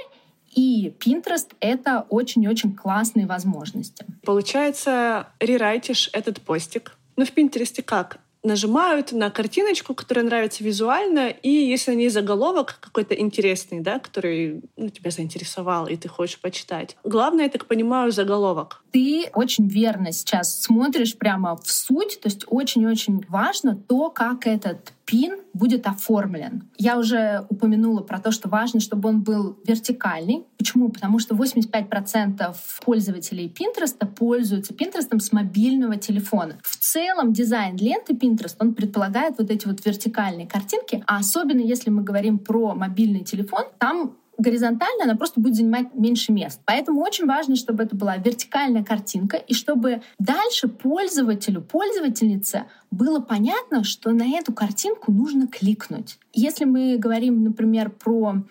и 0.54 0.94
Pinterest— 1.00 1.48
это 1.60 2.06
очень-очень 2.10 2.76
классные 2.76 3.26
возможности. 3.26 4.06
Получается, 4.26 5.28
рерайтишь 5.40 6.10
этот 6.14 6.42
постик. 6.42 6.98
Ну, 7.16 7.26
в 7.26 7.34
Pinterest 7.34 7.82
как? 7.84 8.20
Нажимают 8.44 9.12
на 9.12 9.30
картиночку, 9.30 9.94
которая 9.94 10.26
нравится 10.26 10.64
визуально, 10.64 11.30
и 11.30 11.50
если 11.50 11.92
на 11.92 11.96
ней 11.96 12.10
заголовок 12.10 12.78
какой-то 12.80 13.14
интересный, 13.14 13.82
да, 13.82 14.00
который 14.00 14.62
ну, 14.78 14.90
тебя 14.90 15.12
заинтересовал, 15.12 15.88
и 15.88 15.96
ты 15.96 16.08
хочешь 16.08 16.40
почитать. 16.40 16.98
Главное, 17.04 17.46
я 17.46 17.50
так 17.50 17.66
понимаю, 17.66 18.12
заголовок. 18.12 18.84
Ты 18.92 19.30
очень 19.34 19.68
верно 19.68 20.12
сейчас 20.12 20.62
смотришь 20.62 21.18
прямо 21.18 21.56
в 21.56 21.70
суть, 21.70 22.20
то 22.22 22.28
есть 22.28 22.44
очень-очень 22.48 23.24
важно 23.30 23.76
то, 23.76 24.10
как 24.10 24.48
этот 24.48 24.94
пин 25.12 25.41
будет 25.54 25.88
оформлен. 25.88 26.63
Я 26.78 26.97
уже 26.97 27.45
упомянула 27.50 28.00
про 28.00 28.19
то, 28.19 28.32
что 28.32 28.47
важно, 28.47 28.80
чтобы 28.80 29.10
он 29.10 29.21
был 29.21 29.60
вертикальный. 29.65 30.45
Почему? 30.58 30.88
Потому 30.89 31.19
что 31.19 31.36
85% 31.36 32.56
пользователей 32.86 33.54
Pinterest 33.54 34.08
пользуются 34.15 34.74
Pinterest 34.74 35.19
с 35.19 35.32
мобильного 35.34 35.97
телефона. 35.97 36.60
В 36.63 36.78
целом 36.78 37.34
дизайн 37.34 37.76
ленты 37.76 38.13
Pinterest, 38.13 38.56
он 38.60 38.74
предполагает 38.74 39.36
вот 39.38 39.52
эти 39.52 39.67
вот 39.67 39.86
вертикальные 39.86 40.47
картинки, 40.47 41.04
а 41.06 41.17
особенно 41.17 41.60
если 41.60 41.89
мы 41.89 42.04
говорим 42.04 42.39
про 42.39 42.74
мобильный 42.74 43.26
телефон, 43.26 43.65
там 43.80 44.15
горизонтально 44.42 45.04
она 45.06 45.16
просто 45.16 45.40
будет 45.40 45.56
занимать 45.56 45.94
меньше 45.94 46.32
мест. 46.32 46.60
Поэтому 46.66 47.02
очень 47.02 47.26
важно, 47.26 47.56
чтобы 47.56 47.84
это 47.84 47.96
была 47.96 48.18
вертикальная 48.18 48.84
картинка, 48.84 49.38
и 49.38 49.54
чтобы 49.54 50.02
дальше 50.20 50.68
пользователю, 50.68 51.62
пользовательнице 51.62 52.66
было 52.90 53.20
понятно, 53.20 53.84
что 53.84 54.12
на 54.12 54.28
эту 54.28 54.54
картинку 54.54 55.12
нужно 55.12 55.48
кликнуть. 55.48 56.18
Если 56.34 56.66
мы 56.66 56.98
говорим, 56.98 57.44
например, 57.44 57.90
про 57.90 58.44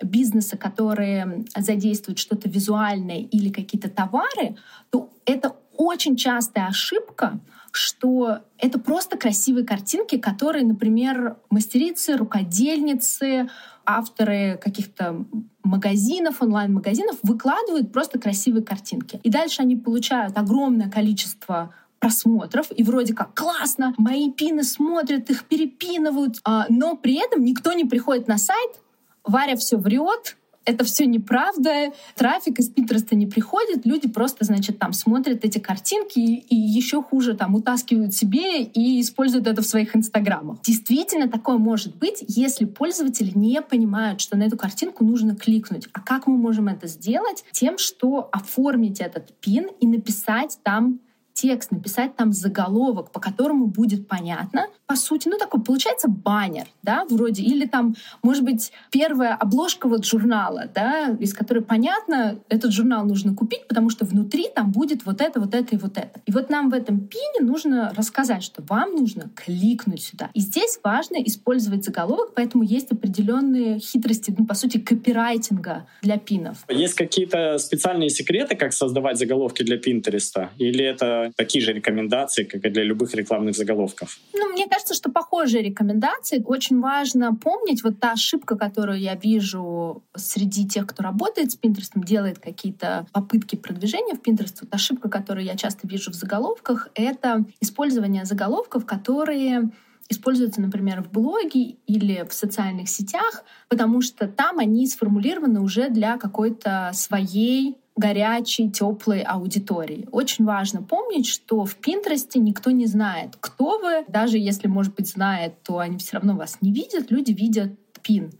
бизнесы, 0.00 0.56
которые 0.56 1.44
задействуют 1.56 2.18
что-то 2.18 2.48
визуальное 2.48 3.18
или 3.18 3.50
какие-то 3.50 3.88
товары, 3.88 4.56
то 4.90 5.10
это 5.24 5.56
очень 5.76 6.16
частая 6.16 6.66
ошибка, 6.66 7.40
что 7.72 8.40
это 8.58 8.78
просто 8.78 9.16
красивые 9.16 9.64
картинки, 9.64 10.18
которые, 10.18 10.64
например, 10.64 11.36
мастерицы, 11.50 12.16
рукодельницы, 12.16 13.48
авторы 13.88 14.60
каких-то 14.62 15.24
магазинов, 15.64 16.42
онлайн-магазинов 16.42 17.16
выкладывают 17.22 17.90
просто 17.90 18.18
красивые 18.18 18.62
картинки. 18.62 19.18
И 19.22 19.30
дальше 19.30 19.62
они 19.62 19.76
получают 19.76 20.36
огромное 20.36 20.90
количество 20.90 21.72
просмотров, 21.98 22.66
и 22.76 22.84
вроде 22.84 23.14
как 23.14 23.34
классно, 23.34 23.94
мои 23.98 24.30
пины 24.30 24.62
смотрят, 24.62 25.30
их 25.30 25.44
перепинывают, 25.46 26.36
а, 26.44 26.66
но 26.68 26.96
при 26.96 27.14
этом 27.14 27.42
никто 27.42 27.72
не 27.72 27.84
приходит 27.84 28.28
на 28.28 28.38
сайт, 28.38 28.80
Варя 29.24 29.56
все 29.56 29.76
врет, 29.76 30.36
это 30.68 30.84
все 30.84 31.06
неправда, 31.06 31.92
трафик 32.14 32.58
из 32.58 32.68
Пинтереста 32.68 33.16
не 33.16 33.26
приходит, 33.26 33.86
люди 33.86 34.06
просто, 34.06 34.44
значит, 34.44 34.78
там 34.78 34.92
смотрят 34.92 35.44
эти 35.44 35.58
картинки 35.58 36.18
и, 36.18 36.34
и 36.36 36.54
еще 36.54 37.02
хуже 37.02 37.34
там 37.34 37.54
утаскивают 37.54 38.14
себе 38.14 38.62
и 38.62 39.00
используют 39.00 39.46
это 39.46 39.62
в 39.62 39.66
своих 39.66 39.96
инстаграмах. 39.96 40.60
Действительно 40.62 41.28
такое 41.28 41.56
может 41.56 41.96
быть, 41.96 42.22
если 42.28 42.66
пользователи 42.66 43.32
не 43.34 43.62
понимают, 43.62 44.20
что 44.20 44.36
на 44.36 44.42
эту 44.42 44.58
картинку 44.58 45.04
нужно 45.04 45.34
кликнуть. 45.34 45.88
А 45.92 46.00
как 46.00 46.26
мы 46.26 46.36
можем 46.36 46.68
это 46.68 46.86
сделать? 46.86 47.44
Тем, 47.52 47.78
что 47.78 48.28
оформить 48.30 49.00
этот 49.00 49.32
пин 49.40 49.68
и 49.80 49.86
написать 49.86 50.58
там 50.62 51.00
текст, 51.32 51.70
написать 51.70 52.16
там 52.16 52.32
заголовок, 52.32 53.12
по 53.12 53.20
которому 53.20 53.66
будет 53.66 54.08
понятно, 54.08 54.66
по 54.88 54.96
сути, 54.96 55.28
ну 55.28 55.36
такой 55.36 55.62
получается 55.62 56.08
баннер, 56.08 56.66
да, 56.82 57.04
вроде, 57.10 57.42
или 57.42 57.66
там, 57.66 57.94
может 58.22 58.42
быть, 58.42 58.72
первая 58.90 59.34
обложка 59.34 59.86
вот 59.86 60.06
журнала, 60.06 60.64
да, 60.74 61.14
из 61.20 61.34
которой 61.34 61.62
понятно, 61.62 62.40
этот 62.48 62.72
журнал 62.72 63.04
нужно 63.04 63.34
купить, 63.34 63.68
потому 63.68 63.90
что 63.90 64.06
внутри 64.06 64.46
там 64.52 64.72
будет 64.72 65.04
вот 65.04 65.20
это, 65.20 65.40
вот 65.40 65.54
это 65.54 65.76
и 65.76 65.78
вот 65.78 65.98
это. 65.98 66.20
И 66.24 66.32
вот 66.32 66.48
нам 66.48 66.70
в 66.70 66.74
этом 66.74 67.00
пине 67.00 67.40
нужно 67.40 67.92
рассказать, 67.94 68.42
что 68.42 68.62
вам 68.62 68.94
нужно 68.94 69.30
кликнуть 69.36 70.02
сюда. 70.02 70.30
И 70.32 70.40
здесь 70.40 70.80
важно 70.82 71.16
использовать 71.16 71.84
заголовок, 71.84 72.32
поэтому 72.34 72.64
есть 72.64 72.90
определенные 72.90 73.80
хитрости, 73.80 74.34
ну, 74.38 74.46
по 74.46 74.54
сути, 74.54 74.78
копирайтинга 74.78 75.86
для 76.00 76.16
пинов. 76.16 76.64
Есть 76.70 76.94
какие-то 76.94 77.58
специальные 77.58 78.08
секреты, 78.08 78.56
как 78.56 78.72
создавать 78.72 79.18
заголовки 79.18 79.62
для 79.62 79.76
Пинтереста? 79.76 80.48
Или 80.56 80.82
это 80.82 81.30
такие 81.36 81.62
же 81.62 81.74
рекомендации, 81.74 82.44
как 82.44 82.64
и 82.64 82.70
для 82.70 82.84
любых 82.84 83.14
рекламных 83.14 83.54
заголовков? 83.54 84.18
Ну, 84.32 84.48
мне 84.48 84.64
кажется, 84.66 84.77
что 84.94 85.10
похожие 85.10 85.62
рекомендации. 85.62 86.42
Очень 86.44 86.80
важно 86.80 87.34
помнить 87.34 87.82
вот 87.82 88.00
та 88.00 88.12
ошибка, 88.12 88.56
которую 88.56 89.00
я 89.00 89.14
вижу 89.14 90.02
среди 90.16 90.66
тех, 90.66 90.86
кто 90.86 91.02
работает 91.02 91.52
с 91.52 91.56
Пинтерестом, 91.56 92.02
делает 92.04 92.38
какие-то 92.38 93.06
попытки 93.12 93.56
продвижения 93.56 94.14
в 94.14 94.20
Pinterest. 94.20 94.58
Вот 94.60 94.74
ошибка, 94.74 95.08
которую 95.08 95.44
я 95.44 95.56
часто 95.56 95.86
вижу 95.86 96.10
в 96.10 96.14
заголовках, 96.14 96.88
это 96.94 97.44
использование 97.60 98.24
заголовков, 98.24 98.86
которые 98.86 99.70
используются, 100.08 100.60
например, 100.60 101.02
в 101.02 101.10
блоге 101.10 101.76
или 101.86 102.26
в 102.28 102.32
социальных 102.32 102.88
сетях, 102.88 103.44
потому 103.68 104.00
что 104.00 104.26
там 104.26 104.58
они 104.58 104.86
сформулированы 104.86 105.60
уже 105.60 105.90
для 105.90 106.16
какой-то 106.16 106.90
своей 106.94 107.76
горячей, 107.98 108.70
теплой 108.70 109.22
аудитории. 109.22 110.08
Очень 110.12 110.44
важно 110.44 110.82
помнить, 110.82 111.26
что 111.26 111.64
в 111.64 111.74
Пинтересте 111.76 112.38
никто 112.38 112.70
не 112.70 112.86
знает, 112.86 113.36
кто 113.40 113.78
вы. 113.78 114.04
Даже 114.08 114.38
если, 114.38 114.68
может 114.68 114.94
быть, 114.94 115.08
знает, 115.08 115.62
то 115.62 115.78
они 115.78 115.98
все 115.98 116.16
равно 116.16 116.36
вас 116.36 116.58
не 116.60 116.72
видят. 116.72 117.10
Люди 117.10 117.32
видят 117.32 117.72
пин. 118.02 118.32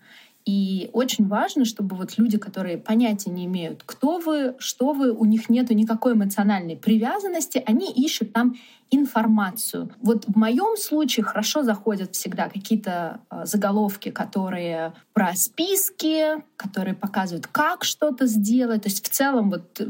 И 0.49 0.89
очень 0.95 1.29
важно, 1.29 1.67
чтобы 1.67 1.95
вот 1.95 2.17
люди, 2.17 2.39
которые 2.39 2.79
понятия 2.79 3.29
не 3.29 3.45
имеют, 3.45 3.83
кто 3.85 4.17
вы, 4.17 4.55
что 4.59 4.95
вы, 4.95 5.13
у 5.13 5.27
них 5.27 5.51
нету 5.51 5.75
никакой 5.75 6.15
эмоциональной 6.15 6.75
привязанности, 6.75 7.63
они 7.67 7.93
ищут 7.93 8.33
там 8.33 8.55
информацию. 8.91 9.91
Вот 10.01 10.25
в 10.27 10.37
моем 10.37 10.77
случае 10.79 11.25
хорошо 11.25 11.63
заходят 11.63 12.15
всегда 12.15 12.49
какие-то 12.49 13.21
э, 13.31 13.45
заголовки, 13.45 14.11
которые 14.11 14.95
про 15.13 15.35
списки, 15.35 16.43
которые 16.57 16.95
показывают, 16.95 17.47
как 17.47 17.85
что-то 17.85 18.27
сделать. 18.27 18.83
То 18.83 18.89
есть 18.89 19.05
в 19.05 19.11
целом 19.11 19.51
вот 19.51 19.81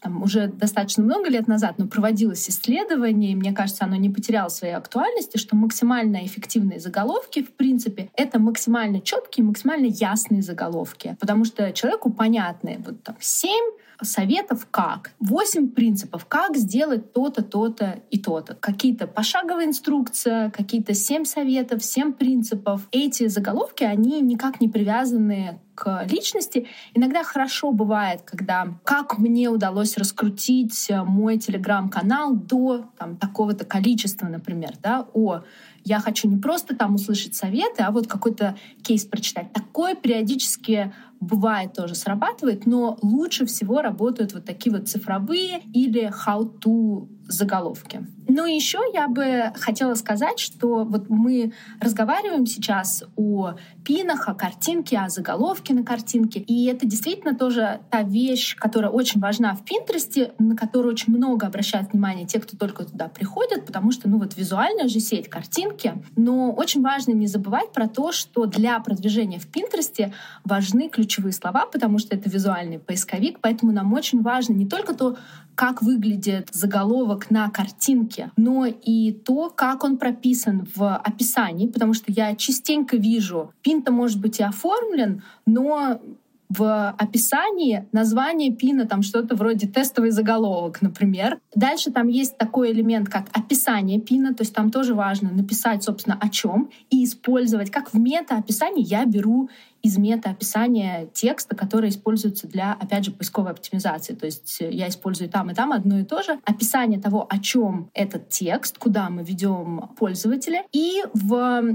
там, 0.00 0.22
уже 0.22 0.46
достаточно 0.48 1.02
много 1.02 1.28
лет 1.28 1.48
назад, 1.48 1.74
но 1.78 1.88
проводилось 1.88 2.48
исследование, 2.48 3.32
и 3.32 3.36
мне 3.36 3.52
кажется, 3.52 3.84
оно 3.84 3.96
не 3.96 4.10
потеряло 4.10 4.48
своей 4.48 4.74
актуальности, 4.74 5.38
что 5.38 5.56
максимально 5.56 6.24
эффективные 6.24 6.78
заголовки, 6.78 7.42
в 7.42 7.52
принципе, 7.52 8.10
это 8.14 8.38
максимально 8.38 9.00
четкие, 9.00 9.44
максимально 9.44 9.86
ясные 10.00 10.42
заголовки, 10.42 11.16
потому 11.20 11.44
что 11.44 11.72
человеку 11.72 12.10
понятны 12.10 12.80
вот 12.84 13.02
там 13.02 13.16
семь 13.20 13.72
советов 14.02 14.66
как. 14.70 15.12
Восемь 15.20 15.68
принципов, 15.68 16.26
как 16.26 16.56
сделать 16.56 17.12
то-то, 17.12 17.42
то-то 17.42 18.00
и 18.10 18.18
то-то. 18.18 18.54
Какие-то 18.54 19.06
пошаговая 19.06 19.66
инструкция, 19.66 20.50
какие-то 20.50 20.94
семь 20.94 21.24
советов, 21.24 21.82
семь 21.84 22.12
принципов. 22.12 22.82
Эти 22.92 23.26
заголовки, 23.28 23.84
они 23.84 24.20
никак 24.20 24.60
не 24.60 24.68
привязаны 24.68 25.60
к 25.74 26.06
личности. 26.10 26.66
Иногда 26.94 27.22
хорошо 27.22 27.72
бывает, 27.72 28.22
когда 28.22 28.68
как 28.84 29.18
мне 29.18 29.48
удалось 29.48 29.96
раскрутить 29.96 30.90
мой 30.90 31.38
телеграм-канал 31.38 32.34
до 32.34 32.86
там, 32.98 33.16
такого-то 33.16 33.64
количества, 33.64 34.26
например, 34.26 34.74
да, 34.82 35.06
о 35.14 35.42
я 35.86 36.00
хочу 36.00 36.28
не 36.28 36.36
просто 36.36 36.74
там 36.74 36.96
услышать 36.96 37.36
советы, 37.36 37.84
а 37.84 37.92
вот 37.92 38.08
какой-то 38.08 38.56
кейс 38.82 39.04
прочитать. 39.04 39.52
Такое 39.52 39.94
периодически 39.94 40.92
бывает 41.20 41.74
тоже 41.74 41.94
срабатывает, 41.94 42.66
но 42.66 42.98
лучше 43.02 43.46
всего 43.46 43.80
работают 43.82 44.34
вот 44.34 44.44
такие 44.44 44.74
вот 44.74 44.88
цифровые 44.88 45.60
или 45.72 46.12
how-to 46.26 47.06
заголовки. 47.28 48.06
Ну 48.28 48.46
и 48.46 48.54
еще 48.54 48.80
я 48.92 49.08
бы 49.08 49.52
хотела 49.54 49.94
сказать, 49.94 50.38
что 50.38 50.84
вот 50.84 51.08
мы 51.08 51.52
разговариваем 51.80 52.46
сейчас 52.46 53.04
о 53.16 53.54
пинах, 53.84 54.28
о 54.28 54.34
картинке, 54.34 54.98
о 54.98 55.08
заголовке 55.08 55.74
на 55.74 55.84
картинке. 55.84 56.40
И 56.40 56.66
это 56.66 56.86
действительно 56.86 57.34
тоже 57.34 57.80
та 57.90 58.02
вещь, 58.02 58.56
которая 58.56 58.90
очень 58.90 59.20
важна 59.20 59.54
в 59.54 59.64
Пинтересте, 59.64 60.32
на 60.38 60.56
которую 60.56 60.92
очень 60.92 61.14
много 61.14 61.46
обращают 61.46 61.92
внимание 61.92 62.26
те, 62.26 62.40
кто 62.40 62.56
только 62.56 62.84
туда 62.84 63.08
приходят, 63.08 63.64
потому 63.64 63.92
что, 63.92 64.08
ну 64.08 64.18
вот 64.18 64.36
визуальная 64.36 64.88
же 64.88 65.00
сеть 65.00 65.28
картинки. 65.28 65.94
Но 66.16 66.52
очень 66.52 66.82
важно 66.82 67.12
не 67.12 67.26
забывать 67.26 67.72
про 67.72 67.88
то, 67.88 68.12
что 68.12 68.46
для 68.46 68.78
продвижения 68.80 69.38
в 69.38 69.46
Пинтересте 69.46 70.12
важны 70.44 70.88
ключевые 70.88 71.32
слова, 71.32 71.66
потому 71.66 71.98
что 71.98 72.16
это 72.16 72.28
визуальный 72.28 72.78
поисковик, 72.78 73.38
поэтому 73.40 73.72
нам 73.72 73.92
очень 73.92 74.22
важно 74.22 74.52
не 74.52 74.66
только 74.66 74.94
то, 74.94 75.16
как 75.56 75.82
выглядит 75.82 76.50
заголовок 76.52 77.30
на 77.30 77.50
картинке, 77.50 78.30
но 78.36 78.66
и 78.66 79.12
то, 79.12 79.50
как 79.50 79.82
он 79.82 79.96
прописан 79.98 80.68
в 80.76 80.96
описании, 80.96 81.66
потому 81.66 81.94
что 81.94 82.12
я 82.12 82.36
частенько 82.36 82.96
вижу, 82.96 83.52
пин-то 83.62 83.90
может 83.90 84.20
быть 84.20 84.38
и 84.38 84.42
оформлен, 84.44 85.22
но 85.46 86.00
в 86.48 86.90
описании 86.90 87.88
название 87.92 88.52
пина 88.52 88.86
там 88.86 89.02
что-то 89.02 89.34
вроде 89.34 89.66
тестовый 89.66 90.10
заголовок, 90.10 90.80
например. 90.80 91.40
Дальше 91.54 91.90
там 91.90 92.06
есть 92.06 92.38
такой 92.38 92.70
элемент, 92.70 93.08
как 93.08 93.26
описание 93.32 94.00
пина, 94.00 94.34
то 94.34 94.42
есть 94.42 94.54
там 94.54 94.70
тоже 94.70 94.94
важно 94.94 95.30
написать, 95.30 95.82
собственно, 95.82 96.16
о 96.20 96.28
чем 96.28 96.70
и 96.90 97.04
использовать. 97.04 97.70
Как 97.70 97.92
в 97.92 97.98
мета-описании 97.98 98.84
я 98.84 99.04
беру 99.06 99.48
из 99.86 99.98
мета-описания 99.98 101.08
текста, 101.12 101.54
который 101.54 101.90
используется 101.90 102.48
для, 102.48 102.72
опять 102.72 103.04
же, 103.04 103.12
поисковой 103.12 103.52
оптимизации. 103.52 104.14
То 104.14 104.26
есть 104.26 104.58
я 104.60 104.88
использую 104.88 105.30
там 105.30 105.50
и 105.50 105.54
там 105.54 105.72
одно 105.72 106.00
и 106.00 106.04
то 106.04 106.22
же. 106.22 106.40
Описание 106.44 107.00
того, 107.00 107.26
о 107.28 107.38
чем 107.38 107.90
этот 107.94 108.28
текст, 108.28 108.78
куда 108.78 109.08
мы 109.10 109.22
ведем 109.22 109.90
пользователя. 109.96 110.64
И 110.72 111.04
в 111.14 111.34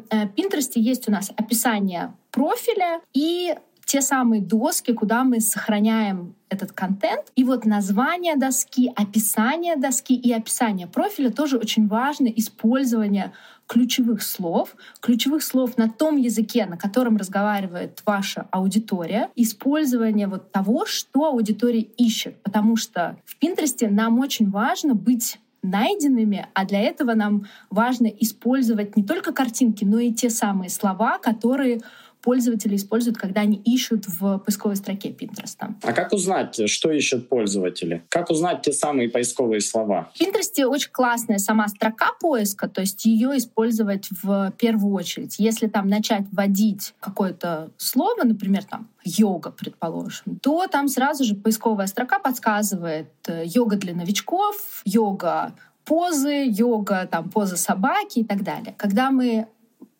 э, 0.09 0.25
Pinterest 0.35 0.71
есть 0.75 1.07
у 1.07 1.11
нас 1.11 1.31
описание 1.37 2.13
профиля 2.31 3.01
и 3.13 3.55
те 3.91 4.01
самые 4.01 4.41
доски, 4.41 4.93
куда 4.93 5.25
мы 5.25 5.41
сохраняем 5.41 6.33
этот 6.47 6.71
контент. 6.71 7.25
И 7.35 7.43
вот 7.43 7.65
название 7.65 8.37
доски, 8.37 8.89
описание 8.95 9.75
доски 9.75 10.15
и 10.15 10.31
описание 10.31 10.87
профиля 10.87 11.29
тоже 11.29 11.57
очень 11.57 11.89
важно. 11.89 12.27
Использование 12.27 13.33
ключевых 13.67 14.23
слов, 14.23 14.77
ключевых 15.01 15.43
слов 15.43 15.77
на 15.77 15.89
том 15.89 16.15
языке, 16.15 16.65
на 16.67 16.77
котором 16.77 17.17
разговаривает 17.17 18.01
ваша 18.05 18.47
аудитория, 18.51 19.29
использование 19.35 20.27
вот 20.27 20.53
того, 20.53 20.85
что 20.85 21.25
аудитория 21.25 21.81
ищет. 21.81 22.41
Потому 22.43 22.77
что 22.77 23.17
в 23.25 23.35
Пинтересте 23.39 23.89
нам 23.89 24.19
очень 24.19 24.49
важно 24.49 24.95
быть 24.95 25.37
найденными, 25.63 26.47
а 26.53 26.65
для 26.65 26.79
этого 26.79 27.13
нам 27.13 27.45
важно 27.69 28.07
использовать 28.07 28.95
не 28.95 29.03
только 29.03 29.33
картинки, 29.33 29.83
но 29.83 29.99
и 29.99 30.13
те 30.13 30.29
самые 30.29 30.69
слова, 30.69 31.17
которые 31.19 31.81
пользователи 32.21 32.75
используют, 32.75 33.17
когда 33.17 33.41
они 33.41 33.57
ищут 33.57 34.07
в 34.07 34.39
поисковой 34.39 34.75
строке 34.75 35.09
Pinterest. 35.09 35.55
А 35.81 35.93
как 35.93 36.13
узнать, 36.13 36.69
что 36.69 36.91
ищут 36.91 37.29
пользователи? 37.29 38.03
Как 38.09 38.29
узнать 38.29 38.61
те 38.61 38.71
самые 38.71 39.09
поисковые 39.09 39.61
слова? 39.61 40.11
В 40.15 40.21
Pinterest 40.21 40.63
очень 40.65 40.91
классная 40.91 41.37
сама 41.37 41.67
строка 41.67 42.11
поиска, 42.19 42.67
то 42.67 42.81
есть 42.81 43.05
ее 43.05 43.37
использовать 43.37 44.07
в 44.21 44.53
первую 44.57 44.93
очередь. 44.93 45.35
Если 45.37 45.67
там 45.67 45.87
начать 45.87 46.25
вводить 46.31 46.93
какое-то 46.99 47.71
слово, 47.77 48.23
например, 48.23 48.63
там 48.63 48.89
йога, 49.03 49.51
предположим, 49.51 50.37
то 50.41 50.67
там 50.67 50.87
сразу 50.87 51.23
же 51.23 51.35
поисковая 51.35 51.87
строка 51.87 52.19
подсказывает 52.19 53.09
э, 53.27 53.43
йога 53.45 53.75
для 53.75 53.93
новичков, 53.93 54.81
йога 54.85 55.53
позы, 55.85 56.45
йога, 56.47 57.07
там, 57.09 57.29
поза 57.29 57.57
собаки 57.57 58.19
и 58.19 58.23
так 58.23 58.43
далее. 58.43 58.73
Когда 58.77 59.11
мы 59.11 59.47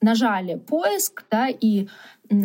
нажали 0.02 0.56
поиск, 0.56 1.24
да, 1.30 1.48
и 1.50 1.88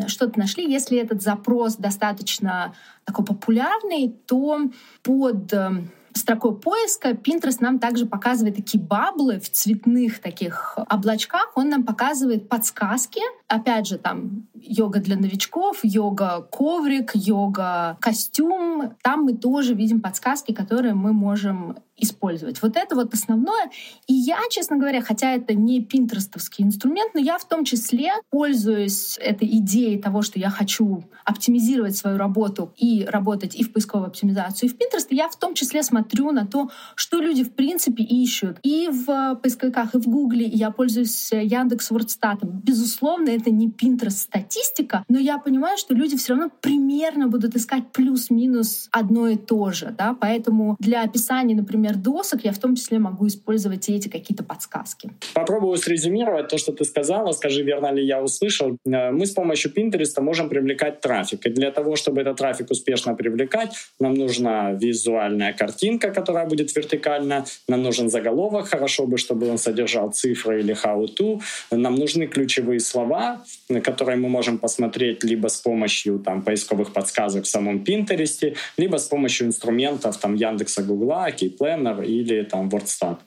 что-то 0.09 0.39
нашли, 0.39 0.71
если 0.71 0.99
этот 0.99 1.23
запрос 1.23 1.77
достаточно 1.77 2.75
такой 3.05 3.25
популярный, 3.25 4.15
то 4.27 4.61
под 5.03 5.53
эм, 5.53 5.91
строкой 6.17 6.57
поиска 6.57 7.11
Pinterest 7.11 7.59
нам 7.61 7.79
также 7.79 8.07
показывает 8.07 8.57
такие 8.57 8.83
баблы 8.83 9.39
в 9.39 9.51
цветных 9.51 10.21
таких 10.21 10.77
облачках. 10.89 11.53
Он 11.55 11.69
нам 11.69 11.85
показывает 11.85 12.49
подсказки. 12.49 13.21
Опять 13.49 13.87
же, 13.87 13.99
там 13.99 14.49
йога 14.55 15.01
для 15.01 15.17
новичков, 15.17 15.81
йога-коврик, 15.83 17.13
йога-костюм. 17.15 18.95
Там 19.03 19.23
мы 19.23 19.35
тоже 19.35 19.75
видим 19.75 20.01
подсказки, 20.01 20.53
которые 20.53 20.95
мы 20.95 21.13
можем 21.13 21.77
использовать. 21.97 22.61
Вот 22.63 22.77
это 22.77 22.95
вот 22.95 23.15
основное. 23.15 23.71
И 24.07 24.15
я, 24.15 24.39
честно 24.51 24.77
говоря, 24.77 25.01
хотя 25.01 25.33
это 25.33 25.55
не 25.55 25.83
пинтерестовский 25.83 26.65
инструмент, 26.65 27.15
но 27.15 27.21
я 27.21 27.39
в 27.39 27.49
том 27.49 27.65
числе 27.65 28.13
пользуюсь 28.31 29.19
этой 29.19 29.49
идеей 29.59 29.99
того, 29.99 30.23
что 30.23 30.39
я 30.39 30.51
хочу 30.51 31.05
оптимизировать 31.25 31.97
свою 31.97 32.19
работу 32.19 32.73
и 32.77 33.05
работать 33.05 33.55
и 33.55 33.65
в 33.65 33.73
поисковой 33.73 34.09
оптимизации, 34.09 34.67
и 34.67 34.69
в 34.69 34.75
Pinterest, 34.75 35.09
я 35.11 35.29
в 35.29 35.37
том 35.37 35.55
числе 35.55 35.83
смотрю 35.83 36.33
на 36.33 36.47
то, 36.47 36.71
что 36.95 37.21
люди 37.21 37.45
в 37.45 37.53
принципе 37.53 38.03
ищут 38.03 38.59
и 38.63 38.89
в 38.89 39.37
поисковиках, 39.43 39.95
и 39.95 39.99
в 39.99 40.07
Гугле. 40.07 40.47
Я 40.47 40.71
пользуюсь 40.71 41.33
Яндекс 41.33 41.91
Вордстатом. 41.91 42.61
Безусловно, 42.65 43.31
это 43.31 43.51
не 43.51 43.69
Pinterest 43.69 44.11
статистика, 44.11 45.05
но 45.09 45.19
я 45.19 45.39
понимаю, 45.39 45.79
что 45.79 45.95
люди 45.95 46.17
все 46.17 46.35
равно 46.35 46.51
примерно 46.61 47.29
будут 47.29 47.57
искать 47.57 47.93
плюс-минус 47.93 48.89
одно 48.91 49.29
и 49.29 49.37
то 49.37 49.71
же. 49.73 49.95
Да? 49.97 50.15
Поэтому 50.19 50.77
для 50.79 51.03
описания, 51.03 51.55
например, 51.55 51.86
досок 51.95 52.45
я 52.45 52.53
в 52.53 52.59
том 52.59 52.75
числе 52.75 52.99
могу 52.99 53.27
использовать 53.27 53.89
эти 53.89 54.09
какие-то 54.09 54.45
подсказки. 54.45 55.11
Попробую 55.35 55.77
срезюмировать 55.77 56.49
то, 56.49 56.59
что 56.59 56.73
ты 56.73 56.85
сказала. 56.85 57.33
Скажи, 57.33 57.63
верно 57.63 57.93
ли 57.93 58.05
я 58.05 58.23
услышал. 58.23 58.77
Э, 58.87 59.11
мы 59.11 59.27
с 59.27 59.33
помощью 59.33 59.73
Pinterest 59.73 60.21
можем 60.21 60.49
привлекать 60.49 61.01
трафик. 61.01 61.47
И 61.47 61.51
для 61.51 61.71
того, 61.71 61.97
чтобы 61.97 62.21
этот 62.21 62.37
трафик 62.37 62.71
успешно 62.71 63.15
привлекать, 63.15 63.75
нам 64.01 64.15
нужна 64.15 64.73
визуальная 64.73 65.53
картинка, 65.53 66.11
которая 66.11 66.47
будет 66.47 66.75
вертикальна. 66.77 67.45
Нам 67.69 67.83
нужен 67.83 68.11
заголовок, 68.11 68.69
хорошо 68.69 69.07
бы, 69.07 69.19
чтобы 69.19 69.49
он 69.49 69.59
содержал 69.59 70.11
цифры 70.11 70.61
или 70.61 70.75
how-to. 70.75 71.41
Нам 71.71 71.95
нужны 71.95 72.27
ключевые 72.27 72.81
слова, 72.81 73.45
которые 73.85 74.17
мы 74.17 74.29
можем 74.29 74.59
посмотреть 74.59 75.25
либо 75.25 75.49
с 75.49 75.61
помощью 75.61 76.19
там, 76.19 76.43
поисковых 76.43 76.93
подсказок 76.93 77.45
в 77.45 77.49
самом 77.49 77.83
Pinterest, 77.83 78.57
либо 78.77 78.97
с 78.97 79.05
помощью 79.05 79.47
инструментов 79.47 80.17
там, 80.19 80.35
Яндекса, 80.35 80.83
Гугла, 80.83 81.31
Keyplanner 81.77 82.05
или 82.05 82.43
там 82.43 82.69
WordStat. 82.69 83.19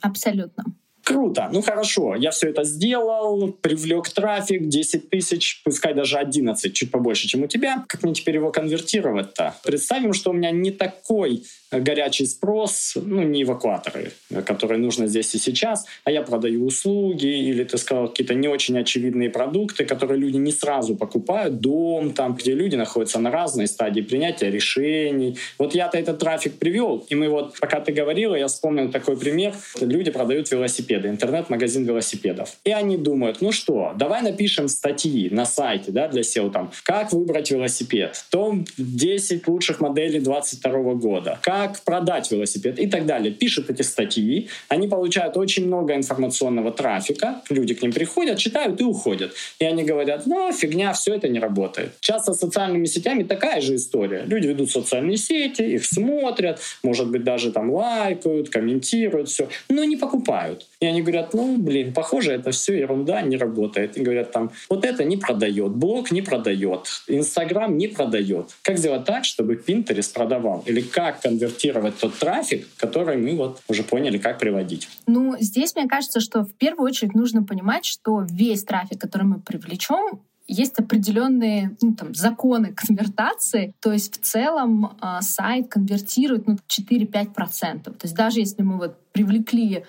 Абсолютно. 0.00 0.64
Круто. 1.02 1.48
Ну 1.52 1.60
хорошо, 1.60 2.14
я 2.14 2.30
все 2.30 2.50
это 2.50 2.62
сделал, 2.62 3.52
привлек 3.52 4.08
трафик, 4.10 4.68
10 4.68 5.10
тысяч, 5.10 5.62
пускай 5.64 5.92
даже 5.94 6.18
11, 6.18 6.72
чуть 6.72 6.90
побольше, 6.90 7.26
чем 7.26 7.42
у 7.42 7.46
тебя. 7.46 7.84
Как 7.88 8.02
мне 8.02 8.14
теперь 8.14 8.36
его 8.36 8.52
конвертировать-то? 8.52 9.54
Представим, 9.64 10.12
что 10.12 10.30
у 10.30 10.32
меня 10.34 10.50
не 10.52 10.70
такой 10.70 11.44
горячий 11.70 12.26
спрос, 12.26 12.96
ну, 12.96 13.22
не 13.22 13.42
эвакуаторы, 13.42 14.12
которые 14.44 14.78
нужно 14.78 15.06
здесь 15.06 15.34
и 15.34 15.38
сейчас, 15.38 15.86
а 16.04 16.10
я 16.10 16.22
продаю 16.22 16.66
услуги 16.66 17.26
или, 17.26 17.64
ты 17.64 17.78
сказал, 17.78 18.08
какие-то 18.08 18.34
не 18.34 18.48
очень 18.48 18.78
очевидные 18.78 19.30
продукты, 19.30 19.84
которые 19.84 20.18
люди 20.18 20.36
не 20.36 20.52
сразу 20.52 20.96
покупают, 20.96 21.60
дом 21.60 22.12
там, 22.12 22.34
где 22.34 22.54
люди 22.54 22.76
находятся 22.76 23.18
на 23.18 23.30
разной 23.30 23.66
стадии 23.66 24.00
принятия 24.00 24.50
решений. 24.50 25.38
Вот 25.58 25.74
я-то 25.74 25.98
этот 25.98 26.18
трафик 26.18 26.58
привел, 26.58 27.06
и 27.08 27.14
мы 27.14 27.28
вот, 27.28 27.58
пока 27.60 27.80
ты 27.80 27.92
говорила, 27.92 28.34
я 28.34 28.46
вспомнил 28.46 28.90
такой 28.90 29.16
пример. 29.16 29.54
Люди 29.80 30.10
продают 30.10 30.50
велосипеды, 30.50 31.08
интернет-магазин 31.08 31.84
велосипедов. 31.84 32.56
И 32.64 32.70
они 32.70 32.96
думают, 32.96 33.40
ну 33.40 33.52
что, 33.52 33.92
давай 33.96 34.22
напишем 34.22 34.68
статьи 34.68 35.28
на 35.30 35.44
сайте 35.44 35.92
да, 35.92 36.08
для 36.08 36.22
SEO, 36.22 36.50
там, 36.50 36.72
как 36.82 37.12
выбрать 37.12 37.50
велосипед, 37.50 38.24
том 38.30 38.64
10 38.76 39.46
лучших 39.48 39.80
моделей 39.80 40.20
22 40.20 40.94
года, 40.94 41.38
как 41.42 41.59
как 41.68 41.80
продать 41.80 42.30
велосипед 42.30 42.78
и 42.78 42.86
так 42.86 43.06
далее. 43.06 43.32
Пишут 43.32 43.70
эти 43.70 43.82
статьи, 43.82 44.48
они 44.68 44.88
получают 44.88 45.36
очень 45.36 45.66
много 45.66 45.94
информационного 45.94 46.72
трафика, 46.72 47.42
люди 47.50 47.74
к 47.74 47.82
ним 47.82 47.92
приходят, 47.92 48.38
читают 48.38 48.80
и 48.80 48.84
уходят. 48.84 49.34
И 49.58 49.64
они 49.64 49.84
говорят, 49.84 50.26
ну, 50.26 50.52
фигня, 50.52 50.92
все 50.92 51.14
это 51.14 51.28
не 51.28 51.38
работает. 51.38 51.92
Часто 52.00 52.32
с 52.32 52.38
социальными 52.38 52.86
сетями 52.86 53.22
такая 53.22 53.60
же 53.60 53.76
история. 53.76 54.24
Люди 54.26 54.46
ведут 54.46 54.70
социальные 54.70 55.16
сети, 55.16 55.62
их 55.62 55.84
смотрят, 55.84 56.60
может 56.82 57.10
быть, 57.10 57.24
даже 57.24 57.52
там 57.52 57.70
лайкают, 57.70 58.50
комментируют, 58.50 59.28
все, 59.28 59.48
но 59.68 59.84
не 59.84 59.96
покупают. 59.96 60.66
И 60.80 60.86
они 60.86 61.02
говорят, 61.02 61.34
ну, 61.34 61.58
блин, 61.58 61.92
похоже, 61.92 62.32
это 62.32 62.52
все 62.52 62.78
ерунда, 62.78 63.20
не 63.20 63.36
работает. 63.36 63.98
И 63.98 64.02
говорят 64.02 64.32
там, 64.32 64.50
вот 64.70 64.86
это 64.86 65.04
не 65.04 65.18
продает, 65.18 65.72
блог 65.72 66.10
не 66.10 66.22
продает, 66.22 66.86
Инстаграм 67.06 67.76
не 67.76 67.86
продает. 67.86 68.56
Как 68.62 68.78
сделать 68.78 69.04
так, 69.04 69.26
чтобы 69.26 69.56
Pinterest 69.56 70.14
продавал? 70.14 70.62
Или 70.64 70.80
как 70.80 71.20
конвертировать 71.20 71.98
тот 71.98 72.18
трафик, 72.18 72.66
который 72.78 73.18
мы 73.18 73.36
вот 73.36 73.60
уже 73.68 73.82
поняли, 73.82 74.16
как 74.16 74.38
приводить? 74.38 74.88
Ну, 75.06 75.36
здесь 75.38 75.74
мне 75.74 75.86
кажется, 75.86 76.20
что 76.20 76.44
в 76.44 76.54
первую 76.54 76.86
очередь 76.86 77.14
нужно 77.14 77.42
понимать, 77.42 77.84
что 77.84 78.24
весь 78.30 78.64
трафик, 78.64 78.98
который 78.98 79.24
мы 79.24 79.38
привлечем, 79.38 80.20
есть 80.50 80.80
определенные 80.80 81.76
ну, 81.80 81.94
там, 81.94 82.12
законы 82.12 82.74
конвертации. 82.74 83.72
То 83.80 83.92
есть 83.92 84.20
в 84.20 84.24
целом 84.24 84.96
э, 85.00 85.18
сайт 85.20 85.68
конвертирует 85.68 86.48
ну, 86.48 86.56
4-5%. 86.68 87.82
То 87.84 87.94
есть 88.02 88.16
даже 88.16 88.40
если 88.40 88.62
мы 88.62 88.78
вот 88.78 88.96
привлекли 89.12 89.84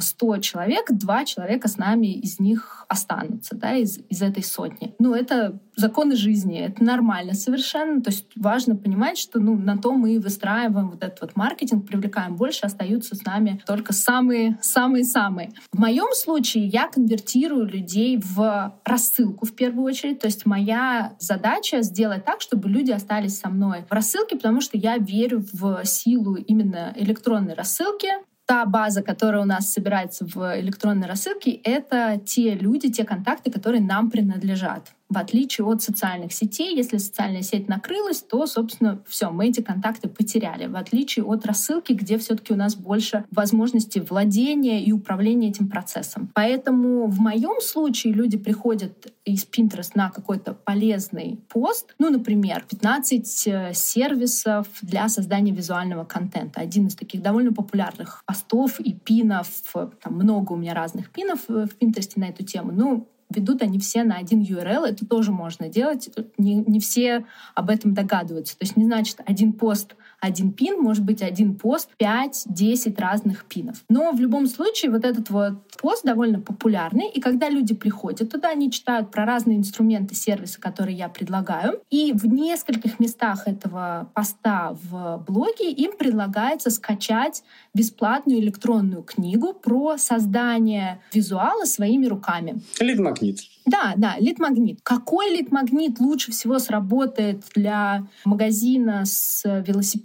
100 0.00 0.38
человек, 0.38 0.90
два 0.90 1.24
человека 1.24 1.68
с 1.68 1.76
нами 1.78 2.06
из 2.06 2.40
них 2.40 2.84
останутся, 2.88 3.56
да, 3.56 3.74
из, 3.74 3.98
из 4.08 4.22
этой 4.22 4.42
сотни. 4.42 4.94
Ну, 4.98 5.14
это 5.14 5.58
законы 5.76 6.16
жизни, 6.16 6.58
это 6.58 6.82
нормально 6.82 7.34
совершенно. 7.34 8.00
То 8.00 8.10
есть 8.10 8.26
важно 8.36 8.76
понимать, 8.76 9.18
что 9.18 9.40
ну, 9.40 9.56
на 9.56 9.76
то 9.76 9.92
мы 9.92 10.18
выстраиваем 10.20 10.90
вот 10.90 11.02
этот 11.02 11.20
вот 11.20 11.36
маркетинг, 11.36 11.86
привлекаем 11.86 12.36
больше, 12.36 12.66
остаются 12.66 13.14
с 13.14 13.24
нами 13.24 13.62
только 13.66 13.92
самые-самые-самые. 13.92 15.52
В 15.72 15.78
моем 15.78 16.12
случае 16.14 16.66
я 16.66 16.88
конвертирую 16.88 17.66
людей 17.66 18.20
в 18.22 18.74
рассылку 18.84 19.46
в 19.46 19.54
первую 19.54 19.84
очередь. 19.84 20.20
То 20.20 20.26
есть 20.26 20.46
моя 20.46 21.14
задача 21.18 21.82
сделать 21.82 22.24
так, 22.24 22.40
чтобы 22.40 22.68
люди 22.68 22.92
остались 22.92 23.38
со 23.38 23.48
мной 23.48 23.84
в 23.88 23.92
рассылке, 23.92 24.36
потому 24.36 24.60
что 24.60 24.76
я 24.78 24.98
верю 24.98 25.44
в 25.52 25.84
силу 25.84 26.36
именно 26.36 26.92
электронной 26.96 27.54
рассылки, 27.54 28.08
та 28.46 28.64
база, 28.66 29.02
которая 29.02 29.42
у 29.42 29.46
нас 29.46 29.72
собирается 29.72 30.26
в 30.26 30.60
электронной 30.60 31.08
рассылке, 31.08 31.52
это 31.52 32.20
те 32.24 32.54
люди, 32.54 32.90
те 32.90 33.04
контакты, 33.04 33.50
которые 33.50 33.80
нам 33.80 34.10
принадлежат 34.10 34.92
в 35.08 35.18
отличие 35.18 35.66
от 35.66 35.82
социальных 35.82 36.32
сетей. 36.32 36.74
Если 36.74 36.96
социальная 36.96 37.42
сеть 37.42 37.68
накрылась, 37.68 38.22
то, 38.22 38.46
собственно, 38.46 39.02
все, 39.06 39.30
мы 39.30 39.48
эти 39.48 39.60
контакты 39.60 40.08
потеряли. 40.08 40.66
В 40.66 40.76
отличие 40.76 41.24
от 41.24 41.44
рассылки, 41.46 41.92
где 41.92 42.18
все-таки 42.18 42.52
у 42.52 42.56
нас 42.56 42.74
больше 42.74 43.24
возможностей 43.30 44.00
владения 44.00 44.82
и 44.82 44.92
управления 44.92 45.50
этим 45.50 45.68
процессом. 45.68 46.30
Поэтому 46.34 47.06
в 47.06 47.20
моем 47.20 47.60
случае 47.60 48.12
люди 48.14 48.38
приходят 48.38 49.12
из 49.24 49.46
Pinterest 49.46 49.92
на 49.94 50.10
какой-то 50.10 50.54
полезный 50.54 51.40
пост, 51.48 51.94
ну, 51.98 52.10
например, 52.10 52.64
15 52.68 53.46
э, 53.46 53.72
сервисов 53.74 54.66
для 54.82 55.08
создания 55.08 55.52
визуального 55.52 56.04
контента. 56.04 56.60
Один 56.60 56.86
из 56.86 56.94
таких 56.94 57.22
довольно 57.22 57.52
популярных 57.52 58.22
постов 58.26 58.80
и 58.80 58.92
пинов, 58.92 59.48
там 59.72 60.14
много 60.14 60.52
у 60.52 60.56
меня 60.56 60.74
разных 60.74 61.10
пинов 61.10 61.40
в 61.48 61.68
Pinterest 61.80 62.12
на 62.16 62.24
эту 62.24 62.44
тему. 62.44 62.72
Ну, 62.72 63.08
ведут 63.34 63.62
они 63.62 63.78
все 63.78 64.04
на 64.04 64.16
один 64.16 64.42
URL. 64.42 64.86
Это 64.86 65.06
тоже 65.06 65.32
можно 65.32 65.68
делать. 65.68 66.10
Не, 66.38 66.54
не 66.54 66.80
все 66.80 67.26
об 67.54 67.70
этом 67.70 67.94
догадываются. 67.94 68.58
То 68.58 68.64
есть 68.64 68.76
не 68.76 68.84
значит 68.84 69.20
один 69.26 69.52
пост 69.52 69.96
один 70.24 70.52
пин, 70.52 70.80
может 70.80 71.04
быть 71.04 71.22
один 71.22 71.54
пост, 71.56 71.90
5-10 71.98 72.98
разных 72.98 73.44
пинов. 73.44 73.76
Но 73.88 74.12
в 74.12 74.20
любом 74.20 74.46
случае 74.46 74.90
вот 74.90 75.04
этот 75.04 75.30
вот 75.30 75.54
пост 75.80 76.04
довольно 76.04 76.40
популярный, 76.40 77.08
и 77.08 77.20
когда 77.20 77.48
люди 77.48 77.74
приходят 77.74 78.30
туда, 78.30 78.50
они 78.50 78.70
читают 78.70 79.10
про 79.10 79.24
разные 79.24 79.58
инструменты, 79.58 80.14
сервисы, 80.14 80.60
которые 80.60 80.96
я 80.96 81.08
предлагаю, 81.08 81.80
и 81.90 82.12
в 82.12 82.26
нескольких 82.26 82.98
местах 83.00 83.46
этого 83.46 84.10
поста 84.14 84.76
в 84.90 85.24
блоге 85.26 85.70
им 85.70 85.96
предлагается 85.96 86.70
скачать 86.70 87.42
бесплатную 87.74 88.40
электронную 88.40 89.02
книгу 89.02 89.52
про 89.52 89.96
создание 89.98 91.00
визуала 91.12 91.64
своими 91.64 92.06
руками. 92.06 92.60
Лид-магнит. 92.80 93.40
Да, 93.66 93.94
да, 93.96 94.16
лид-магнит. 94.18 94.80
Какой 94.82 95.30
лид-магнит 95.30 95.98
лучше 95.98 96.32
всего 96.32 96.58
сработает 96.58 97.44
для 97.54 98.06
магазина 98.24 99.04
с 99.04 99.42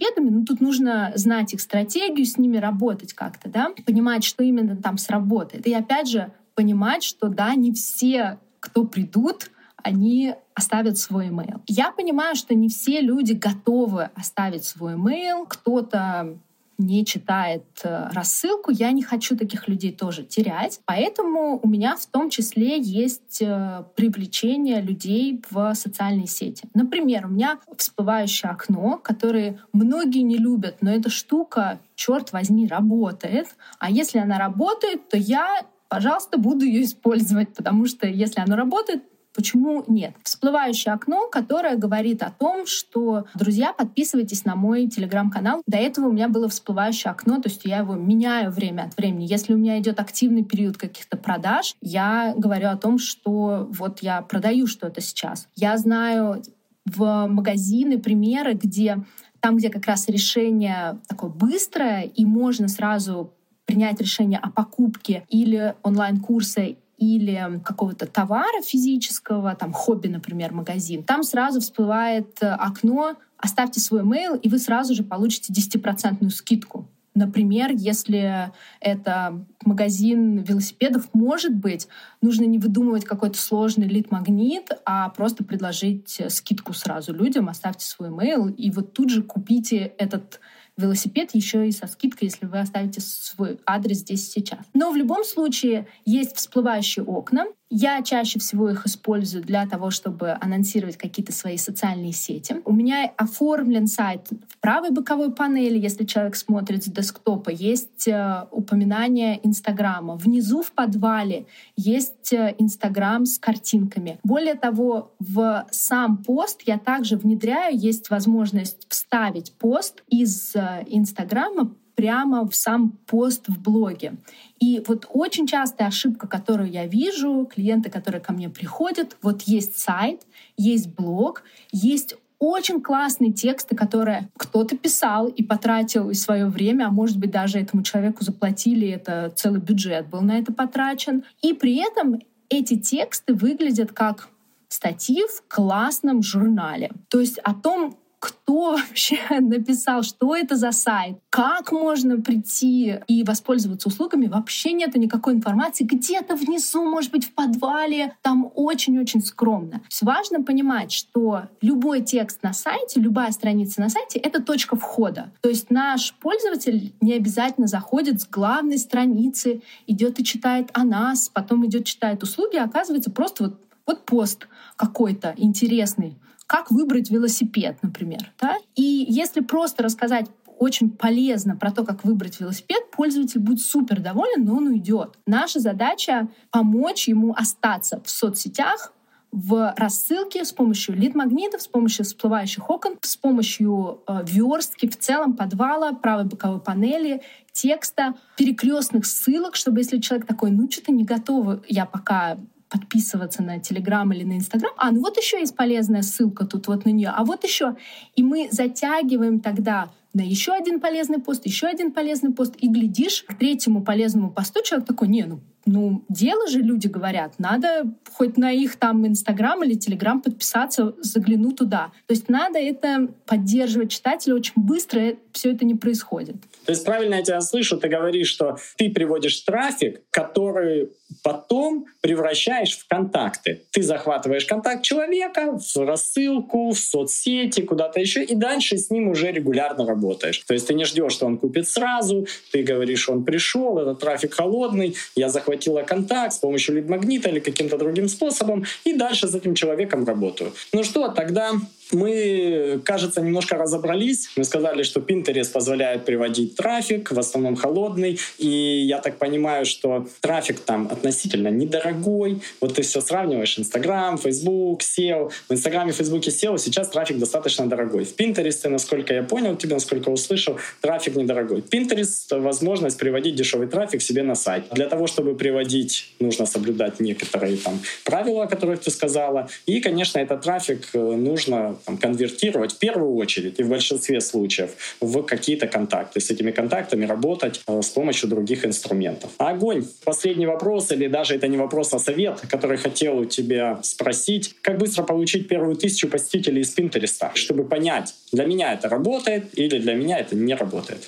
велосипедами? 0.10 0.30
Ну, 0.30 0.46
тут 0.46 0.62
нужно 0.62 1.12
знать 1.16 1.54
их 1.54 1.62
стратегию, 1.62 2.26
с 2.26 2.38
ними 2.38 2.58
работать 2.58 3.14
как-то, 3.14 3.50
да, 3.50 3.72
понимать, 3.86 4.24
что 4.24 4.44
именно 4.44 4.76
там 4.76 4.98
сработает. 4.98 5.68
И 5.68 5.74
опять 5.74 6.10
же, 6.10 6.32
понимать, 6.56 7.04
что, 7.04 7.30
да, 7.30 7.56
не 7.56 7.72
все, 7.72 8.40
кто 8.60 8.84
придут, 8.86 9.52
они 9.82 10.36
оставят 10.54 10.98
свой 10.98 11.30
email. 11.30 11.62
Я 11.68 11.92
понимаю, 11.92 12.36
что 12.36 12.54
не 12.54 12.68
все 12.68 13.00
люди 13.00 13.34
готовы 13.34 14.10
оставить 14.16 14.66
свой 14.66 14.96
email. 14.96 15.46
Кто-то 15.48 16.38
не 16.80 17.06
читает 17.06 17.66
э, 17.84 18.10
рассылку, 18.12 18.72
я 18.72 18.92
не 18.92 19.04
хочу 19.04 19.38
таких 19.38 19.68
людей 19.68 19.92
тоже 19.92 20.24
терять. 20.24 20.80
Поэтому 20.86 21.60
у 21.62 21.68
меня 21.68 21.96
в 21.96 22.06
том 22.08 22.30
числе 22.30 22.80
есть 22.80 23.42
э, 23.42 23.84
привлечение 23.96 24.82
людей 24.82 25.42
в 25.50 25.74
социальные 25.76 26.28
сети. 26.28 26.68
Например, 26.74 27.26
у 27.26 27.30
меня 27.30 27.60
всплывающее 27.78 28.50
окно, 28.50 28.98
которое 28.98 29.60
многие 29.74 30.22
не 30.22 30.38
любят, 30.38 30.78
но 30.82 30.92
эта 30.92 31.10
штука, 31.10 31.80
черт 31.96 32.32
возьми, 32.32 32.68
работает. 32.68 33.48
А 33.80 33.92
если 33.92 34.20
она 34.20 34.40
работает, 34.40 35.10
то 35.10 35.18
я, 35.18 35.62
пожалуйста, 35.90 36.40
буду 36.40 36.66
ее 36.66 36.84
использовать, 36.84 37.54
потому 37.54 37.86
что 37.88 38.08
если 38.08 38.40
оно 38.40 38.56
работает, 38.56 39.04
Почему 39.40 39.86
нет? 39.88 40.16
Всплывающее 40.22 40.94
окно, 40.94 41.30
которое 41.30 41.78
говорит 41.78 42.24
о 42.24 42.30
том, 42.30 42.68
что, 42.68 43.24
друзья, 43.36 43.72
подписывайтесь 43.72 44.44
на 44.44 44.58
мой 44.58 44.88
телеграм-канал. 44.88 45.62
До 45.66 45.78
этого 45.78 46.08
у 46.08 46.12
меня 46.12 46.28
было 46.28 46.50
всплывающее 46.50 47.10
окно, 47.10 47.40
то 47.40 47.48
есть 47.48 47.62
я 47.64 47.78
его 47.78 47.94
меняю 47.94 48.52
время 48.52 48.82
от 48.82 48.98
времени. 48.98 49.28
Если 49.30 49.54
у 49.54 49.58
меня 49.58 49.80
идет 49.80 50.02
активный 50.02 50.44
период 50.44 50.76
каких-то 50.76 51.16
продаж, 51.16 51.74
я 51.80 52.34
говорю 52.36 52.68
о 52.68 52.76
том, 52.76 53.00
что 53.00 53.70
вот 53.72 54.00
я 54.02 54.22
продаю 54.24 54.68
что-то 54.68 55.00
сейчас. 55.00 55.48
Я 55.56 55.78
знаю 55.78 56.44
в 56.86 57.28
магазины 57.28 57.98
примеры, 57.98 58.56
где 58.56 59.06
там, 59.40 59.56
где 59.56 59.70
как 59.70 59.86
раз 59.86 60.10
решение 60.10 61.00
такое 61.08 61.30
быстрое, 61.30 62.02
и 62.02 62.26
можно 62.26 62.68
сразу 62.68 63.32
принять 63.66 64.02
решение 64.02 64.40
о 64.40 64.50
покупке 64.50 65.24
или 65.30 65.76
онлайн-курса, 65.82 66.76
или 67.00 67.62
какого-то 67.64 68.06
товара 68.06 68.62
физического, 68.62 69.56
там 69.56 69.72
хобби, 69.72 70.08
например, 70.08 70.54
магазин, 70.54 71.04
там 71.04 71.24
сразу 71.24 71.62
всплывает 71.62 72.38
э, 72.42 72.48
окно 72.48 73.16
«Оставьте 73.38 73.80
свой 73.80 74.02
mail, 74.02 74.38
и 74.40 74.50
вы 74.50 74.60
сразу 74.60 74.94
же 74.94 75.04
получите 75.04 75.54
10% 75.54 76.30
скидку. 76.30 76.90
Например, 77.16 77.72
если 77.74 78.52
это 78.80 79.46
магазин 79.66 80.38
велосипедов, 80.38 81.10
может 81.14 81.56
быть, 81.56 81.88
нужно 82.22 82.46
не 82.46 82.60
выдумывать 82.60 83.06
какой-то 83.06 83.38
сложный 83.38 83.88
лид-магнит, 83.88 84.70
а 84.86 85.10
просто 85.10 85.44
предложить 85.44 86.22
скидку 86.30 86.74
сразу 86.74 87.14
людям, 87.14 87.50
оставьте 87.50 87.86
свой 87.86 88.10
mail, 88.10 88.54
и 88.54 88.72
вот 88.72 88.94
тут 88.94 89.10
же 89.10 89.24
купите 89.24 89.94
этот 89.98 90.40
велосипед 90.80 91.32
еще 91.34 91.68
и 91.68 91.72
со 91.72 91.88
скидкой, 91.88 92.28
если 92.28 92.46
вы 92.46 92.60
оставите 92.60 93.02
свой 93.02 93.60
адрес 93.66 93.98
здесь 93.98 94.32
сейчас. 94.32 94.60
Но 94.74 94.92
в 94.92 94.96
любом 94.96 95.24
случае 95.24 95.88
есть 96.06 96.36
всплывающие 96.36 97.04
окна, 97.04 97.46
я 97.70 98.02
чаще 98.02 98.40
всего 98.40 98.70
их 98.70 98.86
использую 98.86 99.44
для 99.44 99.66
того, 99.68 99.92
чтобы 99.92 100.36
анонсировать 100.42 100.98
какие-то 100.98 101.32
свои 101.32 101.58
социальные 101.58 102.14
сети. 102.14 102.58
У 102.66 102.74
меня 102.74 103.12
оформлен 103.16 103.88
сайт 103.88 104.28
в 104.48 104.58
правой 104.58 104.92
боковой 104.92 105.32
панели, 105.32 105.78
если 105.78 106.06
человек 106.06 106.36
смотрит 106.36 106.84
с 106.84 106.88
десктопа, 106.88 107.50
есть 107.52 108.08
э, 108.08 108.46
упоминание 108.52 109.40
Инстаграма. 109.46 110.16
Внизу 110.16 110.64
в 110.64 110.72
подвале 110.72 111.46
есть 111.76 112.34
э, 112.34 112.56
Инстаграм 112.58 113.26
с 113.26 113.38
картинками. 113.38 114.20
Более 114.24 114.56
того, 114.56 115.14
в 115.20 115.68
сам 115.70 116.18
пост 116.18 116.64
я 116.66 116.80
также 116.80 117.18
внедряю, 117.18 117.78
есть 117.78 118.10
возможность 118.10 118.88
вставить 118.90 119.54
пост 119.54 120.04
из 120.08 120.56
э, 120.56 120.86
Инстаграма 120.88 121.76
прямо 122.00 122.48
в 122.48 122.56
сам 122.56 122.92
пост 123.08 123.50
в 123.50 123.62
блоге. 123.62 124.14
И 124.62 124.82
вот 124.88 125.06
очень 125.10 125.46
частая 125.46 125.90
ошибка, 125.90 126.28
которую 126.28 126.72
я 126.72 126.88
вижу, 126.88 127.46
клиенты, 127.54 127.90
которые 127.90 128.22
ко 128.22 128.32
мне 128.32 128.48
приходят, 128.48 129.18
вот 129.22 129.42
есть 129.42 129.78
сайт, 129.78 130.22
есть 130.56 130.88
блог, 130.88 131.44
есть 131.74 132.16
очень 132.40 132.82
классные 132.82 133.34
тексты, 133.34 133.76
которые 133.76 134.30
кто-то 134.38 134.78
писал 134.78 135.28
и 135.28 135.44
потратил 135.44 136.14
свое 136.14 136.46
время, 136.46 136.86
а 136.86 136.90
может 136.90 137.18
быть 137.18 137.32
даже 137.32 137.60
этому 137.60 137.84
человеку 137.84 138.24
заплатили, 138.24 138.88
это 138.88 139.34
целый 139.36 139.60
бюджет 139.60 140.08
был 140.08 140.22
на 140.22 140.40
это 140.40 140.54
потрачен. 140.54 141.26
И 141.42 141.52
при 141.54 141.86
этом 141.86 142.22
эти 142.48 142.78
тексты 142.78 143.34
выглядят 143.34 143.92
как 143.92 144.30
статьи 144.70 145.22
в 145.24 145.54
классном 145.54 146.24
журнале. 146.24 146.92
То 147.10 147.20
есть 147.20 147.40
о 147.40 147.54
том, 147.54 147.98
кто 148.20 148.72
вообще 148.74 149.20
написал, 149.40 150.04
что 150.04 150.36
это 150.36 150.56
за 150.56 150.72
сайт, 150.72 151.18
как 151.30 151.72
можно 151.72 152.20
прийти 152.20 153.00
и 153.08 153.24
воспользоваться 153.24 153.88
услугами, 153.88 154.28
вообще 154.28 154.74
нету 154.74 155.00
никакой 155.00 155.34
информации. 155.34 155.86
Где-то 155.86 156.36
внизу, 156.36 156.84
может 156.84 157.12
быть, 157.12 157.26
в 157.26 157.34
подвале, 157.34 158.16
там 158.22 158.52
очень-очень 158.56 159.22
скромно. 159.22 159.80
То 159.80 159.86
есть 159.90 160.02
важно 160.04 160.44
понимать, 160.44 160.92
что 160.92 161.44
любой 161.62 162.02
текст 162.02 162.44
на 162.44 162.54
сайте, 162.54 163.00
любая 163.00 163.32
страница 163.32 163.82
на 163.82 163.90
сайте— 163.90 164.20
это 164.20 164.42
точка 164.42 164.76
входа. 164.76 165.32
То 165.42 165.50
есть 165.50 165.70
наш 165.70 166.14
пользователь 166.16 166.94
не 167.02 167.14
обязательно 167.14 167.68
заходит 167.68 168.22
с 168.22 168.28
главной 168.28 168.78
страницы, 168.78 169.62
идет 169.88 170.20
и 170.20 170.24
читает 170.24 170.70
о 170.74 170.84
нас, 170.84 171.30
потом 171.30 171.66
идет 171.66 171.86
читает 171.86 172.24
услуги, 172.24 172.58
а 172.58 172.66
оказывается 172.66 173.12
просто 173.12 173.44
вот, 173.46 173.62
вот 173.86 174.06
пост 174.06 174.48
какой-то 174.76 175.34
интересный 175.38 176.18
как 176.50 176.72
выбрать 176.72 177.12
велосипед, 177.12 177.78
например. 177.84 178.32
Да? 178.42 178.58
И 178.76 179.06
если 179.08 179.42
просто 179.42 179.84
рассказать 179.84 180.26
очень 180.58 180.90
полезно 180.90 181.56
про 181.56 181.72
то, 181.72 181.86
как 181.86 182.04
выбрать 182.04 182.40
велосипед, 182.40 182.90
пользователь 182.92 183.40
будет 183.40 183.62
супер 183.62 184.02
доволен, 184.02 184.46
но 184.46 184.58
он 184.58 184.68
уйдет. 184.68 185.16
Наша 185.28 185.60
задача— 185.60 186.28
помочь 186.52 187.08
ему 187.08 187.36
остаться 187.38 188.02
в 188.04 188.10
соцсетях, 188.10 188.94
в 189.32 189.76
рассылке 189.78 190.44
с 190.44 190.52
помощью 190.52 190.96
лид-магнитов, 190.96 191.62
с 191.62 191.68
помощью 191.68 192.04
всплывающих 192.04 192.68
окон, 192.68 192.98
с 193.02 193.16
помощью 193.16 194.02
э, 194.08 194.24
верстки 194.26 194.90
в 194.90 194.98
целом 194.98 195.34
подвала, 195.36 195.94
правой 195.94 196.26
боковой 196.26 196.60
панели, 196.60 197.22
текста, 197.52 198.16
перекрестных 198.38 199.06
ссылок, 199.06 199.56
чтобы 199.56 199.82
если 199.82 200.00
человек 200.00 200.26
такой, 200.26 200.50
ну 200.50 200.70
что-то 200.70 200.92
не 200.92 201.04
готов, 201.04 201.60
я 201.68 201.86
пока 201.86 202.40
подписываться 202.70 203.44
на 203.44 203.60
Телеграм 203.60 204.12
или 204.14 204.24
на 204.24 204.38
Инстаграм. 204.38 204.72
А, 204.78 204.92
ну 204.92 205.02
вот 205.02 205.18
еще 205.18 205.40
есть 205.40 205.56
полезная 205.56 206.02
ссылка 206.02 206.46
тут 206.46 206.68
вот 206.68 206.86
на 206.86 206.90
нее. 206.90 207.12
А 207.16 207.24
вот 207.26 207.44
еще. 207.44 207.76
И 208.16 208.24
мы 208.24 208.48
затягиваем 208.52 209.40
тогда 209.40 209.90
на 210.14 210.22
еще 210.22 210.54
один 210.54 210.80
полезный 210.80 211.20
пост, 211.20 211.46
еще 211.46 211.68
один 211.68 211.92
полезный 211.92 212.32
пост, 212.32 212.56
и 212.58 212.68
глядишь, 212.68 213.24
к 213.28 213.36
третьему 213.36 213.84
полезному 213.84 214.32
посту 214.32 214.64
человек 214.64 214.88
такой, 214.88 215.08
не, 215.08 215.24
ну 215.24 215.40
ну, 215.66 216.04
дело 216.10 216.48
же 216.48 216.60
люди 216.60 216.88
говорят, 216.88 217.34
надо 217.38 217.94
хоть 218.12 218.38
на 218.38 218.52
их 218.52 218.78
там 218.78 219.06
Инстаграм 219.06 219.64
или 219.64 219.76
Телеграм 219.76 220.22
подписаться, 220.22 220.96
загляну 221.02 221.52
туда. 221.52 221.92
То 222.08 222.14
есть 222.14 222.30
надо 222.30 222.60
это 222.60 223.10
поддерживать 223.26 223.92
читателя 223.92 224.36
очень 224.36 224.54
быстро, 224.56 225.16
все 225.32 225.52
это 225.52 225.66
не 225.66 225.76
происходит. 225.76 226.36
То 226.66 226.72
есть 226.72 226.86
правильно 226.86 227.16
я 227.16 227.24
тебя 227.24 227.42
слышу, 227.42 227.78
ты 227.78 227.88
говоришь, 227.88 228.28
что 228.28 228.58
ты 228.78 228.90
приводишь 228.90 229.40
трафик, 229.42 230.02
который 230.12 230.90
потом 231.24 231.86
превращаешь 232.02 232.78
в 232.78 232.88
контакты. 232.88 233.64
Ты 233.72 233.82
захватываешь 233.82 234.46
контакт 234.46 234.84
человека 234.84 235.58
в 235.58 235.78
рассылку, 235.86 236.72
в 236.72 236.78
соцсети, 236.78 237.62
куда-то 237.62 238.00
еще, 238.00 238.24
и 238.24 238.36
дальше 238.36 238.78
с 238.78 238.92
ним 238.92 239.10
уже 239.10 239.32
регулярно 239.32 239.86
работаешь. 239.86 240.40
То 240.40 240.54
есть 240.54 240.68
ты 240.68 240.74
не 240.74 240.86
ждешь, 240.86 241.14
что 241.14 241.26
он 241.26 241.38
купит 241.38 241.68
сразу, 241.68 242.28
ты 242.52 242.62
говоришь, 242.62 243.10
он 243.10 243.24
пришел, 243.24 243.80
этот 243.80 244.00
трафик 244.00 244.36
холодный, 244.36 244.96
я 245.16 245.30
захватил 245.30 245.49
захватила 245.50 245.82
контакт 245.82 246.34
с 246.34 246.38
помощью 246.38 246.76
лид-магнита 246.76 247.30
или 247.30 247.40
каким-то 247.40 247.78
другим 247.78 248.08
способом, 248.08 248.66
и 248.86 248.94
дальше 248.94 249.28
с 249.28 249.36
этим 249.36 249.56
человеком 249.56 250.06
работаю. 250.06 250.54
Ну 250.74 250.84
что, 250.84 251.08
тогда 251.08 251.54
мы, 251.92 252.82
кажется, 252.84 253.22
немножко 253.22 253.56
разобрались. 253.56 254.30
Мы 254.36 254.44
сказали, 254.44 254.84
что 254.84 255.00
Pinterest 255.00 255.52
позволяет 255.52 256.06
приводить 256.06 256.56
трафик, 256.56 257.12
в 257.12 257.20
основном 257.20 257.56
холодный. 257.56 258.20
И 258.38 258.48
я 258.48 259.00
так 259.00 259.18
понимаю, 259.18 259.66
что 259.66 260.08
трафик 260.22 260.60
там 260.60 260.88
относительно 260.92 261.50
недорогой. 261.50 262.42
Вот 262.62 262.76
ты 262.76 262.84
все 262.84 263.02
сравниваешь. 263.02 263.58
Instagram, 263.58 264.18
Facebook, 264.18 264.82
SEO. 264.82 265.32
В 265.48 265.54
Инстаграме, 265.54 265.92
Фейсбуке, 265.92 266.30
SEO 266.30 266.58
сейчас 266.58 266.90
трафик 266.90 267.18
достаточно 267.18 267.68
дорогой. 267.68 268.06
В 268.06 268.16
Pinterest, 268.16 268.68
насколько 268.70 269.14
я 269.14 269.24
понял 269.24 269.56
тебя, 269.56 269.76
насколько 269.76 270.10
услышал, 270.10 270.60
трафик 270.82 271.16
недорогой. 271.16 271.62
Pinterest— 271.62 272.40
возможность 272.40 272.98
приводить 272.98 273.36
дешевый 273.36 273.68
трафик 273.68 274.02
себе 274.02 274.24
на 274.24 274.36
сайт. 274.36 274.66
Для 274.72 274.88
того, 274.88 275.08
чтобы 275.08 275.36
приводить, 275.36 276.14
нужно 276.20 276.46
соблюдать 276.46 277.00
некоторые 277.00 277.58
там 277.58 277.80
правила, 278.04 278.44
о 278.44 278.48
которых 278.48 278.82
ты 278.82 278.92
сказала. 278.92 279.50
И, 279.66 279.82
конечно, 279.82 280.20
этот 280.20 280.42
трафик 280.42 280.90
э, 280.94 281.00
нужно 281.00 281.79
там, 281.86 281.98
конвертировать 281.98 282.74
в 282.74 282.78
первую 282.78 283.16
очередь 283.16 283.60
и 283.60 283.64
в 283.64 283.70
большинстве 283.70 284.22
случаев 284.22 284.72
в 285.00 285.24
какие-то 285.24 285.68
контакты. 285.68 286.20
С 286.20 286.30
этими 286.30 286.52
контактами 286.52 287.06
работать 287.06 287.62
э, 287.68 287.82
с 287.82 287.90
помощью 287.90 288.30
других 288.30 288.66
инструментов. 288.66 289.32
Огонь. 289.38 289.86
Последний 290.04 290.46
вопрос, 290.46 290.92
или 290.92 291.08
даже 291.08 291.36
это 291.36 291.48
не 291.48 291.58
вопрос, 291.58 291.94
а 291.94 292.00
совет, 292.00 292.42
который 292.50 292.78
хотел 292.78 293.20
у 293.20 293.26
тебя 293.26 293.80
спросить. 293.84 294.56
Как 294.62 294.78
быстро 294.78 295.04
получить 295.04 295.48
первую 295.48 295.76
тысячу 295.76 296.08
посетителей 296.08 296.62
из 296.62 296.70
Пинтереста, 296.70 297.32
чтобы 297.36 297.64
понять, 297.64 298.14
для 298.32 298.46
меня 298.46 298.74
это 298.74 298.90
работает 298.90 299.58
или 299.58 299.80
для 299.80 299.94
меня 299.94 300.20
это 300.20 300.36
не 300.36 300.56
работает? 300.56 301.08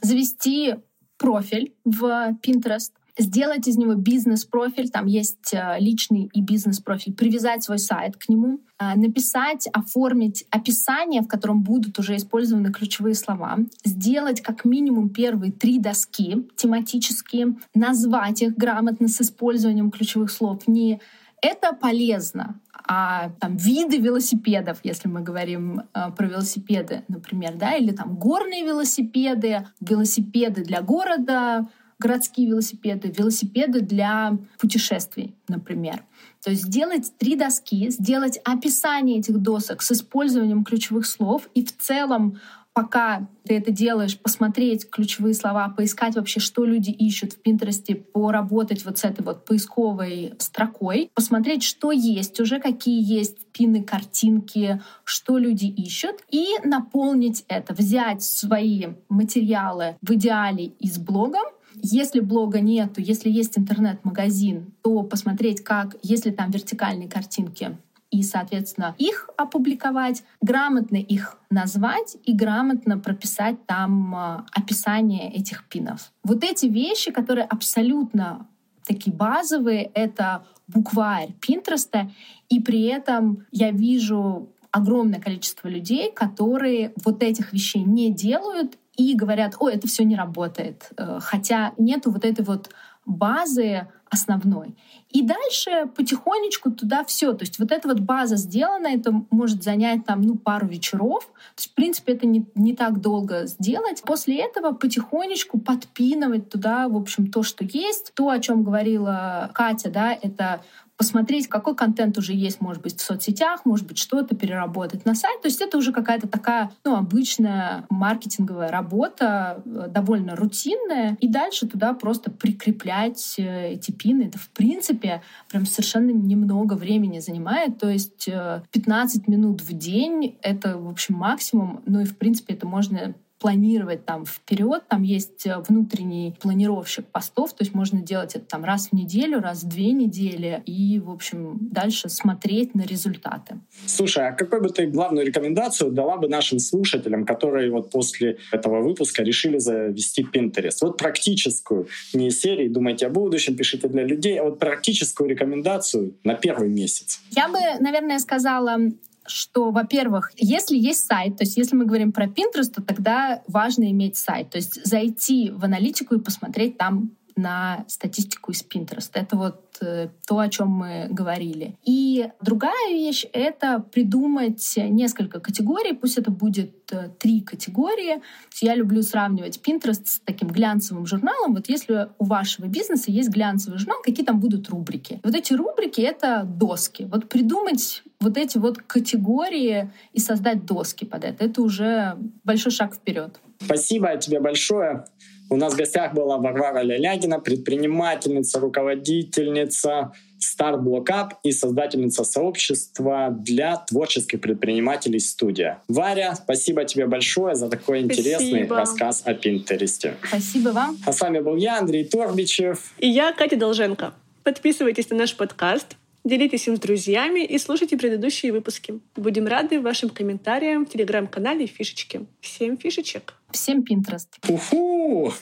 Завести 0.00 0.74
профиль 1.16 1.72
в 1.84 2.36
Pinterest, 2.42 2.90
сделать 3.18 3.68
из 3.68 3.76
него 3.76 3.94
бизнес-профиль, 3.94 4.90
там 4.90 5.06
есть 5.06 5.52
э, 5.52 5.76
личный 5.78 6.30
и 6.32 6.40
бизнес-профиль, 6.40 7.14
привязать 7.14 7.62
свой 7.62 7.78
сайт 7.78 8.16
к 8.16 8.28
нему, 8.28 8.60
э, 8.78 8.94
написать, 8.96 9.68
оформить 9.72 10.44
описание, 10.50 11.22
в 11.22 11.28
котором 11.28 11.62
будут 11.62 11.98
уже 11.98 12.16
использованы 12.16 12.72
ключевые 12.72 13.14
слова, 13.14 13.58
сделать 13.84 14.40
как 14.40 14.64
минимум 14.64 15.10
первые 15.10 15.52
три 15.52 15.78
доски 15.78 16.48
тематические, 16.56 17.56
назвать 17.74 18.42
их 18.42 18.56
грамотно 18.56 19.08
с 19.08 19.20
использованием 19.20 19.90
ключевых 19.90 20.30
слов. 20.30 20.66
Не 20.66 21.00
это 21.40 21.72
полезно, 21.74 22.60
а 22.86 23.30
там 23.40 23.56
виды 23.56 23.98
велосипедов, 23.98 24.78
если 24.82 25.08
мы 25.08 25.20
говорим 25.20 25.82
э, 25.94 26.10
про 26.16 26.26
велосипеды, 26.26 27.04
например, 27.08 27.54
да, 27.54 27.76
или 27.76 27.92
там 27.92 28.16
горные 28.16 28.64
велосипеды, 28.64 29.66
велосипеды 29.80 30.64
для 30.64 30.82
города, 30.82 31.68
городские 32.04 32.48
велосипеды, 32.48 33.08
велосипеды 33.08 33.80
для 33.80 34.36
путешествий, 34.58 35.34
например. 35.48 36.04
То 36.42 36.50
есть 36.50 36.64
сделать 36.64 37.12
три 37.16 37.34
доски, 37.34 37.88
сделать 37.88 38.38
описание 38.44 39.20
этих 39.20 39.38
досок 39.38 39.80
с 39.80 39.90
использованием 39.92 40.64
ключевых 40.64 41.06
слов 41.06 41.48
и 41.54 41.64
в 41.64 41.74
целом 41.78 42.38
пока 42.74 43.28
ты 43.44 43.56
это 43.56 43.70
делаешь, 43.70 44.18
посмотреть 44.18 44.90
ключевые 44.90 45.32
слова, 45.32 45.68
поискать 45.68 46.16
вообще, 46.16 46.40
что 46.40 46.64
люди 46.64 46.90
ищут 46.90 47.32
в 47.32 47.40
Пинтересте, 47.40 47.94
поработать 47.94 48.84
вот 48.84 48.98
с 48.98 49.04
этой 49.04 49.22
вот 49.22 49.44
поисковой 49.44 50.34
строкой, 50.38 51.10
посмотреть, 51.14 51.62
что 51.62 51.92
есть 51.92 52.40
уже, 52.40 52.58
какие 52.58 53.00
есть 53.00 53.46
пины, 53.52 53.82
картинки, 53.82 54.82
что 55.04 55.38
люди 55.38 55.66
ищут, 55.66 56.16
и 56.30 56.46
наполнить 56.64 57.44
это, 57.48 57.74
взять 57.74 58.22
свои 58.22 58.88
материалы 59.08 59.96
в 60.02 60.10
идеале 60.12 60.66
из 60.80 60.98
блога, 60.98 61.38
если 61.82 62.20
блога 62.20 62.60
нету, 62.60 63.00
если 63.00 63.30
есть 63.30 63.58
интернет-магазин, 63.58 64.72
то 64.82 65.02
посмотреть, 65.02 65.62
как, 65.62 65.96
если 66.02 66.30
там 66.30 66.50
вертикальные 66.50 67.08
картинки, 67.08 67.76
и, 68.10 68.22
соответственно, 68.22 68.94
их 68.96 69.28
опубликовать, 69.36 70.22
грамотно 70.40 70.96
их 70.96 71.36
назвать 71.50 72.16
и 72.24 72.32
грамотно 72.32 72.96
прописать 72.96 73.66
там 73.66 74.14
а, 74.14 74.46
описание 74.52 75.32
этих 75.32 75.64
пинов. 75.64 76.12
Вот 76.22 76.44
эти 76.44 76.66
вещи, 76.66 77.10
которые 77.10 77.44
абсолютно 77.44 78.46
такие 78.86 79.14
базовые, 79.14 79.90
это 79.94 80.44
букварь 80.68 81.32
Пинтреста, 81.40 82.10
и 82.48 82.60
при 82.60 82.82
этом 82.84 83.46
я 83.50 83.72
вижу 83.72 84.48
огромное 84.70 85.20
количество 85.20 85.68
людей, 85.68 86.12
которые 86.12 86.92
вот 87.04 87.22
этих 87.22 87.52
вещей 87.52 87.82
не 87.82 88.12
делают 88.12 88.78
и 88.96 89.14
говорят, 89.14 89.56
о, 89.58 89.68
это 89.68 89.88
все 89.88 90.04
не 90.04 90.16
работает, 90.16 90.90
э, 90.96 91.18
хотя 91.20 91.72
нету 91.78 92.10
вот 92.10 92.24
этой 92.24 92.44
вот 92.44 92.70
базы 93.06 93.88
основной. 94.10 94.76
И 95.10 95.22
дальше 95.22 95.86
потихонечку 95.96 96.70
туда 96.70 97.04
все. 97.04 97.32
То 97.32 97.42
есть 97.42 97.58
вот 97.58 97.72
эта 97.72 97.88
вот 97.88 98.00
база 98.00 98.36
сделана, 98.36 98.88
это 98.88 99.12
может 99.30 99.62
занять 99.62 100.04
там 100.04 100.22
ну, 100.22 100.36
пару 100.36 100.66
вечеров. 100.66 101.24
То 101.24 101.60
есть, 101.60 101.70
в 101.70 101.74
принципе, 101.74 102.14
это 102.14 102.26
не, 102.26 102.46
не 102.54 102.74
так 102.74 103.00
долго 103.00 103.46
сделать. 103.46 104.02
После 104.02 104.38
этого 104.38 104.72
потихонечку 104.72 105.58
подпинывать 105.58 106.48
туда, 106.48 106.88
в 106.88 106.96
общем, 106.96 107.30
то, 107.30 107.42
что 107.42 107.64
есть. 107.64 108.12
То, 108.14 108.28
о 108.28 108.38
чем 108.38 108.64
говорила 108.64 109.50
Катя, 109.52 109.90
да, 109.90 110.12
это 110.12 110.62
посмотреть, 110.96 111.48
какой 111.48 111.74
контент 111.74 112.18
уже 112.18 112.32
есть, 112.32 112.60
может 112.60 112.82
быть, 112.82 112.96
в 112.96 113.00
соцсетях, 113.00 113.64
может 113.64 113.86
быть, 113.86 113.98
что-то 113.98 114.36
переработать 114.36 115.04
на 115.04 115.14
сайт. 115.14 115.42
То 115.42 115.48
есть 115.48 115.60
это 115.60 115.76
уже 115.76 115.92
какая-то 115.92 116.28
такая, 116.28 116.70
ну, 116.84 116.96
обычная 116.96 117.84
маркетинговая 117.90 118.70
работа, 118.70 119.62
э, 119.64 119.88
довольно 119.88 120.36
рутинная. 120.36 121.16
И 121.20 121.28
дальше 121.28 121.66
туда 121.66 121.94
просто 121.94 122.30
прикреплять 122.30 123.34
э, 123.38 123.72
эти 123.72 123.90
пины. 123.90 124.24
Это, 124.24 124.38
в 124.38 124.48
принципе, 124.50 125.22
прям 125.50 125.66
совершенно 125.66 126.10
немного 126.10 126.74
времени 126.74 127.18
занимает. 127.18 127.78
То 127.78 127.88
есть 127.88 128.26
15 128.26 129.22
э, 129.26 129.30
минут 129.30 129.62
в 129.62 129.72
день— 129.72 130.38
это, 130.42 130.78
в 130.78 130.88
общем, 130.88 131.16
максимум. 131.16 131.82
Ну 131.86 132.00
и, 132.00 132.04
в 132.04 132.16
принципе, 132.16 132.54
это 132.54 132.68
можно 132.68 133.14
планировать 133.44 134.06
там 134.06 134.24
вперед. 134.24 134.84
Там 134.88 135.02
есть 135.02 135.46
э, 135.46 135.58
внутренний 135.68 136.34
планировщик 136.40 137.04
постов, 137.04 137.52
то 137.52 137.62
есть 137.62 137.74
можно 137.74 138.00
делать 138.00 138.34
это 138.34 138.46
там 138.46 138.64
раз 138.64 138.88
в 138.88 138.92
неделю, 138.94 139.40
раз 139.40 139.64
в 139.64 139.68
две 139.68 139.92
недели 139.92 140.62
и, 140.64 140.98
в 140.98 141.10
общем, 141.10 141.58
дальше 141.60 142.08
смотреть 142.08 142.74
на 142.74 142.86
результаты. 142.86 143.56
Слушай, 143.84 144.28
а 144.28 144.32
какой 144.32 144.62
бы 144.62 144.70
ты 144.70 144.86
главную 144.86 145.26
рекомендацию 145.26 145.92
дала 145.92 146.16
бы 146.16 146.26
нашим 146.26 146.58
слушателям, 146.58 147.26
которые 147.26 147.70
вот 147.70 147.90
после 147.90 148.38
этого 148.50 148.80
выпуска 148.80 149.22
решили 149.22 149.58
завести 149.58 150.22
Pinterest? 150.22 150.78
Вот 150.80 150.96
практическую, 150.96 151.86
не 152.14 152.30
серии 152.30 152.68
«Думайте 152.68 153.08
о 153.08 153.10
будущем», 153.10 153.56
«Пишите 153.56 153.88
для 153.88 154.04
людей», 154.04 154.40
а 154.40 154.44
вот 154.44 154.58
практическую 154.58 155.28
рекомендацию 155.28 156.14
на 156.24 156.32
первый 156.32 156.70
месяц. 156.70 157.20
Я 157.30 157.48
бы, 157.48 157.58
наверное, 157.78 158.20
сказала 158.20 158.78
что, 159.26 159.70
во-первых, 159.70 160.32
если 160.36 160.76
есть 160.76 161.06
сайт, 161.06 161.36
то 161.36 161.44
есть 161.44 161.56
если 161.56 161.76
мы 161.76 161.86
говорим 161.86 162.12
про 162.12 162.26
Pinterest, 162.26 162.72
то 162.74 162.82
тогда 162.82 163.42
важно 163.46 163.90
иметь 163.90 164.16
сайт, 164.16 164.50
то 164.50 164.58
есть 164.58 164.84
зайти 164.84 165.50
в 165.50 165.64
аналитику 165.64 166.14
и 166.14 166.20
посмотреть 166.20 166.76
там 166.78 167.10
на 167.36 167.84
статистику 167.88 168.52
из 168.52 168.64
Pinterest. 168.64 169.10
Это 169.12 169.36
вот 169.36 169.76
э, 169.80 170.08
то, 170.26 170.38
о 170.38 170.48
чем 170.48 170.68
мы 170.68 171.08
говорили. 171.10 171.76
И 171.84 172.28
другая 172.40 172.92
вещь— 172.92 173.26
это 173.32 173.80
придумать 173.80 174.74
несколько 174.76 175.40
категорий. 175.40 175.94
Пусть 175.94 176.18
это 176.18 176.30
будет 176.30 176.92
э, 176.92 177.10
три 177.18 177.40
категории. 177.40 178.22
Я 178.60 178.74
люблю 178.74 179.02
сравнивать 179.02 179.60
Pinterest 179.66 180.06
с 180.06 180.20
таким 180.24 180.48
глянцевым 180.48 181.06
журналом. 181.06 181.54
Вот 181.54 181.68
если 181.68 182.08
у 182.18 182.24
вашего 182.24 182.66
бизнеса 182.66 183.10
есть 183.10 183.30
глянцевый 183.30 183.78
журнал, 183.78 183.98
какие 184.02 184.24
там 184.24 184.40
будут 184.40 184.68
рубрики? 184.68 185.20
Вот 185.24 185.34
эти 185.34 185.54
рубрики— 185.54 186.00
это 186.02 186.44
доски. 186.44 187.04
Вот 187.04 187.28
придумать 187.28 188.02
вот 188.20 188.36
эти 188.36 188.58
вот 188.58 188.78
категории 188.78 189.92
и 190.12 190.20
создать 190.20 190.64
доски 190.64 191.04
под 191.04 191.24
это— 191.24 191.44
это 191.46 191.62
уже 191.62 192.16
большой 192.44 192.72
шаг 192.72 192.94
вперед. 192.94 193.40
Спасибо 193.60 194.16
тебе 194.16 194.40
большое. 194.40 195.04
У 195.50 195.56
нас 195.56 195.74
в 195.74 195.76
гостях 195.76 196.14
была 196.14 196.38
Варвара 196.38 196.82
Лялягина, 196.82 197.38
предпринимательница, 197.38 198.60
руководительница 198.60 200.12
Start 200.40 200.82
Block 200.82 201.06
Up 201.06 201.30
и 201.42 201.52
создательница 201.52 202.24
сообщества 202.24 203.28
для 203.30 203.76
творческих 203.76 204.40
предпринимателей 204.40 205.18
«Студия». 205.20 205.82
Варя, 205.88 206.34
спасибо 206.34 206.84
тебе 206.84 207.06
большое 207.06 207.54
за 207.54 207.68
такой 207.68 208.00
интересный 208.00 208.50
спасибо. 208.50 208.76
рассказ 208.76 209.22
о 209.24 209.34
Пинтересте. 209.34 210.14
Спасибо 210.26 210.70
вам. 210.70 210.96
А 211.06 211.12
с 211.12 211.20
вами 211.20 211.40
был 211.40 211.56
я, 211.56 211.78
Андрей 211.78 212.04
Торбичев. 212.04 212.92
И 212.98 213.08
я, 213.08 213.32
Катя 213.32 213.56
Долженко. 213.56 214.14
Подписывайтесь 214.42 215.08
на 215.10 215.16
наш 215.16 215.36
подкаст, 215.36 215.96
делитесь 216.24 216.66
им 216.68 216.76
с 216.76 216.80
друзьями 216.80 217.44
и 217.44 217.58
слушайте 217.58 217.96
предыдущие 217.96 218.52
выпуски. 218.52 219.00
Будем 219.16 219.46
рады 219.46 219.80
вашим 219.80 220.10
комментариям 220.10 220.86
в 220.86 220.90
телеграм-канале 220.90 221.66
«Фишечки». 221.66 222.26
Всем 222.40 222.76
фишечек! 222.76 223.34
Всем 223.50 223.82
Pinterest. 223.82 224.28
Уху! 224.48 225.32